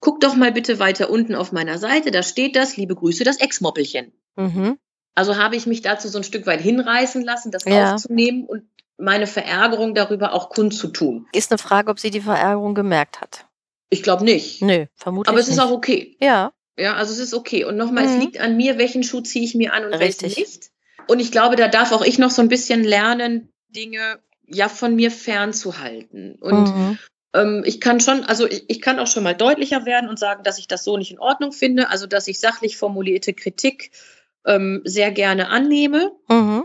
guck 0.00 0.20
doch 0.20 0.34
mal 0.34 0.52
bitte 0.52 0.78
weiter 0.78 1.10
unten 1.10 1.34
auf 1.34 1.52
meiner 1.52 1.76
Seite, 1.76 2.10
da 2.10 2.22
steht 2.22 2.56
das, 2.56 2.78
liebe 2.78 2.94
Grüße, 2.94 3.24
das 3.24 3.38
Ex-Moppelchen. 3.38 4.12
Mhm. 4.36 4.78
Also 5.14 5.36
habe 5.36 5.56
ich 5.56 5.66
mich 5.66 5.82
dazu 5.82 6.08
so 6.08 6.18
ein 6.18 6.24
Stück 6.24 6.46
weit 6.46 6.60
hinreißen 6.60 7.22
lassen, 7.22 7.50
das 7.50 7.64
ja. 7.64 7.94
aufzunehmen 7.94 8.44
und 8.44 8.64
meine 8.96 9.26
Verärgerung 9.26 9.94
darüber 9.94 10.32
auch 10.32 10.50
kundzutun. 10.50 11.26
Ist 11.32 11.50
eine 11.50 11.58
Frage, 11.58 11.90
ob 11.90 11.98
sie 11.98 12.10
die 12.10 12.20
Verärgerung 12.20 12.74
gemerkt 12.74 13.20
hat. 13.20 13.46
Ich 13.90 14.02
glaube 14.02 14.24
nicht. 14.24 14.62
Nö, 14.62 14.86
vermutlich 14.94 15.30
Aber 15.30 15.40
es 15.40 15.48
nicht. 15.48 15.56
ist 15.56 15.62
auch 15.62 15.70
okay. 15.70 16.16
Ja. 16.20 16.52
Ja, 16.76 16.94
also 16.94 17.12
es 17.12 17.18
ist 17.18 17.34
okay. 17.34 17.64
Und 17.64 17.76
nochmal, 17.76 18.04
mhm. 18.04 18.10
es 18.10 18.18
liegt 18.18 18.40
an 18.40 18.56
mir, 18.56 18.78
welchen 18.78 19.02
Schuh 19.02 19.20
ziehe 19.20 19.44
ich 19.44 19.54
mir 19.54 19.72
an 19.72 19.84
und 19.84 19.94
Richtig. 19.94 20.36
welchen 20.36 20.40
nicht. 20.40 20.70
Und 21.06 21.20
ich 21.20 21.32
glaube, 21.32 21.56
da 21.56 21.68
darf 21.68 21.92
auch 21.92 22.02
ich 22.02 22.18
noch 22.18 22.30
so 22.30 22.42
ein 22.42 22.48
bisschen 22.48 22.84
lernen, 22.84 23.48
Dinge 23.68 24.18
ja 24.46 24.68
von 24.68 24.94
mir 24.94 25.10
fernzuhalten. 25.10 26.36
Und 26.40 26.74
mhm. 26.74 26.98
ähm, 27.34 27.62
ich 27.64 27.80
kann 27.80 28.00
schon, 28.00 28.24
also 28.24 28.46
ich, 28.46 28.64
ich, 28.68 28.80
kann 28.80 28.98
auch 28.98 29.06
schon 29.06 29.22
mal 29.22 29.34
deutlicher 29.34 29.86
werden 29.86 30.08
und 30.08 30.18
sagen, 30.18 30.44
dass 30.44 30.58
ich 30.58 30.68
das 30.68 30.84
so 30.84 30.96
nicht 30.96 31.10
in 31.10 31.18
Ordnung 31.18 31.52
finde. 31.52 31.88
Also 31.90 32.06
dass 32.06 32.28
ich 32.28 32.40
sachlich 32.40 32.76
formulierte 32.76 33.32
Kritik 33.32 33.90
ähm, 34.46 34.82
sehr 34.84 35.10
gerne 35.10 35.48
annehme. 35.48 36.12
Mhm. 36.28 36.64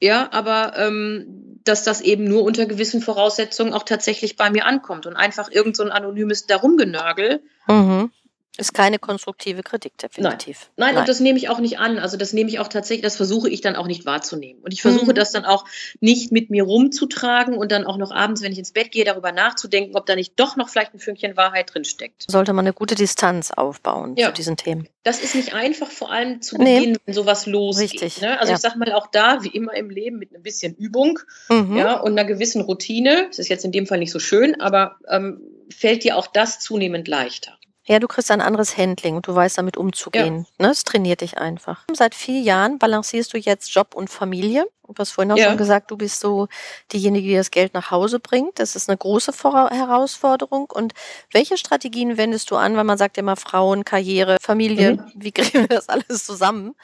Ja, 0.00 0.28
aber 0.32 0.76
ähm, 0.76 1.60
dass 1.64 1.82
das 1.82 2.00
eben 2.00 2.24
nur 2.24 2.44
unter 2.44 2.66
gewissen 2.66 3.00
Voraussetzungen 3.00 3.72
auch 3.72 3.82
tatsächlich 3.82 4.36
bei 4.36 4.50
mir 4.50 4.66
ankommt 4.66 5.06
und 5.06 5.16
einfach 5.16 5.50
irgend 5.50 5.76
so 5.76 5.82
ein 5.82 5.90
anonymes 5.90 6.46
Darumgenörgel. 6.46 7.42
Mhm. 7.66 8.10
Ist 8.58 8.74
keine 8.74 8.98
konstruktive 8.98 9.62
Kritik, 9.62 9.98
definitiv. 9.98 10.70
Nein. 10.76 10.86
Nein, 10.86 10.94
Nein, 10.94 11.00
und 11.00 11.08
das 11.08 11.20
nehme 11.20 11.38
ich 11.38 11.48
auch 11.48 11.58
nicht 11.58 11.78
an. 11.78 11.98
Also 11.98 12.16
das 12.16 12.32
nehme 12.32 12.48
ich 12.48 12.58
auch 12.58 12.68
tatsächlich, 12.68 13.02
das 13.02 13.16
versuche 13.16 13.50
ich 13.50 13.60
dann 13.60 13.76
auch 13.76 13.86
nicht 13.86 14.06
wahrzunehmen. 14.06 14.62
Und 14.62 14.72
ich 14.72 14.82
versuche 14.82 15.10
mhm. 15.10 15.14
das 15.14 15.32
dann 15.32 15.44
auch 15.44 15.64
nicht 16.00 16.32
mit 16.32 16.50
mir 16.50 16.64
rumzutragen 16.64 17.56
und 17.56 17.70
dann 17.70 17.84
auch 17.84 17.96
noch 17.98 18.12
abends, 18.12 18.42
wenn 18.42 18.52
ich 18.52 18.58
ins 18.58 18.72
Bett 18.72 18.92
gehe, 18.92 19.04
darüber 19.04 19.32
nachzudenken, 19.32 19.96
ob 19.96 20.06
da 20.06 20.14
nicht 20.14 20.34
doch 20.36 20.56
noch 20.56 20.68
vielleicht 20.68 20.94
ein 20.94 20.98
Fünkchen 20.98 21.36
Wahrheit 21.36 21.74
drinsteckt. 21.74 22.24
Sollte 22.30 22.52
man 22.52 22.64
eine 22.64 22.72
gute 22.72 22.94
Distanz 22.94 23.50
aufbauen 23.50 24.14
ja. 24.16 24.28
zu 24.28 24.34
diesen 24.34 24.56
Themen. 24.56 24.88
Das 25.02 25.22
ist 25.22 25.34
nicht 25.34 25.54
einfach, 25.54 25.90
vor 25.90 26.10
allem 26.10 26.42
zu 26.42 26.56
Beginn, 26.56 26.92
nee. 26.92 26.98
wenn 27.04 27.14
sowas 27.14 27.46
losgeht. 27.46 27.92
Richtig. 27.92 28.20
Ne? 28.22 28.40
Also 28.40 28.50
ja. 28.50 28.56
ich 28.56 28.62
sage 28.62 28.78
mal 28.78 28.92
auch 28.92 29.06
da, 29.08 29.42
wie 29.44 29.48
immer 29.48 29.74
im 29.74 29.90
Leben, 29.90 30.18
mit 30.18 30.34
ein 30.34 30.42
bisschen 30.42 30.74
Übung 30.74 31.18
mhm. 31.48 31.76
ja, 31.76 32.00
und 32.00 32.12
einer 32.12 32.24
gewissen 32.24 32.62
Routine, 32.62 33.26
das 33.28 33.38
ist 33.38 33.48
jetzt 33.48 33.64
in 33.64 33.72
dem 33.72 33.86
Fall 33.86 33.98
nicht 33.98 34.12
so 34.12 34.18
schön, 34.18 34.60
aber 34.60 34.96
ähm, 35.08 35.40
fällt 35.70 36.04
dir 36.04 36.16
auch 36.16 36.26
das 36.26 36.58
zunehmend 36.60 37.06
leichter. 37.08 37.56
Ja, 37.88 38.00
du 38.00 38.08
kriegst 38.08 38.30
ein 38.32 38.40
anderes 38.40 38.76
Handling 38.76 39.16
und 39.16 39.28
du 39.28 39.34
weißt 39.34 39.58
damit 39.58 39.76
umzugehen. 39.76 40.46
Ja. 40.58 40.66
Ne? 40.66 40.72
Es 40.72 40.82
trainiert 40.82 41.20
dich 41.20 41.38
einfach. 41.38 41.84
Seit 41.92 42.16
vier 42.16 42.40
Jahren 42.40 42.78
balancierst 42.78 43.32
du 43.32 43.38
jetzt 43.38 43.72
Job 43.72 43.94
und 43.94 44.10
Familie. 44.10 44.66
Du 44.88 44.94
hast 44.98 45.12
vorhin 45.12 45.32
auch 45.32 45.36
ja. 45.36 45.48
schon 45.48 45.56
gesagt, 45.56 45.90
du 45.90 45.96
bist 45.96 46.20
so 46.20 46.48
diejenige, 46.92 47.28
die 47.28 47.36
das 47.36 47.52
Geld 47.52 47.74
nach 47.74 47.92
Hause 47.92 48.18
bringt. 48.18 48.58
Das 48.58 48.74
ist 48.74 48.88
eine 48.88 48.96
große 48.96 49.32
Herausforderung. 49.32 50.68
Und 50.70 50.94
welche 51.32 51.56
Strategien 51.56 52.16
wendest 52.16 52.50
du 52.50 52.56
an, 52.56 52.76
weil 52.76 52.84
man 52.84 52.98
sagt 52.98 53.18
immer 53.18 53.36
Frauen, 53.36 53.84
Karriere, 53.84 54.36
Familie, 54.40 54.94
mhm. 54.94 55.12
wie 55.14 55.32
kriegen 55.32 55.60
wir 55.60 55.68
das 55.68 55.88
alles 55.88 56.24
zusammen? 56.24 56.74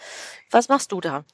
Was 0.50 0.68
machst 0.68 0.92
du 0.92 1.00
da? 1.00 1.24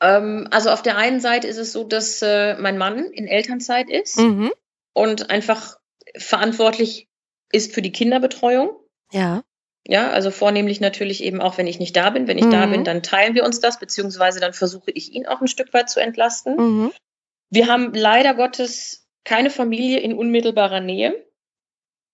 Ähm, 0.00 0.48
also 0.50 0.70
auf 0.70 0.82
der 0.82 0.96
einen 0.96 1.20
Seite 1.20 1.48
ist 1.48 1.58
es 1.58 1.72
so, 1.72 1.84
dass 1.84 2.22
äh, 2.22 2.56
mein 2.58 2.78
Mann 2.78 3.04
in 3.04 3.26
Elternzeit 3.26 3.90
ist 3.90 4.18
mhm. 4.18 4.52
und 4.92 5.30
einfach 5.30 5.76
verantwortlich 6.16 7.08
ist 7.52 7.72
für 7.72 7.82
die 7.82 7.92
Kinderbetreuung. 7.92 8.70
Ja. 9.12 9.42
Ja, 9.86 10.10
also 10.10 10.30
vornehmlich 10.30 10.80
natürlich 10.80 11.22
eben 11.24 11.40
auch, 11.40 11.58
wenn 11.58 11.66
ich 11.66 11.80
nicht 11.80 11.96
da 11.96 12.10
bin. 12.10 12.28
Wenn 12.28 12.38
ich 12.38 12.44
mhm. 12.44 12.50
da 12.52 12.66
bin, 12.66 12.84
dann 12.84 13.02
teilen 13.02 13.34
wir 13.34 13.44
uns 13.44 13.60
das, 13.60 13.80
beziehungsweise 13.80 14.38
dann 14.38 14.52
versuche 14.52 14.92
ich 14.92 15.12
ihn 15.12 15.26
auch 15.26 15.40
ein 15.40 15.48
Stück 15.48 15.72
weit 15.74 15.90
zu 15.90 16.00
entlasten. 16.00 16.56
Mhm. 16.56 16.92
Wir 17.50 17.66
haben 17.66 17.92
leider 17.92 18.34
Gottes 18.34 19.08
keine 19.24 19.50
Familie 19.50 19.98
in 19.98 20.14
unmittelbarer 20.14 20.80
Nähe, 20.80 21.26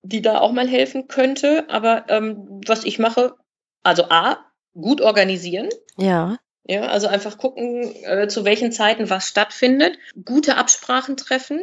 die 0.03 0.23
da 0.23 0.39
auch 0.41 0.53
mal 0.53 0.67
helfen 0.67 1.09
könnte. 1.09 1.69
Aber 1.69 2.07
ähm, 2.09 2.61
was 2.67 2.85
ich 2.85 2.99
mache, 2.99 3.35
also 3.83 4.05
A, 4.05 4.39
gut 4.73 5.03
organisieren. 5.03 5.69
Ja. 5.99 6.39
Ja, 6.67 6.83
also 6.83 7.07
einfach 7.07 7.39
gucken, 7.39 7.95
äh, 8.05 8.29
zu 8.29 8.45
welchen 8.45 8.73
Zeiten 8.73 9.09
was 9.09 9.27
stattfindet, 9.27 9.99
gute 10.25 10.57
Absprachen 10.57 11.17
treffen 11.17 11.63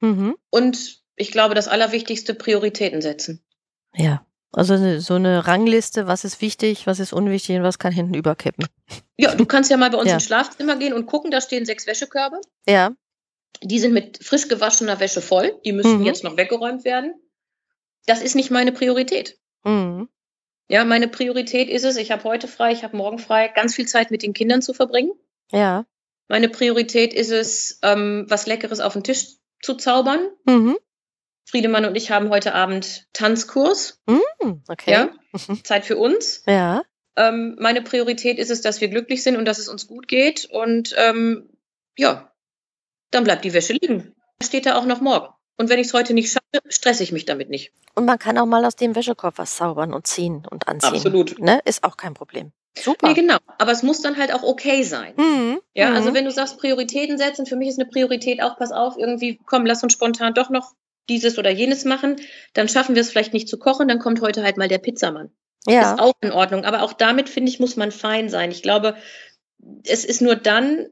mhm. 0.00 0.36
und 0.50 1.02
ich 1.16 1.32
glaube, 1.32 1.54
das 1.54 1.66
Allerwichtigste, 1.66 2.34
Prioritäten 2.34 3.00
setzen. 3.00 3.42
Ja. 3.94 4.25
Also 4.52 5.00
so 5.00 5.14
eine 5.14 5.46
Rangliste, 5.46 6.06
was 6.06 6.24
ist 6.24 6.40
wichtig, 6.40 6.86
was 6.86 6.98
ist 6.98 7.12
unwichtig 7.12 7.56
und 7.56 7.62
was 7.62 7.78
kann 7.78 7.92
hinten 7.92 8.14
überkippen. 8.14 8.66
Ja, 9.18 9.34
du 9.34 9.44
kannst 9.44 9.70
ja 9.70 9.76
mal 9.76 9.90
bei 9.90 9.98
uns 9.98 10.08
ja. 10.08 10.14
ins 10.14 10.24
Schlafzimmer 10.24 10.76
gehen 10.76 10.92
und 10.92 11.06
gucken, 11.06 11.30
da 11.30 11.40
stehen 11.40 11.66
sechs 11.66 11.86
Wäschekörbe. 11.86 12.40
Ja. 12.66 12.92
Die 13.62 13.78
sind 13.78 13.92
mit 13.92 14.22
frisch 14.22 14.48
gewaschener 14.48 15.00
Wäsche 15.00 15.20
voll. 15.20 15.58
Die 15.64 15.72
müssen 15.72 15.98
mhm. 15.98 16.06
jetzt 16.06 16.24
noch 16.24 16.36
weggeräumt 16.36 16.84
werden. 16.84 17.14
Das 18.06 18.22
ist 18.22 18.34
nicht 18.34 18.50
meine 18.50 18.72
Priorität. 18.72 19.38
Mhm. 19.64 20.08
Ja, 20.68 20.84
meine 20.84 21.08
Priorität 21.08 21.68
ist 21.68 21.84
es, 21.84 21.96
ich 21.96 22.10
habe 22.10 22.24
heute 22.24 22.48
frei, 22.48 22.72
ich 22.72 22.82
habe 22.82 22.96
morgen 22.96 23.18
frei, 23.18 23.48
ganz 23.48 23.74
viel 23.74 23.86
Zeit 23.86 24.10
mit 24.10 24.22
den 24.22 24.32
Kindern 24.32 24.62
zu 24.62 24.74
verbringen. 24.74 25.12
Ja. 25.52 25.86
Meine 26.28 26.48
Priorität 26.48 27.14
ist 27.14 27.30
es, 27.30 27.78
ähm, 27.82 28.26
was 28.28 28.46
Leckeres 28.46 28.80
auf 28.80 28.94
den 28.94 29.04
Tisch 29.04 29.36
zu 29.62 29.74
zaubern. 29.74 30.20
Mhm. 30.44 30.76
Friedemann 31.46 31.84
und 31.84 31.94
ich 31.94 32.10
haben 32.10 32.28
heute 32.30 32.54
Abend 32.54 33.06
Tanzkurs. 33.12 34.00
Mm, 34.06 34.52
okay. 34.68 34.90
Ja, 34.90 35.10
Zeit 35.62 35.84
für 35.84 35.96
uns. 35.96 36.42
Ja. 36.46 36.82
Ähm, 37.16 37.56
meine 37.58 37.82
Priorität 37.82 38.38
ist 38.38 38.50
es, 38.50 38.60
dass 38.60 38.80
wir 38.80 38.88
glücklich 38.88 39.22
sind 39.22 39.36
und 39.36 39.46
dass 39.46 39.58
es 39.58 39.68
uns 39.68 39.86
gut 39.86 40.08
geht. 40.08 40.46
Und 40.46 40.94
ähm, 40.98 41.48
ja, 41.96 42.32
dann 43.10 43.24
bleibt 43.24 43.44
die 43.44 43.54
Wäsche 43.54 43.74
liegen. 43.74 44.14
Steht 44.42 44.66
da 44.66 44.76
auch 44.76 44.84
noch 44.84 45.00
morgen. 45.00 45.32
Und 45.56 45.70
wenn 45.70 45.78
ich 45.78 45.86
es 45.86 45.94
heute 45.94 46.12
nicht 46.12 46.30
schaffe, 46.30 46.68
stresse 46.68 47.02
ich 47.02 47.12
mich 47.12 47.24
damit 47.24 47.48
nicht. 47.48 47.72
Und 47.94 48.04
man 48.04 48.18
kann 48.18 48.36
auch 48.36 48.44
mal 48.44 48.64
aus 48.64 48.76
dem 48.76 48.94
Wäschekorb 48.94 49.38
was 49.38 49.56
zaubern 49.56 49.94
und 49.94 50.06
ziehen 50.06 50.46
und 50.50 50.68
anziehen. 50.68 50.94
Absolut. 50.94 51.38
Ne? 51.38 51.60
Ist 51.64 51.84
auch 51.84 51.96
kein 51.96 52.12
Problem. 52.12 52.52
Super. 52.78 53.08
Nee, 53.08 53.14
genau. 53.14 53.38
Aber 53.56 53.72
es 53.72 53.82
muss 53.82 54.02
dann 54.02 54.18
halt 54.18 54.34
auch 54.34 54.42
okay 54.42 54.82
sein. 54.82 55.14
Mhm. 55.16 55.60
Ja, 55.74 55.94
also 55.94 56.10
mhm. 56.10 56.14
wenn 56.14 56.24
du 56.26 56.30
sagst 56.30 56.58
Prioritäten 56.58 57.16
setzen, 57.16 57.46
für 57.46 57.56
mich 57.56 57.68
ist 57.68 57.78
eine 57.78 57.88
Priorität 57.88 58.42
auch, 58.42 58.58
pass 58.58 58.72
auf, 58.72 58.98
irgendwie, 58.98 59.40
komm, 59.46 59.64
lass 59.64 59.82
uns 59.82 59.94
spontan 59.94 60.34
doch 60.34 60.50
noch 60.50 60.74
dieses 61.08 61.38
oder 61.38 61.50
jenes 61.50 61.84
machen, 61.84 62.16
dann 62.52 62.68
schaffen 62.68 62.94
wir 62.94 63.02
es 63.02 63.10
vielleicht 63.10 63.32
nicht 63.32 63.48
zu 63.48 63.58
kochen, 63.58 63.88
dann 63.88 63.98
kommt 63.98 64.20
heute 64.20 64.42
halt 64.42 64.56
mal 64.56 64.68
der 64.68 64.78
Pizzamann. 64.78 65.30
Ja. 65.66 65.94
Ist 65.94 66.00
auch 66.00 66.14
in 66.20 66.32
Ordnung. 66.32 66.64
Aber 66.64 66.82
auch 66.82 66.92
damit, 66.92 67.28
finde 67.28 67.50
ich, 67.50 67.60
muss 67.60 67.76
man 67.76 67.92
fein 67.92 68.28
sein. 68.28 68.50
Ich 68.50 68.62
glaube, 68.62 68.96
es 69.84 70.04
ist 70.04 70.20
nur 70.20 70.36
dann 70.36 70.86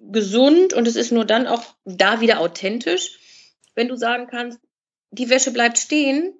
gesund 0.00 0.72
und 0.72 0.88
es 0.88 0.96
ist 0.96 1.12
nur 1.12 1.24
dann 1.24 1.46
auch 1.46 1.62
da 1.84 2.20
wieder 2.20 2.40
authentisch, 2.40 3.18
wenn 3.74 3.88
du 3.88 3.96
sagen 3.96 4.26
kannst, 4.26 4.58
die 5.10 5.30
Wäsche 5.30 5.52
bleibt 5.52 5.78
stehen, 5.78 6.34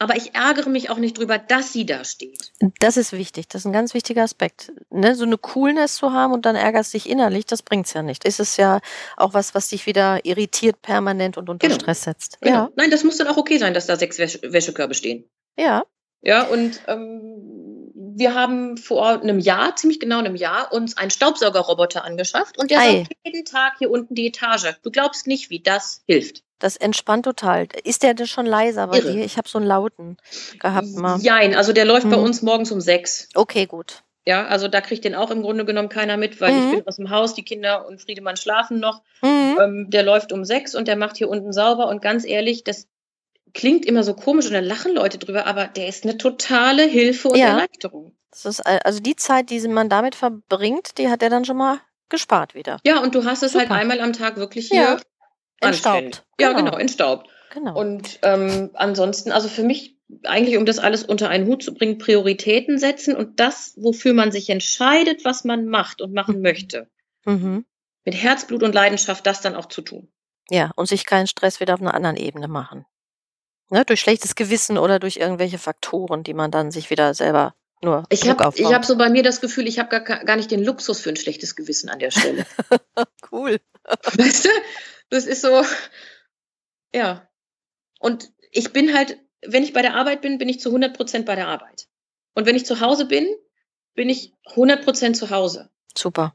aber 0.00 0.16
ich 0.16 0.34
ärgere 0.34 0.70
mich 0.70 0.88
auch 0.88 0.96
nicht 0.96 1.18
drüber, 1.18 1.36
dass 1.36 1.74
sie 1.74 1.84
da 1.84 2.04
steht. 2.04 2.52
Das 2.78 2.96
ist 2.96 3.12
wichtig. 3.12 3.48
Das 3.48 3.62
ist 3.62 3.66
ein 3.66 3.72
ganz 3.72 3.92
wichtiger 3.92 4.22
Aspekt. 4.22 4.72
Ne? 4.88 5.14
So 5.14 5.24
eine 5.24 5.36
Coolness 5.36 5.96
zu 5.96 6.12
haben 6.12 6.32
und 6.32 6.46
dann 6.46 6.56
ärgerst 6.56 6.94
dich 6.94 7.08
innerlich, 7.08 7.44
das 7.44 7.62
bringt 7.62 7.86
es 7.86 7.92
ja 7.92 8.02
nicht. 8.02 8.24
Es 8.24 8.40
ist 8.40 8.56
ja 8.56 8.80
auch 9.18 9.34
was, 9.34 9.54
was 9.54 9.68
dich 9.68 9.84
wieder 9.84 10.24
irritiert 10.24 10.80
permanent 10.80 11.36
und 11.36 11.50
unter 11.50 11.68
genau. 11.68 11.78
Stress 11.78 12.02
setzt. 12.04 12.40
Genau. 12.40 12.54
Ja. 12.54 12.70
Nein, 12.76 12.90
das 12.90 13.04
muss 13.04 13.18
dann 13.18 13.28
auch 13.28 13.36
okay 13.36 13.58
sein, 13.58 13.74
dass 13.74 13.86
da 13.86 13.96
sechs 13.96 14.18
Wäsch 14.18 14.38
Wäschekörbe 14.42 14.94
stehen. 14.94 15.28
Ja. 15.58 15.84
Ja, 16.22 16.44
und 16.44 16.80
ähm, 16.86 17.92
wir 17.94 18.34
haben 18.34 18.78
vor 18.78 19.20
einem 19.20 19.38
Jahr, 19.38 19.76
ziemlich 19.76 20.00
genau 20.00 20.18
einem 20.18 20.36
Jahr, 20.36 20.72
uns 20.72 20.96
einen 20.96 21.10
Staubsaugerroboter 21.10 22.04
angeschafft 22.04 22.58
und 22.58 22.70
der 22.70 22.80
saugt 22.80 23.12
jeden 23.24 23.44
Tag 23.44 23.74
hier 23.78 23.90
unten 23.90 24.14
die 24.14 24.28
Etage. 24.28 24.76
Du 24.82 24.90
glaubst 24.90 25.26
nicht, 25.26 25.50
wie 25.50 25.60
das 25.60 26.02
hilft. 26.06 26.42
Das 26.60 26.76
entspannt 26.76 27.24
total. 27.24 27.66
Ist 27.84 28.02
der 28.04 28.14
denn 28.14 28.26
schon 28.28 28.46
leiser 28.46 28.86
bei 28.86 29.00
dir? 29.00 29.24
Ich 29.24 29.36
habe 29.36 29.48
so 29.48 29.58
einen 29.58 29.66
lauten 29.66 30.16
gehabt 30.60 30.86
mal. 30.94 31.18
Nein, 31.18 31.54
also 31.56 31.72
der 31.72 31.84
läuft 31.86 32.04
hm. 32.04 32.10
bei 32.10 32.16
uns 32.18 32.42
morgens 32.42 32.70
um 32.70 32.80
sechs. 32.80 33.28
Okay, 33.34 33.66
gut. 33.66 34.02
Ja, 34.26 34.46
also 34.46 34.68
da 34.68 34.80
kriegt 34.82 35.04
den 35.04 35.14
auch 35.14 35.30
im 35.30 35.40
Grunde 35.42 35.64
genommen 35.64 35.88
keiner 35.88 36.16
mit, 36.18 36.40
weil 36.40 36.52
Mhm. 36.52 36.58
ich 36.64 36.70
bin 36.76 36.86
aus 36.86 36.96
dem 36.96 37.10
Haus, 37.10 37.34
die 37.34 37.42
Kinder 37.42 37.86
und 37.88 38.00
Friedemann 38.02 38.36
schlafen 38.36 38.78
noch. 38.78 39.02
Mhm. 39.22 39.56
Ähm, 39.60 39.86
der 39.88 40.02
läuft 40.02 40.30
um 40.32 40.44
sechs 40.44 40.74
und 40.74 40.86
der 40.86 40.96
macht 40.96 41.16
hier 41.16 41.28
unten 41.30 41.52
sauber. 41.52 41.88
Und 41.88 42.02
ganz 42.02 42.26
ehrlich, 42.26 42.62
das 42.62 42.86
klingt 43.54 43.86
immer 43.86 44.04
so 44.04 44.14
komisch 44.14 44.46
und 44.46 44.52
da 44.52 44.60
lachen 44.60 44.94
Leute 44.94 45.16
drüber, 45.18 45.46
aber 45.46 45.66
der 45.66 45.88
ist 45.88 46.04
eine 46.04 46.18
totale 46.18 46.82
Hilfe 46.84 47.28
und 47.30 47.38
Ja. 47.38 47.48
Erleichterung. 47.48 48.14
Das 48.30 48.44
ist 48.44 48.60
al- 48.60 48.80
also 48.84 49.00
die 49.00 49.16
Zeit, 49.16 49.48
die 49.50 49.66
man 49.66 49.88
damit 49.88 50.14
verbringt, 50.14 50.98
die 50.98 51.08
hat 51.08 51.22
er 51.22 51.30
dann 51.30 51.44
schon 51.46 51.56
mal 51.56 51.78
gespart 52.10 52.54
wieder. 52.54 52.76
Ja, 52.84 53.00
und 53.00 53.14
du 53.14 53.24
hast 53.24 53.42
es 53.42 53.54
halt 53.54 53.68
Super. 53.68 53.80
einmal 53.80 54.00
am 54.00 54.12
Tag 54.12 54.36
wirklich 54.36 54.68
hier 54.68 54.82
Ja, 54.82 55.00
entstaubt. 55.60 56.24
Ja, 56.40 56.52
Genau. 56.52 56.64
genau, 56.64 56.78
entstaubt. 56.78 57.28
Genau. 57.52 57.78
Und 57.78 58.18
ähm, 58.22 58.70
ansonsten, 58.74 59.32
also 59.32 59.48
für 59.48 59.62
mich 59.62 59.96
eigentlich, 60.24 60.56
um 60.56 60.66
das 60.66 60.78
alles 60.78 61.04
unter 61.04 61.28
einen 61.28 61.46
Hut 61.46 61.62
zu 61.62 61.74
bringen, 61.74 61.98
Prioritäten 61.98 62.78
setzen 62.78 63.14
und 63.16 63.38
das, 63.40 63.74
wofür 63.76 64.12
man 64.14 64.32
sich 64.32 64.50
entscheidet, 64.50 65.24
was 65.24 65.44
man 65.44 65.66
macht 65.66 66.00
und 66.00 66.12
machen 66.12 66.36
Mhm. 66.36 66.42
möchte, 66.42 66.90
mhm. 67.24 67.64
mit 68.04 68.14
Herzblut 68.14 68.62
und 68.62 68.74
Leidenschaft 68.74 69.26
das 69.26 69.40
dann 69.40 69.54
auch 69.54 69.66
zu 69.66 69.82
tun. 69.82 70.12
Ja, 70.48 70.72
und 70.74 70.86
sich 70.86 71.06
keinen 71.06 71.28
Stress 71.28 71.60
wieder 71.60 71.74
auf 71.74 71.80
einer 71.80 71.94
anderen 71.94 72.16
Ebene 72.16 72.48
machen. 72.48 72.84
Ne, 73.70 73.84
durch 73.84 74.00
schlechtes 74.00 74.34
Gewissen 74.34 74.78
oder 74.78 74.98
durch 74.98 75.16
irgendwelche 75.18 75.58
Faktoren, 75.58 76.24
die 76.24 76.34
man 76.34 76.50
dann 76.50 76.72
sich 76.72 76.90
wieder 76.90 77.14
selber 77.14 77.54
nur 77.82 78.04
Ich 78.10 78.28
habe 78.28 78.52
ich 78.56 78.72
hab 78.74 78.84
so 78.84 78.96
bei 78.98 79.08
mir 79.08 79.22
das 79.22 79.40
Gefühl, 79.40 79.68
ich 79.68 79.78
habe 79.78 79.88
gar, 79.88 80.24
gar 80.24 80.36
nicht 80.36 80.50
den 80.50 80.62
Luxus 80.62 81.00
für 81.00 81.08
ein 81.10 81.16
schlechtes 81.16 81.54
Gewissen 81.54 81.88
an 81.88 82.00
der 82.00 82.10
Stelle. 82.10 82.46
cool. 83.32 83.60
weißt 84.16 84.46
du? 84.46 84.48
Das 85.10 85.26
ist 85.26 85.42
so, 85.42 85.64
ja. 86.94 87.28
Und 87.98 88.32
ich 88.50 88.72
bin 88.72 88.94
halt, 88.94 89.18
wenn 89.46 89.62
ich 89.62 89.72
bei 89.72 89.82
der 89.82 89.94
Arbeit 89.94 90.22
bin, 90.22 90.38
bin 90.38 90.48
ich 90.48 90.60
zu 90.60 90.70
100 90.70 90.96
Prozent 90.96 91.26
bei 91.26 91.34
der 91.34 91.48
Arbeit. 91.48 91.88
Und 92.34 92.46
wenn 92.46 92.56
ich 92.56 92.64
zu 92.64 92.80
Hause 92.80 93.06
bin, 93.06 93.28
bin 93.94 94.08
ich 94.08 94.34
100 94.46 94.84
Prozent 94.84 95.16
zu 95.16 95.30
Hause. 95.30 95.70
Super. 95.96 96.34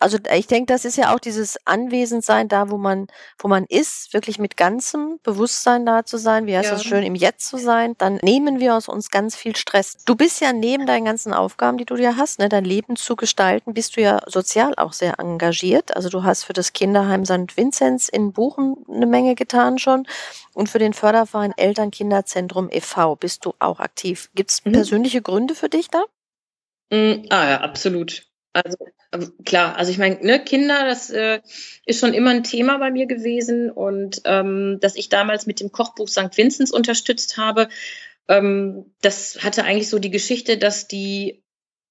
Also 0.00 0.18
ich 0.34 0.48
denke, 0.48 0.72
das 0.72 0.84
ist 0.84 0.96
ja 0.96 1.14
auch 1.14 1.20
dieses 1.20 1.56
Anwesendsein 1.66 2.48
da, 2.48 2.68
wo 2.70 2.76
man, 2.78 3.06
wo 3.38 3.46
man 3.46 3.64
ist, 3.68 4.12
wirklich 4.12 4.38
mit 4.40 4.56
ganzem 4.56 5.20
Bewusstsein 5.22 5.86
da 5.86 6.04
zu 6.04 6.16
sein, 6.18 6.46
wie 6.46 6.56
heißt 6.56 6.70
Ja. 6.70 6.74
das 6.74 6.84
schön, 6.84 7.04
im 7.04 7.14
Jetzt 7.14 7.46
zu 7.48 7.58
sein, 7.58 7.94
dann 7.98 8.16
nehmen 8.22 8.58
wir 8.58 8.74
aus 8.74 8.88
uns 8.88 9.10
ganz 9.10 9.36
viel 9.36 9.54
Stress. 9.54 9.96
Du 10.04 10.16
bist 10.16 10.40
ja 10.40 10.52
neben 10.52 10.86
deinen 10.86 11.04
ganzen 11.04 11.32
Aufgaben, 11.32 11.78
die 11.78 11.84
du 11.84 11.94
ja 11.96 12.16
hast, 12.16 12.40
ne, 12.40 12.48
dein 12.48 12.64
Leben 12.64 12.96
zu 12.96 13.14
gestalten, 13.14 13.72
bist 13.72 13.96
du 13.96 14.00
ja 14.00 14.20
sozial 14.26 14.74
auch 14.76 14.92
sehr 14.92 15.20
engagiert. 15.20 15.94
Also 15.96 16.08
du 16.08 16.24
hast 16.24 16.42
für 16.44 16.52
das 16.54 16.72
Kinderheim 16.72 17.24
St. 17.24 17.56
Vinzenz 17.56 18.08
in 18.08 18.32
Buchen 18.32 18.76
eine 18.92 19.06
Menge 19.06 19.36
getan 19.36 19.78
schon 19.78 20.06
und 20.54 20.68
für 20.68 20.80
den 20.80 20.92
Förderverein 20.92 21.52
Eltern-Kinderzentrum 21.56 22.68
e.V. 22.70 23.14
bist 23.16 23.44
du 23.44 23.54
auch 23.60 23.78
aktiv. 23.80 24.28
Gibt 24.34 24.50
es 24.50 24.64
Mhm. 24.64 24.72
persönliche 24.72 25.22
Gründe 25.22 25.54
für 25.54 25.68
dich 25.68 25.88
da? 25.88 26.02
Mm, 26.90 27.26
ah 27.30 27.48
ja, 27.48 27.60
absolut. 27.60 28.26
Also 28.54 28.78
ähm, 29.12 29.32
klar, 29.44 29.76
also 29.76 29.90
ich 29.90 29.98
meine, 29.98 30.24
ne, 30.24 30.42
Kinder, 30.42 30.86
das 30.86 31.10
äh, 31.10 31.40
ist 31.86 32.00
schon 32.00 32.14
immer 32.14 32.30
ein 32.30 32.44
Thema 32.44 32.78
bei 32.78 32.90
mir 32.90 33.06
gewesen 33.06 33.70
und 33.70 34.22
ähm, 34.24 34.78
dass 34.80 34.94
ich 34.94 35.08
damals 35.08 35.46
mit 35.46 35.60
dem 35.60 35.72
Kochbuch 35.72 36.08
St. 36.08 36.36
Vinzenz 36.36 36.70
unterstützt 36.70 37.36
habe, 37.36 37.68
ähm, 38.28 38.94
das 39.02 39.42
hatte 39.42 39.64
eigentlich 39.64 39.90
so 39.90 39.98
die 39.98 40.10
Geschichte, 40.10 40.56
dass 40.56 40.86
die 40.86 41.42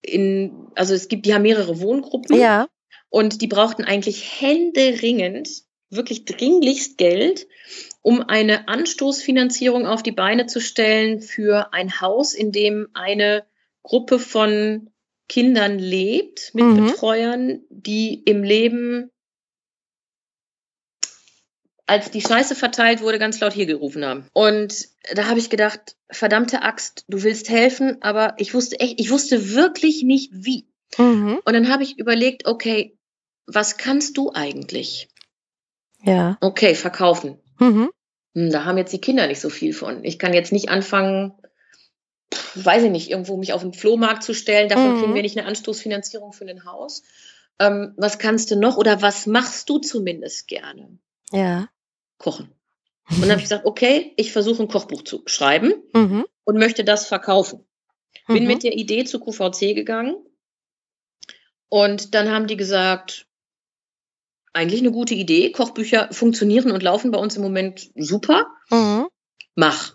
in, 0.01 0.67
also 0.75 0.93
es 0.93 1.09
gibt, 1.09 1.25
die 1.25 1.33
haben 1.33 1.43
mehrere 1.43 1.79
Wohngruppen 1.81 2.37
Ja. 2.39 2.67
und 3.09 3.41
die 3.41 3.47
brauchten 3.47 3.83
eigentlich 3.83 4.41
händeringend, 4.41 5.49
wirklich 5.89 6.25
dringlichst 6.25 6.97
Geld, 6.97 7.45
um 8.01 8.21
eine 8.21 8.67
Anstoßfinanzierung 8.67 9.85
auf 9.85 10.01
die 10.01 10.11
Beine 10.11 10.45
zu 10.45 10.59
stellen 10.59 11.21
für 11.21 11.73
ein 11.73 12.01
Haus, 12.01 12.33
in 12.33 12.51
dem 12.51 12.87
eine 12.93 13.45
Gruppe 13.83 14.17
von 14.17 14.89
Kindern 15.33 15.79
lebt, 15.79 16.51
mit 16.53 16.63
Mhm. 16.63 16.85
Betreuern, 16.85 17.61
die 17.71 18.21
im 18.23 18.43
Leben, 18.43 19.09
als 21.87 22.11
die 22.11 22.21
Scheiße 22.21 22.53
verteilt 22.53 23.01
wurde, 23.01 23.17
ganz 23.17 23.39
laut 23.39 23.51
hier 23.51 23.65
gerufen 23.65 24.05
haben. 24.05 24.27
Und 24.33 24.89
da 25.15 25.25
habe 25.25 25.39
ich 25.39 25.49
gedacht, 25.49 25.95
verdammte 26.11 26.61
Axt, 26.61 27.05
du 27.07 27.23
willst 27.23 27.49
helfen, 27.49 27.99
aber 28.03 28.35
ich 28.37 28.53
wusste 28.53 28.79
echt, 28.79 28.99
ich 28.99 29.09
wusste 29.09 29.55
wirklich 29.55 30.03
nicht 30.03 30.29
wie. 30.33 30.67
Mhm. 30.99 31.39
Und 31.43 31.53
dann 31.53 31.67
habe 31.67 31.81
ich 31.81 31.97
überlegt, 31.97 32.45
okay, 32.45 32.95
was 33.47 33.77
kannst 33.77 34.17
du 34.17 34.31
eigentlich? 34.33 35.07
Ja. 36.03 36.37
Okay, 36.41 36.75
verkaufen. 36.75 37.39
Mhm. 37.57 37.89
Hm, 38.35 38.51
da 38.51 38.65
haben 38.65 38.77
jetzt 38.77 38.93
die 38.93 39.01
Kinder 39.01 39.25
nicht 39.25 39.41
so 39.41 39.49
viel 39.49 39.73
von. 39.73 40.03
Ich 40.03 40.19
kann 40.19 40.35
jetzt 40.35 40.51
nicht 40.51 40.69
anfangen, 40.69 41.33
weiß 42.55 42.83
ich 42.83 42.91
nicht, 42.91 43.09
irgendwo 43.09 43.37
mich 43.37 43.53
auf 43.53 43.61
den 43.61 43.73
Flohmarkt 43.73 44.23
zu 44.23 44.33
stellen. 44.33 44.69
Davon 44.69 44.93
Mhm. 44.95 44.99
kriegen 44.99 45.15
wir 45.15 45.21
nicht 45.21 45.37
eine 45.37 45.47
Anstoßfinanzierung 45.47 46.33
für 46.33 46.45
ein 46.45 46.65
Haus. 46.65 47.03
Ähm, 47.59 47.93
was 47.97 48.17
kannst 48.19 48.51
du 48.51 48.55
noch 48.55 48.77
oder 48.77 49.01
was 49.01 49.25
machst 49.27 49.69
du 49.69 49.79
zumindest 49.79 50.47
gerne? 50.47 50.97
Ja. 51.31 51.67
Kochen. 52.17 52.53
Und 53.09 53.21
dann 53.21 53.29
habe 53.31 53.39
ich 53.39 53.45
gesagt, 53.45 53.65
okay, 53.65 54.13
ich 54.17 54.31
versuche 54.31 54.63
ein 54.63 54.67
Kochbuch 54.69 55.03
zu 55.03 55.23
schreiben 55.25 55.73
Mhm. 55.93 56.25
und 56.45 56.57
möchte 56.57 56.83
das 56.83 57.05
verkaufen. 57.07 57.65
Bin 58.27 58.43
Mhm. 58.43 58.47
mit 58.47 58.63
der 58.63 58.73
Idee 58.73 59.03
zu 59.03 59.19
QVC 59.19 59.73
gegangen 59.75 60.15
und 61.69 62.13
dann 62.13 62.29
haben 62.31 62.47
die 62.47 62.55
gesagt, 62.57 63.27
eigentlich 64.53 64.81
eine 64.81 64.91
gute 64.91 65.15
Idee. 65.15 65.51
Kochbücher 65.51 66.09
funktionieren 66.11 66.71
und 66.71 66.83
laufen 66.83 67.11
bei 67.11 67.17
uns 67.17 67.35
im 67.35 67.41
Moment 67.41 67.89
super. 67.95 68.47
Mhm. 68.69 69.07
Mach. 69.55 69.92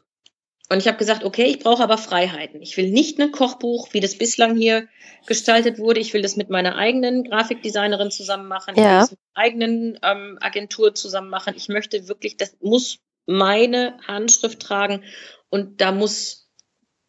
Und 0.71 0.79
ich 0.81 0.87
habe 0.89 0.99
gesagt, 0.99 1.25
okay, 1.25 1.45
ich 1.45 1.61
brauche 1.61 1.83
aber 1.83 1.97
Freiheiten. 1.97 2.61
Ich 2.61 2.77
will 2.77 2.91
nicht 2.91 3.19
ein 3.21 3.33
Kochbuch, 3.33 3.89
wie 3.93 4.01
das 4.01 4.19
bislang 4.19 4.55
hier 4.57 4.87
gestaltet 5.27 5.79
wurde. 5.79 6.01
Ich 6.01 6.13
will 6.13 6.21
das 6.21 6.37
mit 6.37 6.51
meiner 6.51 6.77
eigenen 6.77 7.25
Grafikdesignerin 7.25 8.11
zusammen 8.11 8.49
machen. 8.49 8.73
Ich 8.75 8.77
will 8.77 8.85
Ja. 8.85 9.01
das 9.01 9.11
mit 9.13 9.21
meiner 9.35 9.47
eigenen 9.47 9.99
ähm, 10.03 10.39
Agentur 10.43 10.95
zusammen 10.95 11.31
machen. 11.31 11.55
Ich 11.57 11.69
möchte 11.69 12.07
wirklich, 12.09 12.37
das 12.37 12.55
muss 12.61 12.99
meine 13.27 13.99
Handschrift 14.07 14.61
tragen 14.61 15.05
und 15.49 15.81
da 15.81 15.91
muss, 15.93 16.51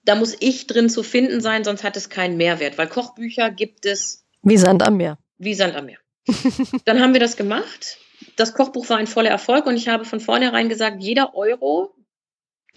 da 0.04 0.16
muss 0.16 0.36
ich 0.40 0.68
drin 0.68 0.90
zu 0.90 1.04
finden 1.04 1.42
sein, 1.42 1.64
sonst 1.66 1.84
hat 1.84 1.98
es 1.98 2.10
keinen 2.10 2.38
Mehrwert, 2.38 2.78
weil 2.78 2.88
Kochbücher 2.88 3.50
gibt 3.52 3.86
es 3.86 4.26
Wie 4.42 4.58
Sand 4.58 4.84
am 4.84 4.98
Meer. 4.98 5.18
wie 5.38 5.54
Sand 5.54 5.76
am 5.76 5.86
Meer. 5.86 5.98
Dann 6.86 7.02
haben 7.02 7.14
wir 7.14 7.20
das 7.20 7.36
gemacht. 7.38 7.98
Das 8.36 8.54
Kochbuch 8.54 8.88
war 8.90 8.98
ein 8.98 9.08
voller 9.08 9.30
Erfolg 9.30 9.66
und 9.66 9.76
ich 9.78 9.88
habe 9.90 10.04
von 10.06 10.20
vornherein 10.20 10.68
gesagt, 10.70 11.02
jeder 11.02 11.36
Euro, 11.36 11.94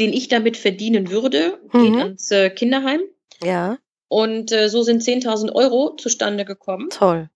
den 0.01 0.13
ich 0.13 0.29
damit 0.29 0.57
verdienen 0.57 1.11
würde, 1.11 1.61
geht 1.73 1.93
Mhm. 1.93 1.99
ans 1.99 2.31
äh, 2.31 2.51
Kinderheim. 2.51 3.01
Ja, 3.43 3.79
Und 4.09 4.53
äh, 4.53 4.69
so 4.69 4.83
sind 4.83 5.03
10.000 5.03 5.53
Euro 5.55 5.97
zustande 5.97 6.45
gekommen. 6.45 6.89
toll. 6.91 7.29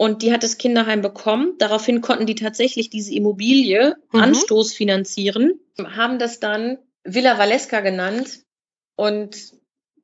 Und 0.00 0.22
die 0.22 0.32
hat 0.32 0.42
das 0.44 0.58
Kinderheim 0.58 1.02
bekommen. 1.02 1.54
Daraufhin 1.58 2.00
konnten 2.00 2.24
die 2.26 2.36
tatsächlich 2.36 2.88
diese 2.88 3.12
Immobilie 3.14 3.96
Mhm. 4.12 4.20
Anstoß 4.20 4.72
finanzieren, 4.72 5.58
haben 5.78 6.18
das 6.20 6.38
dann 6.40 6.78
Villa 7.04 7.36
Valeska 7.38 7.80
genannt. 7.80 8.40
Und 8.96 9.52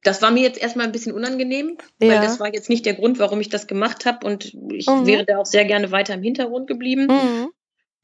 das 0.02 0.20
war 0.20 0.30
mir 0.30 0.42
jetzt 0.42 0.60
erstmal 0.60 0.86
ein 0.86 0.92
bisschen 0.92 1.12
unangenehm, 1.12 1.78
weil 2.00 2.10
Ja. 2.10 2.20
das 2.22 2.38
war 2.40 2.52
jetzt 2.52 2.68
nicht 2.68 2.84
der 2.86 2.94
Grund, 2.94 3.18
warum 3.18 3.40
ich 3.40 3.48
das 3.48 3.66
gemacht 3.66 4.04
habe. 4.04 4.26
Und 4.26 4.52
ich 4.72 4.86
Mhm. 4.88 5.06
wäre 5.06 5.24
da 5.24 5.38
auch 5.38 5.46
sehr 5.46 5.64
gerne 5.64 5.90
weiter 5.92 6.14
im 6.14 6.22
Hintergrund 6.22 6.66
geblieben. 6.66 7.06
Mhm. 7.06 7.50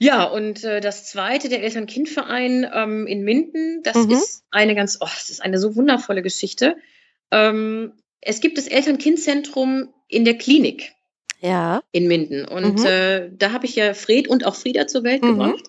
Ja, 0.02 0.24
und 0.24 0.64
äh, 0.64 0.80
das 0.80 1.04
zweite, 1.04 1.50
der 1.50 1.62
Eltern-Kind-Verein 1.62 2.66
ähm, 2.72 3.06
in 3.06 3.22
Minden, 3.22 3.82
das 3.82 3.96
Mhm. 4.06 4.10
ist 4.12 4.44
eine 4.50 4.74
ganz, 4.74 4.96
oh, 5.00 5.04
das 5.06 5.28
ist 5.28 5.42
eine 5.42 5.58
so 5.58 5.76
wundervolle 5.76 6.22
Geschichte. 6.22 6.76
Ähm, 7.30 7.92
es 8.22 8.40
gibt 8.40 8.56
das 8.56 8.66
Eltern-Kind-Zentrum 8.66 9.92
in 10.08 10.24
der 10.24 10.38
Klinik 10.38 10.92
Ja. 11.40 11.82
in 11.92 12.08
Minden. 12.08 12.46
Und 12.46 12.78
Mhm. 12.80 12.86
äh, 12.86 13.30
da 13.36 13.52
habe 13.52 13.66
ich 13.66 13.76
ja 13.76 13.92
Fred 13.92 14.26
und 14.26 14.46
auch 14.46 14.54
Frieda 14.54 14.86
zur 14.86 15.04
Welt 15.04 15.22
Mhm. 15.22 15.28
gebracht. 15.28 15.64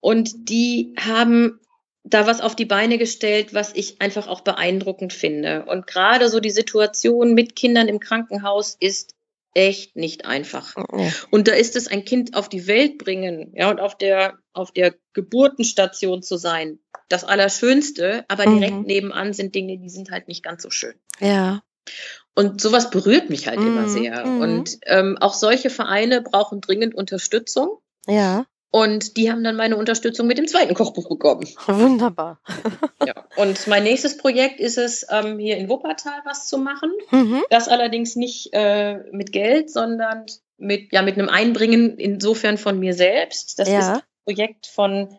Und 0.00 0.48
die 0.48 0.94
haben 0.96 1.58
da 2.04 2.26
was 2.28 2.40
auf 2.40 2.54
die 2.54 2.66
Beine 2.66 2.96
gestellt, 2.98 3.54
was 3.54 3.72
ich 3.74 4.00
einfach 4.00 4.28
auch 4.28 4.42
beeindruckend 4.42 5.12
finde. 5.12 5.64
Und 5.64 5.86
gerade 5.88 6.28
so 6.28 6.38
die 6.38 6.50
Situation 6.50 7.34
mit 7.34 7.56
Kindern 7.56 7.88
im 7.88 7.98
Krankenhaus 7.98 8.76
ist 8.78 9.14
echt 9.54 9.96
nicht 9.96 10.26
einfach. 10.26 10.74
Und 11.30 11.48
da 11.48 11.52
ist 11.52 11.76
es 11.76 11.86
ein 11.88 12.04
Kind 12.04 12.34
auf 12.36 12.48
die 12.48 12.66
Welt 12.66 12.98
bringen, 12.98 13.52
ja, 13.54 13.70
und 13.70 13.80
auf 13.80 13.96
der, 13.96 14.38
auf 14.52 14.72
der 14.72 14.94
Geburtenstation 15.12 16.22
zu 16.22 16.36
sein, 16.36 16.78
das 17.08 17.24
Allerschönste, 17.24 18.24
aber 18.28 18.46
Mhm. 18.48 18.60
direkt 18.60 18.86
nebenan 18.86 19.32
sind 19.32 19.54
Dinge, 19.54 19.78
die 19.78 19.88
sind 19.90 20.10
halt 20.10 20.28
nicht 20.28 20.42
ganz 20.42 20.62
so 20.62 20.70
schön. 20.70 20.94
Ja. 21.20 21.62
Und 22.34 22.60
sowas 22.60 22.90
berührt 22.90 23.30
mich 23.30 23.46
halt 23.46 23.60
immer 23.60 23.82
Mhm, 23.82 23.88
sehr. 23.88 24.26
mhm. 24.26 24.40
Und 24.40 24.78
ähm, 24.86 25.16
auch 25.20 25.34
solche 25.34 25.70
Vereine 25.70 26.20
brauchen 26.22 26.60
dringend 26.60 26.94
Unterstützung. 26.94 27.78
Ja. 28.06 28.46
Und 28.76 29.16
die 29.16 29.30
haben 29.30 29.44
dann 29.44 29.54
meine 29.54 29.76
Unterstützung 29.76 30.26
mit 30.26 30.36
dem 30.36 30.48
zweiten 30.48 30.74
Kochbuch 30.74 31.08
bekommen. 31.08 31.46
Wunderbar. 31.68 32.40
Ja. 33.06 33.14
Und 33.36 33.68
mein 33.68 33.84
nächstes 33.84 34.16
Projekt 34.16 34.58
ist 34.58 34.78
es, 34.78 35.06
ähm, 35.12 35.38
hier 35.38 35.58
in 35.58 35.68
Wuppertal 35.68 36.22
was 36.24 36.48
zu 36.48 36.58
machen. 36.58 36.90
Mhm. 37.12 37.44
Das 37.50 37.68
allerdings 37.68 38.16
nicht 38.16 38.48
äh, 38.52 38.96
mit 39.12 39.30
Geld, 39.30 39.70
sondern 39.70 40.26
mit, 40.58 40.92
ja, 40.92 41.02
mit 41.02 41.16
einem 41.16 41.28
Einbringen 41.28 41.98
insofern 41.98 42.58
von 42.58 42.80
mir 42.80 42.94
selbst. 42.94 43.60
Das 43.60 43.68
Ja. 43.68 43.78
ist 43.78 43.88
ein 43.90 44.00
Projekt 44.24 44.66
von, 44.66 45.18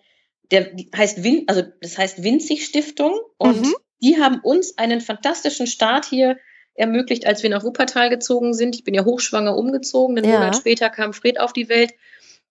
der 0.51 0.71
heißt 0.93 1.23
Win, 1.23 1.45
also 1.47 1.63
das 1.79 1.97
heißt 1.97 2.23
Winzig 2.23 2.65
Stiftung 2.65 3.17
und 3.37 3.61
Mhm. 3.61 3.75
die 4.01 4.19
haben 4.21 4.41
uns 4.41 4.77
einen 4.77 4.99
fantastischen 4.99 5.67
Start 5.67 6.03
hier 6.03 6.37
ermöglicht, 6.73 7.25
als 7.25 7.41
wir 7.41 7.49
nach 7.49 7.63
Wuppertal 7.63 8.09
gezogen 8.09 8.53
sind. 8.53 8.75
Ich 8.75 8.83
bin 8.83 8.93
ja 8.93 9.05
hochschwanger 9.05 9.55
umgezogen. 9.55 10.17
Einen 10.17 10.29
Ja. 10.29 10.39
Monat 10.39 10.57
später 10.57 10.89
kam 10.89 11.13
Fred 11.13 11.39
auf 11.39 11.53
die 11.53 11.69
Welt. 11.69 11.93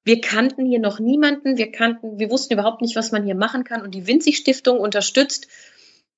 Wir 0.04 0.20
kannten 0.20 0.66
hier 0.66 0.80
noch 0.80 1.00
niemanden. 1.00 1.56
Wir 1.56 1.72
kannten, 1.72 2.18
wir 2.18 2.30
wussten 2.30 2.54
überhaupt 2.54 2.82
nicht, 2.82 2.96
was 2.96 3.10
man 3.12 3.24
hier 3.24 3.34
machen 3.34 3.64
kann. 3.64 3.82
Und 3.82 3.94
die 3.94 4.06
Winzig 4.06 4.36
Stiftung 4.36 4.78
unterstützt 4.78 5.48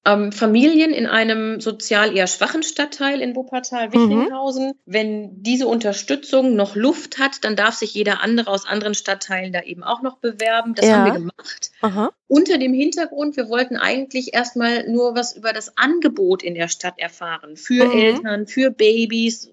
ähm, 0.04 0.30
Familien 0.30 0.92
in 0.92 1.06
einem 1.06 1.60
sozial 1.60 2.16
eher 2.16 2.26
schwachen 2.26 2.62
Stadtteil 2.62 3.20
in 3.20 3.34
Wuppertal, 3.34 3.92
Wichlinghausen. 3.92 4.74
Wenn 4.86 5.42
diese 5.42 5.66
Unterstützung 5.66 6.54
noch 6.54 6.76
Luft 6.76 7.18
hat, 7.18 7.44
dann 7.44 7.56
darf 7.56 7.74
sich 7.74 7.94
jeder 7.94 8.22
andere 8.22 8.50
aus 8.50 8.66
anderen 8.66 8.94
Stadtteilen 8.94 9.52
da 9.52 9.62
eben 9.62 9.82
auch 9.82 10.02
noch 10.02 10.18
bewerben. 10.18 10.74
Das 10.74 10.86
Ja. 10.86 10.94
haben 10.94 11.04
wir 11.06 11.12
gemacht 11.12 11.72
Aha. 11.80 12.10
unter 12.28 12.58
dem 12.58 12.72
Hintergrund, 12.72 13.36
wir 13.36 13.48
wollten 13.48 13.76
eigentlich 13.76 14.32
erstmal 14.34 14.88
nur 14.88 15.16
was 15.16 15.36
über 15.36 15.52
das 15.52 15.76
Angebot 15.76 16.42
in 16.42 16.54
der 16.54 16.68
Stadt 16.68 16.98
erfahren. 16.98 17.56
Für 17.56 17.84
Mhm. 17.86 17.90
Eltern, 17.92 18.46
für 18.46 18.70
Babys. 18.70 19.52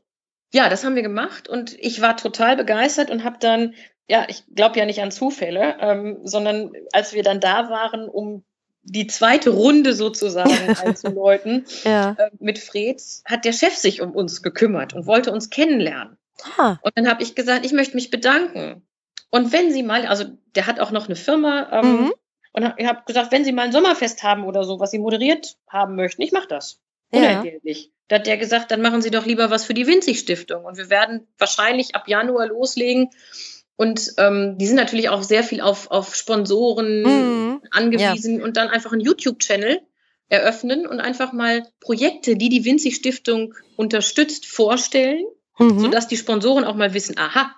Ja, 0.53 0.69
das 0.69 0.84
haben 0.84 0.95
wir 0.95 1.01
gemacht 1.01 1.49
und 1.49 1.75
ich 1.79 1.99
war 2.01 2.15
total 2.15 2.55
begeistert 2.55 3.09
und 3.09 3.23
habe 3.23 3.38
dann, 3.39 3.73
ja, 4.09 4.25
ich 4.27 4.43
glaube 4.53 4.77
ja 4.79 4.85
nicht 4.85 5.01
an 5.01 5.11
Zufälle, 5.11 5.75
ähm, 5.79 6.19
sondern 6.23 6.71
als 6.91 7.13
wir 7.13 7.23
dann 7.23 7.39
da 7.39 7.69
waren, 7.69 8.07
um 8.09 8.43
die 8.83 9.07
zweite 9.07 9.49
Runde 9.51 9.93
sozusagen 9.93 10.49
einzuläuten 10.83 11.65
Ja. 11.83 12.15
äh, 12.19 12.29
mit 12.39 12.59
Freds, 12.59 13.23
hat 13.25 13.45
der 13.45 13.53
Chef 13.53 13.75
sich 13.75 14.01
um 14.01 14.11
uns 14.11 14.41
gekümmert 14.43 14.93
und 14.93 15.05
wollte 15.07 15.31
uns 15.31 15.49
kennenlernen. 15.49 16.17
Ah. 16.57 16.77
Und 16.81 16.91
dann 16.97 17.07
habe 17.07 17.23
ich 17.23 17.35
gesagt, 17.35 17.65
ich 17.65 17.71
möchte 17.71 17.95
mich 17.95 18.09
bedanken. 18.09 18.85
Und 19.29 19.51
wenn 19.53 19.71
Sie 19.71 19.83
mal, 19.83 20.05
also 20.05 20.25
der 20.55 20.67
hat 20.67 20.79
auch 20.79 20.91
noch 20.91 21.05
eine 21.07 21.15
Firma, 21.15 21.69
ähm, 21.71 21.91
Mhm. 22.05 22.13
und 22.51 22.65
hab- 22.65 22.79
ich 22.79 22.85
habe 22.85 23.03
gesagt, 23.05 23.31
wenn 23.31 23.45
Sie 23.45 23.53
mal 23.53 23.63
ein 23.63 23.71
Sommerfest 23.71 24.21
haben 24.23 24.43
oder 24.43 24.63
so, 24.65 24.79
was 24.79 24.91
Sie 24.91 24.99
moderiert 24.99 25.55
haben 25.67 25.95
möchten, 25.95 26.21
ich 26.21 26.31
mache 26.33 26.47
das. 26.47 26.79
Ja. 27.13 27.19
Unentgeltlich. 27.19 27.91
Da 28.09 28.17
hat 28.17 28.27
der 28.27 28.37
gesagt, 28.37 28.69
dann 28.69 28.81
machen 28.81 29.01
Sie 29.01 29.11
doch 29.11 29.25
lieber 29.25 29.49
was 29.49 29.63
für 29.63 29.73
die 29.73 29.87
Winzig-Stiftung. 29.87 30.65
Und 30.65 30.77
wir 30.77 30.89
werden 30.89 31.25
wahrscheinlich 31.37 31.95
ab 31.95 32.07
Januar 32.09 32.47
loslegen. 32.47 33.09
Und 33.76 34.13
ähm, 34.17 34.57
die 34.57 34.67
sind 34.67 34.76
natürlich 34.76 35.09
auch 35.09 35.24
sehr 35.24 35.43
viel 35.43 35.61
auf, 35.61 35.89
auf 35.89 36.15
Sponsoren 36.15 37.01
Mhm. 37.03 37.61
angewiesen 37.71 38.41
und 38.41 38.57
dann 38.57 38.69
einfach 38.69 38.91
einen 38.91 39.01
YouTube-Channel 39.01 39.82
eröffnen 40.30 40.88
und 40.88 40.99
einfach 40.99 41.34
mal 41.34 41.63
Projekte, 41.80 42.36
die 42.36 42.49
die 42.49 42.65
Winzig-Stiftung 42.65 43.55
unterstützt, 43.76 44.45
vorstellen 44.45 45.26
Mhm. 45.59 45.80
sodass 45.80 46.07
die 46.07 46.17
Sponsoren 46.17 46.63
auch 46.63 46.76
mal 46.76 46.93
wissen, 46.93 47.17
aha, 47.17 47.55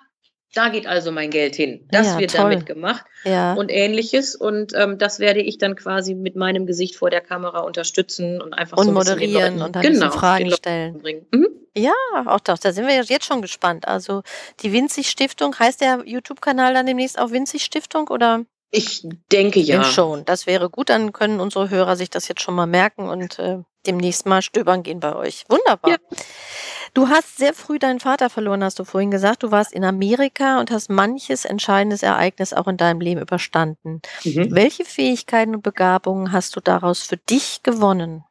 da 0.56 0.68
geht 0.68 0.86
also 0.86 1.12
mein 1.12 1.30
Geld 1.30 1.54
hin. 1.56 1.86
Das 1.90 2.06
Ja, 2.06 2.18
wird 2.18 2.30
toll. 2.32 2.50
damit 2.50 2.66
gemacht 2.66 3.04
Ja. 3.24 3.54
und 3.54 3.70
ähnliches. 3.70 4.34
Und 4.34 4.72
ähm, 4.74 4.98
das 4.98 5.18
werde 5.18 5.40
ich 5.40 5.58
dann 5.58 5.76
quasi 5.76 6.14
mit 6.14 6.36
meinem 6.36 6.66
Gesicht 6.66 6.96
vor 6.96 7.10
der 7.10 7.20
Kamera 7.20 7.60
unterstützen 7.60 8.40
und 8.40 8.54
einfach 8.54 8.76
Und 8.78 8.86
so 8.86 8.92
moderieren 8.92 9.60
und 9.62 9.76
dann 9.76 9.82
genau, 9.82 10.10
Fragen 10.10 10.50
stellen. 10.52 10.98
bringen. 11.00 11.26
Mhm. 11.32 11.48
Ja, 11.76 11.92
auch 12.26 12.40
doch. 12.40 12.56
Da 12.58 12.72
sind 12.72 12.86
wir 12.86 12.94
jetzt 12.94 13.24
schon 13.26 13.42
gespannt. 13.42 13.86
Also 13.86 14.22
die 14.60 14.72
Winzig 14.72 15.10
Stiftung, 15.10 15.58
heißt 15.58 15.82
der 15.82 16.02
YouTube-Kanal 16.06 16.72
dann 16.72 16.86
demnächst 16.86 17.18
auch 17.18 17.30
Winzig 17.32 17.62
Stiftung 17.64 18.08
oder? 18.08 18.44
Ich 18.70 19.06
denke 19.30 19.60
ja. 19.60 19.84
Schon. 19.84 20.24
Das 20.24 20.46
wäre 20.46 20.70
gut. 20.70 20.88
Dann 20.88 21.12
können 21.12 21.38
unsere 21.40 21.68
Hörer 21.70 21.96
sich 21.96 22.08
das 22.10 22.28
jetzt 22.28 22.40
schon 22.40 22.54
mal 22.54 22.66
merken 22.66 23.08
und 23.08 23.38
äh, 23.38 23.58
demnächst 23.86 24.26
mal 24.26 24.42
stöbern 24.42 24.82
gehen 24.82 25.00
bei 25.00 25.14
euch. 25.14 25.44
Wunderbar. 25.48 25.90
Ja. 25.92 25.96
Du 26.96 27.10
hast 27.10 27.36
sehr 27.36 27.52
früh 27.52 27.78
deinen 27.78 28.00
Vater 28.00 28.30
verloren, 28.30 28.64
hast 28.64 28.78
du 28.78 28.84
vorhin 28.84 29.10
gesagt. 29.10 29.42
Du 29.42 29.50
warst 29.50 29.74
in 29.74 29.84
Amerika 29.84 30.58
und 30.58 30.70
hast 30.70 30.88
manches 30.88 31.44
entscheidendes 31.44 32.02
Ereignis 32.02 32.54
auch 32.54 32.66
in 32.68 32.78
deinem 32.78 33.02
Leben 33.02 33.20
überstanden. 33.20 34.00
Mhm. 34.24 34.54
Welche 34.54 34.86
Fähigkeiten 34.86 35.54
und 35.54 35.60
Begabungen 35.60 36.32
hast 36.32 36.56
du 36.56 36.60
daraus 36.60 37.02
für 37.02 37.18
dich 37.18 37.62
gewonnen? 37.62 38.24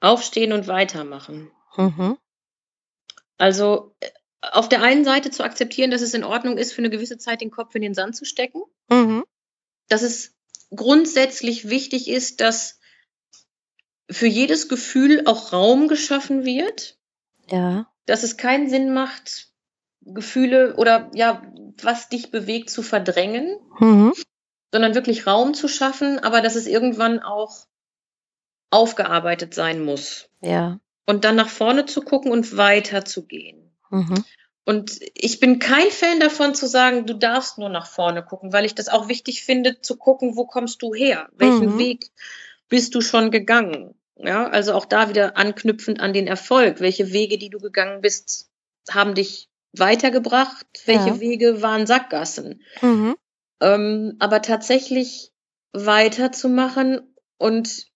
Aufstehen 0.00 0.52
und 0.52 0.66
weitermachen. 0.66 1.52
Mhm. 1.76 2.18
Also 3.38 3.94
äh, 4.00 4.10
auf 4.40 4.68
der 4.68 4.82
einen 4.82 5.04
Seite 5.04 5.30
zu 5.30 5.44
akzeptieren, 5.44 5.92
dass 5.92 6.02
es 6.02 6.14
in 6.14 6.24
Ordnung 6.24 6.58
ist, 6.58 6.72
für 6.72 6.78
eine 6.78 6.90
gewisse 6.90 7.16
Zeit 7.16 7.42
den 7.42 7.52
Kopf 7.52 7.76
in 7.76 7.82
den 7.82 7.94
Sand 7.94 8.16
zu 8.16 8.24
stecken. 8.24 8.60
Mhm. 8.88 9.22
dass 9.88 10.02
es 10.02 10.34
grundsätzlich 10.74 11.68
wichtig 11.68 12.08
ist, 12.08 12.40
dass 12.40 12.78
für 14.10 14.26
jedes 14.26 14.68
Gefühl 14.68 15.26
auch 15.26 15.52
Raum 15.52 15.88
geschaffen 15.88 16.44
wird, 16.44 16.98
Ja. 17.50 17.90
dass 18.06 18.22
es 18.22 18.36
keinen 18.36 18.68
Sinn 18.68 18.92
macht, 18.92 19.48
Gefühle 20.00 20.74
oder 20.76 21.10
ja, 21.14 21.42
was 21.80 22.08
dich 22.08 22.30
bewegt, 22.30 22.70
zu 22.70 22.82
verdrängen, 22.82 23.56
Mhm. 23.78 24.12
sondern 24.72 24.94
wirklich 24.94 25.26
Raum 25.26 25.54
zu 25.54 25.68
schaffen, 25.68 26.18
aber 26.18 26.40
dass 26.40 26.56
es 26.56 26.66
irgendwann 26.66 27.20
auch 27.20 27.66
aufgearbeitet 28.70 29.54
sein 29.54 29.84
muss. 29.84 30.28
Ja. 30.40 30.80
Und 31.06 31.24
dann 31.24 31.36
nach 31.36 31.48
vorne 31.48 31.86
zu 31.86 32.00
gucken 32.02 32.32
und 32.32 32.56
weiterzugehen. 32.56 33.70
Mhm. 33.90 34.24
Und 34.64 35.00
ich 35.14 35.40
bin 35.40 35.58
kein 35.58 35.90
Fan 35.90 36.20
davon 36.20 36.54
zu 36.54 36.66
sagen, 36.68 37.06
du 37.06 37.14
darfst 37.14 37.58
nur 37.58 37.68
nach 37.68 37.86
vorne 37.86 38.22
gucken, 38.22 38.52
weil 38.52 38.64
ich 38.64 38.74
das 38.74 38.88
auch 38.88 39.08
wichtig 39.08 39.44
finde, 39.44 39.80
zu 39.80 39.96
gucken, 39.96 40.36
wo 40.36 40.46
kommst 40.46 40.82
du 40.82 40.94
her? 40.94 41.28
Welchen 41.36 41.74
Mhm. 41.74 41.78
Weg 41.78 42.10
bist 42.68 42.94
du 42.94 43.00
schon 43.00 43.30
gegangen? 43.30 43.94
Ja, 44.16 44.46
also 44.46 44.74
auch 44.74 44.84
da 44.84 45.08
wieder 45.08 45.36
anknüpfend 45.36 45.98
an 45.98 46.12
den 46.12 46.28
Erfolg. 46.28 46.80
Welche 46.80 47.12
Wege, 47.12 47.38
die 47.38 47.50
du 47.50 47.58
gegangen 47.58 48.02
bist, 48.02 48.50
haben 48.88 49.14
dich 49.14 49.48
weitergebracht? 49.72 50.66
Welche 50.84 51.10
Ja. 51.10 51.20
Wege 51.20 51.60
waren 51.60 51.86
Sackgassen? 51.86 52.62
Mhm. 52.80 53.16
Ähm, 53.60 54.16
aber 54.20 54.42
tatsächlich 54.42 55.32
weiterzumachen 55.72 57.14
und 57.38 57.86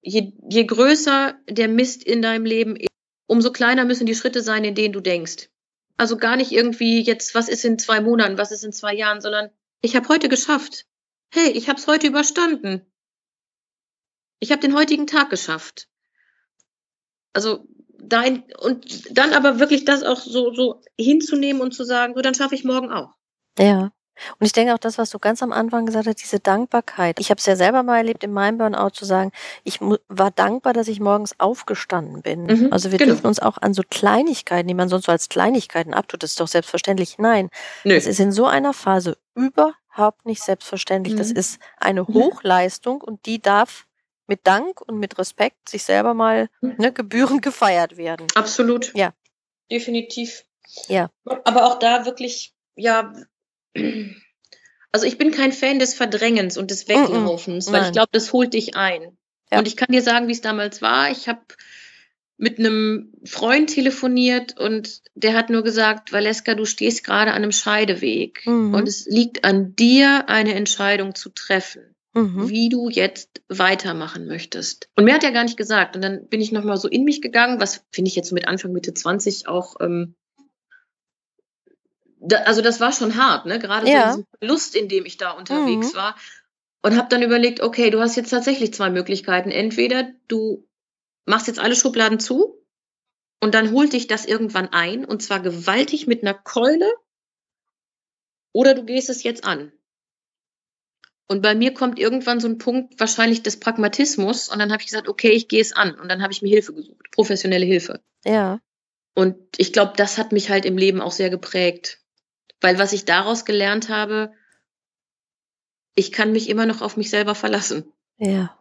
je, 0.00 0.32
je 0.48 0.64
größer 0.64 1.34
der 1.48 1.68
Mist 1.68 2.04
in 2.04 2.22
deinem 2.22 2.44
Leben 2.44 2.76
ist, 2.76 2.88
umso 3.26 3.52
kleiner 3.52 3.84
müssen 3.84 4.06
die 4.06 4.14
Schritte 4.14 4.42
sein, 4.42 4.64
in 4.64 4.74
denen 4.74 4.92
du 4.92 5.00
denkst. 5.00 5.48
Also 5.96 6.16
gar 6.16 6.36
nicht 6.36 6.52
irgendwie 6.52 7.00
jetzt, 7.02 7.34
was 7.34 7.48
ist 7.48 7.64
in 7.64 7.78
zwei 7.78 8.00
Monaten, 8.00 8.38
was 8.38 8.52
ist 8.52 8.64
in 8.64 8.72
zwei 8.72 8.94
Jahren, 8.94 9.20
sondern 9.20 9.50
ich 9.80 9.96
habe 9.96 10.08
heute 10.08 10.28
geschafft. 10.28 10.86
Hey, 11.30 11.50
ich 11.50 11.68
habe 11.68 11.78
es 11.78 11.86
heute 11.86 12.06
überstanden. 12.06 12.82
Ich 14.38 14.52
habe 14.52 14.60
den 14.60 14.74
heutigen 14.74 15.06
Tag 15.06 15.30
geschafft. 15.30 15.88
Also 17.32 17.66
dein 17.98 18.44
und 18.58 19.16
dann 19.16 19.32
aber 19.32 19.58
wirklich 19.58 19.84
das 19.84 20.02
auch 20.02 20.20
so 20.20 20.52
so 20.52 20.82
hinzunehmen 20.98 21.62
und 21.62 21.72
zu 21.72 21.84
sagen, 21.84 22.14
so 22.14 22.20
dann 22.20 22.34
schaffe 22.34 22.54
ich 22.54 22.64
morgen 22.64 22.90
auch. 22.90 23.14
Ja. 23.58 23.92
Und 24.38 24.46
ich 24.46 24.52
denke 24.52 24.74
auch 24.74 24.78
das, 24.78 24.98
was 24.98 25.10
du 25.10 25.18
ganz 25.18 25.42
am 25.42 25.52
Anfang 25.52 25.86
gesagt 25.86 26.06
hast, 26.06 26.16
diese 26.22 26.40
Dankbarkeit. 26.40 27.20
Ich 27.20 27.30
habe 27.30 27.38
es 27.38 27.46
ja 27.46 27.56
selber 27.56 27.82
mal 27.82 27.98
erlebt 27.98 28.24
in 28.24 28.32
meinem 28.32 28.58
Burnout 28.58 28.90
zu 28.90 29.04
sagen, 29.04 29.32
ich 29.64 29.80
war 29.80 30.30
dankbar, 30.30 30.72
dass 30.72 30.88
ich 30.88 31.00
morgens 31.00 31.38
aufgestanden 31.38 32.22
bin. 32.22 32.44
Mhm, 32.46 32.72
also 32.72 32.90
wir 32.92 32.98
genau. 32.98 33.12
dürfen 33.14 33.26
uns 33.26 33.40
auch 33.40 33.58
an 33.58 33.74
so 33.74 33.82
Kleinigkeiten, 33.88 34.68
die 34.68 34.74
man 34.74 34.88
sonst 34.88 35.06
so 35.06 35.12
als 35.12 35.28
Kleinigkeiten 35.28 35.94
abtut, 35.94 36.22
das 36.22 36.30
ist 36.30 36.40
doch 36.40 36.48
selbstverständlich. 36.48 37.18
Nein, 37.18 37.50
Nö. 37.84 37.94
das 37.94 38.06
ist 38.06 38.20
in 38.20 38.32
so 38.32 38.46
einer 38.46 38.72
Phase 38.72 39.16
überhaupt 39.34 40.24
nicht 40.26 40.42
selbstverständlich. 40.42 41.16
Das 41.16 41.30
Mhm. 41.30 41.36
ist 41.36 41.60
eine 41.78 42.06
Hochleistung 42.06 43.00
und 43.00 43.26
die 43.26 43.40
darf 43.40 43.86
mit 44.26 44.46
Dank 44.46 44.80
und 44.80 44.98
mit 44.98 45.18
Respekt 45.18 45.68
sich 45.68 45.84
selber 45.84 46.12
mal 46.14 46.48
Mhm. 46.60 46.74
ne, 46.78 46.92
gebührend 46.92 47.42
gefeiert 47.42 47.96
werden. 47.96 48.26
Absolut. 48.34 48.92
Ja. 48.94 49.12
Definitiv. 49.70 50.44
Ja. 50.88 51.10
Aber 51.44 51.66
auch 51.66 51.78
da 51.78 52.04
wirklich, 52.06 52.54
ja, 52.74 53.12
also 54.92 55.06
ich 55.06 55.18
bin 55.18 55.30
kein 55.30 55.52
Fan 55.52 55.78
des 55.78 55.94
Verdrängens 55.94 56.56
und 56.56 56.70
des 56.70 56.88
Weglaufens, 56.88 57.66
weil 57.68 57.80
Nein. 57.80 57.86
ich 57.88 57.92
glaube, 57.92 58.08
das 58.12 58.32
holt 58.32 58.54
dich 58.54 58.76
ein. 58.76 59.16
Ja. 59.50 59.58
Und 59.58 59.68
ich 59.68 59.76
kann 59.76 59.92
dir 59.92 60.02
sagen, 60.02 60.28
wie 60.28 60.32
es 60.32 60.40
damals 60.40 60.82
war. 60.82 61.10
Ich 61.10 61.28
habe 61.28 61.40
mit 62.38 62.58
einem 62.58 63.12
Freund 63.24 63.70
telefoniert 63.70 64.58
und 64.58 65.00
der 65.14 65.34
hat 65.34 65.48
nur 65.48 65.62
gesagt, 65.62 66.12
Valeska, 66.12 66.54
du 66.54 66.66
stehst 66.66 67.02
gerade 67.04 67.30
an 67.30 67.42
einem 67.42 67.52
Scheideweg 67.52 68.42
Mhm. 68.46 68.74
und 68.74 68.86
es 68.88 69.06
liegt 69.06 69.44
an 69.44 69.74
dir, 69.74 70.28
eine 70.28 70.54
Entscheidung 70.54 71.14
zu 71.14 71.30
treffen 71.30 71.94
Mhm. 72.12 72.48
wie 72.48 72.68
du 72.70 72.88
jetzt 72.88 73.42
weitermachen 73.48 74.26
möchtest. 74.26 74.88
Und 74.96 75.04
mehr 75.04 75.14
hat 75.14 75.24
er 75.24 75.32
gar 75.32 75.44
nicht 75.44 75.58
gesagt. 75.58 75.96
Und 75.96 76.02
dann 76.02 76.26
bin 76.28 76.40
ich 76.40 76.50
nochmal 76.52 76.78
so 76.78 76.88
in 76.88 77.04
mich 77.04 77.20
gegangen, 77.22 77.60
was 77.60 77.84
finde 77.92 78.08
ich 78.08 78.16
jetzt 78.16 78.28
so 78.30 78.34
mit 78.34 78.48
Anfang, 78.48 78.72
Mitte 78.72 78.94
20 78.94 79.48
auch, 79.48 79.76
ähm, 79.80 80.14
da, 82.20 82.38
also 82.42 82.62
das 82.62 82.80
war 82.80 82.92
schon 82.92 83.16
hart, 83.16 83.46
ne? 83.46 83.58
Gerade 83.58 83.88
Ja. 83.88 84.12
so 84.12 84.24
Verlust, 84.38 84.74
in 84.74 84.88
dem 84.88 85.04
ich 85.06 85.16
da 85.16 85.32
unterwegs 85.32 85.92
Mhm. 85.92 85.96
war. 85.96 86.16
Und 86.82 86.96
habe 86.96 87.08
dann 87.08 87.22
überlegt, 87.22 87.60
okay, 87.60 87.90
du 87.90 88.00
hast 88.00 88.16
jetzt 88.16 88.30
tatsächlich 88.30 88.72
zwei 88.72 88.90
Möglichkeiten. 88.90 89.50
Entweder 89.50 90.08
du 90.28 90.68
machst 91.24 91.48
jetzt 91.48 91.58
alle 91.58 91.74
Schubladen 91.74 92.20
zu 92.20 92.64
und 93.40 93.54
dann 93.54 93.72
holt 93.72 93.92
dich 93.92 94.06
das 94.06 94.24
irgendwann 94.24 94.68
ein 94.72 95.04
und 95.04 95.22
zwar 95.22 95.40
gewaltig 95.40 96.06
mit 96.06 96.22
einer 96.22 96.34
Keule 96.34 96.88
oder 98.52 98.74
du 98.74 98.84
gehst 98.84 99.10
es 99.10 99.22
jetzt 99.22 99.44
an. 99.44 99.72
Und 101.28 101.42
bei 101.42 101.56
mir 101.56 101.74
kommt 101.74 101.98
irgendwann 101.98 102.38
so 102.38 102.46
ein 102.46 102.58
Punkt 102.58 103.00
wahrscheinlich 103.00 103.42
des 103.42 103.58
Pragmatismus 103.58 104.48
und 104.48 104.60
dann 104.60 104.70
habe 104.70 104.80
ich 104.80 104.86
gesagt, 104.88 105.08
okay, 105.08 105.30
ich 105.30 105.48
gehe 105.48 105.60
es 105.60 105.72
an 105.72 105.98
und 105.98 106.08
dann 106.08 106.22
habe 106.22 106.32
ich 106.32 106.40
mir 106.40 106.50
Hilfe 106.50 106.72
gesucht, 106.72 107.10
professionelle 107.10 107.66
Hilfe. 107.66 108.00
Ja. 108.24 108.60
Und 109.14 109.36
ich 109.56 109.72
glaube, 109.72 109.94
das 109.96 110.18
hat 110.18 110.30
mich 110.30 110.50
halt 110.50 110.64
im 110.64 110.78
Leben 110.78 111.00
auch 111.00 111.10
sehr 111.10 111.30
geprägt, 111.30 112.00
weil 112.60 112.78
was 112.78 112.92
ich 112.92 113.04
daraus 113.04 113.44
gelernt 113.44 113.88
habe, 113.88 114.32
ich 115.94 116.12
kann 116.12 116.32
mich 116.32 116.48
immer 116.48 116.66
noch 116.66 116.82
auf 116.82 116.96
mich 116.96 117.10
selber 117.10 117.34
verlassen. 117.34 117.92
Ja. 118.18 118.56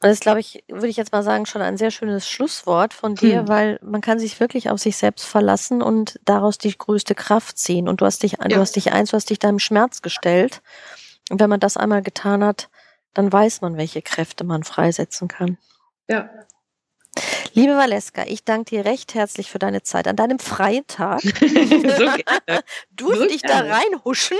Und 0.00 0.08
das 0.10 0.12
ist, 0.12 0.22
glaube 0.22 0.40
ich, 0.40 0.62
würde 0.68 0.88
ich 0.88 0.96
jetzt 0.98 1.12
mal 1.12 1.22
sagen, 1.22 1.46
schon 1.46 1.62
ein 1.62 1.78
sehr 1.78 1.90
schönes 1.90 2.28
Schlusswort 2.28 2.92
von 2.92 3.14
dir, 3.14 3.40
hm. 3.40 3.48
weil 3.48 3.78
man 3.82 4.02
kann 4.02 4.18
sich 4.18 4.38
wirklich 4.40 4.68
auf 4.68 4.78
sich 4.78 4.96
selbst 4.96 5.24
verlassen 5.24 5.80
und 5.80 6.20
daraus 6.24 6.58
die 6.58 6.76
größte 6.76 7.14
Kraft 7.14 7.58
ziehen. 7.58 7.88
Und 7.88 8.02
du 8.02 8.06
hast 8.06 8.22
dich, 8.22 8.32
ja. 8.32 8.48
du 8.48 8.56
hast 8.56 8.76
dich 8.76 8.92
eins, 8.92 9.10
du 9.10 9.16
hast 9.16 9.30
dich 9.30 9.38
deinem 9.38 9.58
Schmerz 9.58 10.02
gestellt. 10.02 10.60
Und 11.30 11.40
wenn 11.40 11.48
man 11.48 11.60
das 11.60 11.76
einmal 11.76 12.02
getan 12.02 12.44
hat, 12.44 12.68
dann 13.14 13.32
weiß 13.32 13.62
man, 13.62 13.78
welche 13.78 14.02
Kräfte 14.02 14.44
man 14.44 14.64
freisetzen 14.64 15.28
kann. 15.28 15.56
Ja. 16.08 16.28
Liebe 17.56 17.74
Valeska, 17.74 18.24
ich 18.26 18.44
danke 18.44 18.68
dir 18.68 18.84
recht 18.84 19.14
herzlich 19.14 19.50
für 19.50 19.58
deine 19.58 19.82
Zeit 19.82 20.06
an 20.08 20.14
deinem 20.14 20.38
freien 20.38 20.86
Tag. 20.88 21.22
so 21.40 22.04
Durfte 22.90 23.18
so 23.18 23.34
ich 23.34 23.40
da 23.40 23.60
reinhuschen. 23.60 24.36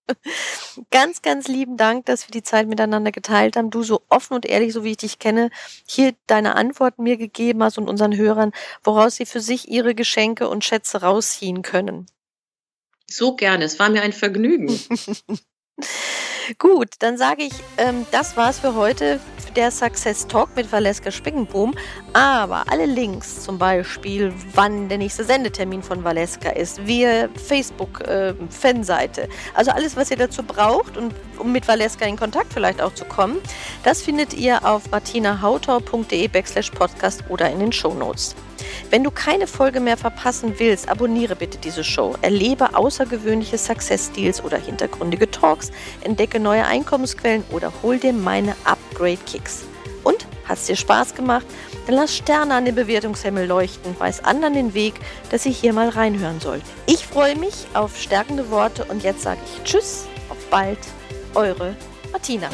ganz, 0.90 1.20
ganz 1.20 1.48
lieben 1.48 1.76
Dank, 1.76 2.06
dass 2.06 2.26
wir 2.26 2.32
die 2.32 2.42
Zeit 2.42 2.66
miteinander 2.66 3.12
geteilt 3.12 3.56
haben. 3.56 3.68
Du 3.68 3.82
so 3.82 4.00
offen 4.08 4.32
und 4.32 4.46
ehrlich, 4.46 4.72
so 4.72 4.84
wie 4.84 4.92
ich 4.92 4.96
dich 4.96 5.18
kenne, 5.18 5.50
hier 5.86 6.14
deine 6.26 6.56
Antworten 6.56 7.02
mir 7.02 7.18
gegeben 7.18 7.62
hast 7.62 7.76
und 7.76 7.90
unseren 7.90 8.16
Hörern, 8.16 8.52
woraus 8.82 9.16
sie 9.16 9.26
für 9.26 9.40
sich 9.40 9.68
ihre 9.68 9.94
Geschenke 9.94 10.48
und 10.48 10.64
Schätze 10.64 11.02
rausziehen 11.02 11.60
können. 11.60 12.06
So 13.06 13.36
gerne, 13.36 13.64
es 13.64 13.78
war 13.78 13.90
mir 13.90 14.00
ein 14.00 14.14
Vergnügen. 14.14 14.80
Gut, 16.58 16.88
dann 17.00 17.16
sage 17.16 17.44
ich, 17.44 17.52
ähm, 17.78 18.06
das 18.10 18.36
war's 18.36 18.58
für 18.58 18.74
heute, 18.74 19.20
der 19.56 19.70
Success 19.70 20.26
Talk 20.26 20.54
mit 20.56 20.70
Valeska 20.70 21.10
Spickenboom. 21.10 21.74
Aber 22.12 22.64
alle 22.70 22.86
Links, 22.86 23.42
zum 23.42 23.58
Beispiel, 23.58 24.32
wann 24.54 24.88
der 24.88 24.98
nächste 24.98 25.24
Sendetermin 25.24 25.82
von 25.82 26.04
Valeska 26.04 26.50
ist, 26.50 26.86
via 26.86 27.28
Facebook-Fanseite, 27.34 29.22
äh, 29.22 29.28
also 29.54 29.70
alles, 29.70 29.96
was 29.96 30.10
ihr 30.10 30.16
dazu 30.16 30.42
braucht, 30.42 30.96
und, 30.96 31.14
um 31.38 31.52
mit 31.52 31.66
Valeska 31.66 32.04
in 32.06 32.16
Kontakt 32.16 32.52
vielleicht 32.52 32.80
auch 32.80 32.94
zu 32.94 33.04
kommen, 33.04 33.38
das 33.82 34.02
findet 34.02 34.34
ihr 34.34 34.64
auf 34.64 34.90
martinahautor.de 34.90 36.28
backslash 36.28 36.70
podcast 36.70 37.24
oder 37.28 37.50
in 37.50 37.60
den 37.60 37.72
Show 37.72 37.94
Notes. 37.94 38.34
Wenn 38.90 39.04
du 39.04 39.10
keine 39.10 39.46
Folge 39.46 39.80
mehr 39.80 39.96
verpassen 39.96 40.54
willst, 40.58 40.88
abonniere 40.88 41.36
bitte 41.36 41.58
diese 41.58 41.84
Show. 41.84 42.14
Erlebe 42.22 42.74
außergewöhnliche 42.74 43.58
Success 43.58 44.10
Deals 44.12 44.42
oder 44.42 44.58
hintergründige 44.58 45.30
Talks, 45.30 45.70
entdecke 46.02 46.40
neue 46.40 46.64
Einkommensquellen 46.64 47.44
oder 47.50 47.72
hol 47.82 47.98
dir 47.98 48.12
meine 48.12 48.54
Upgrade 48.64 49.18
Kicks. 49.26 49.64
Und 50.02 50.26
hat 50.44 50.58
es 50.58 50.66
dir 50.66 50.76
Spaß 50.76 51.14
gemacht? 51.14 51.46
Dann 51.86 51.96
lass 51.96 52.16
Sterne 52.16 52.54
an 52.54 52.64
den 52.64 52.74
Bewertungshimmel 52.74 53.46
leuchten, 53.46 53.98
weiß 53.98 54.24
anderen 54.24 54.54
den 54.54 54.74
Weg, 54.74 54.94
dass 55.30 55.42
sie 55.44 55.52
hier 55.52 55.72
mal 55.72 55.88
reinhören 55.88 56.40
soll. 56.40 56.60
Ich 56.86 57.06
freue 57.06 57.36
mich 57.36 57.66
auf 57.74 57.96
stärkende 57.96 58.50
Worte 58.50 58.84
und 58.84 59.02
jetzt 59.02 59.22
sage 59.22 59.40
ich 59.44 59.62
Tschüss, 59.64 60.06
auf 60.28 60.38
bald, 60.50 60.78
eure 61.34 61.76
Martina. 62.12 62.48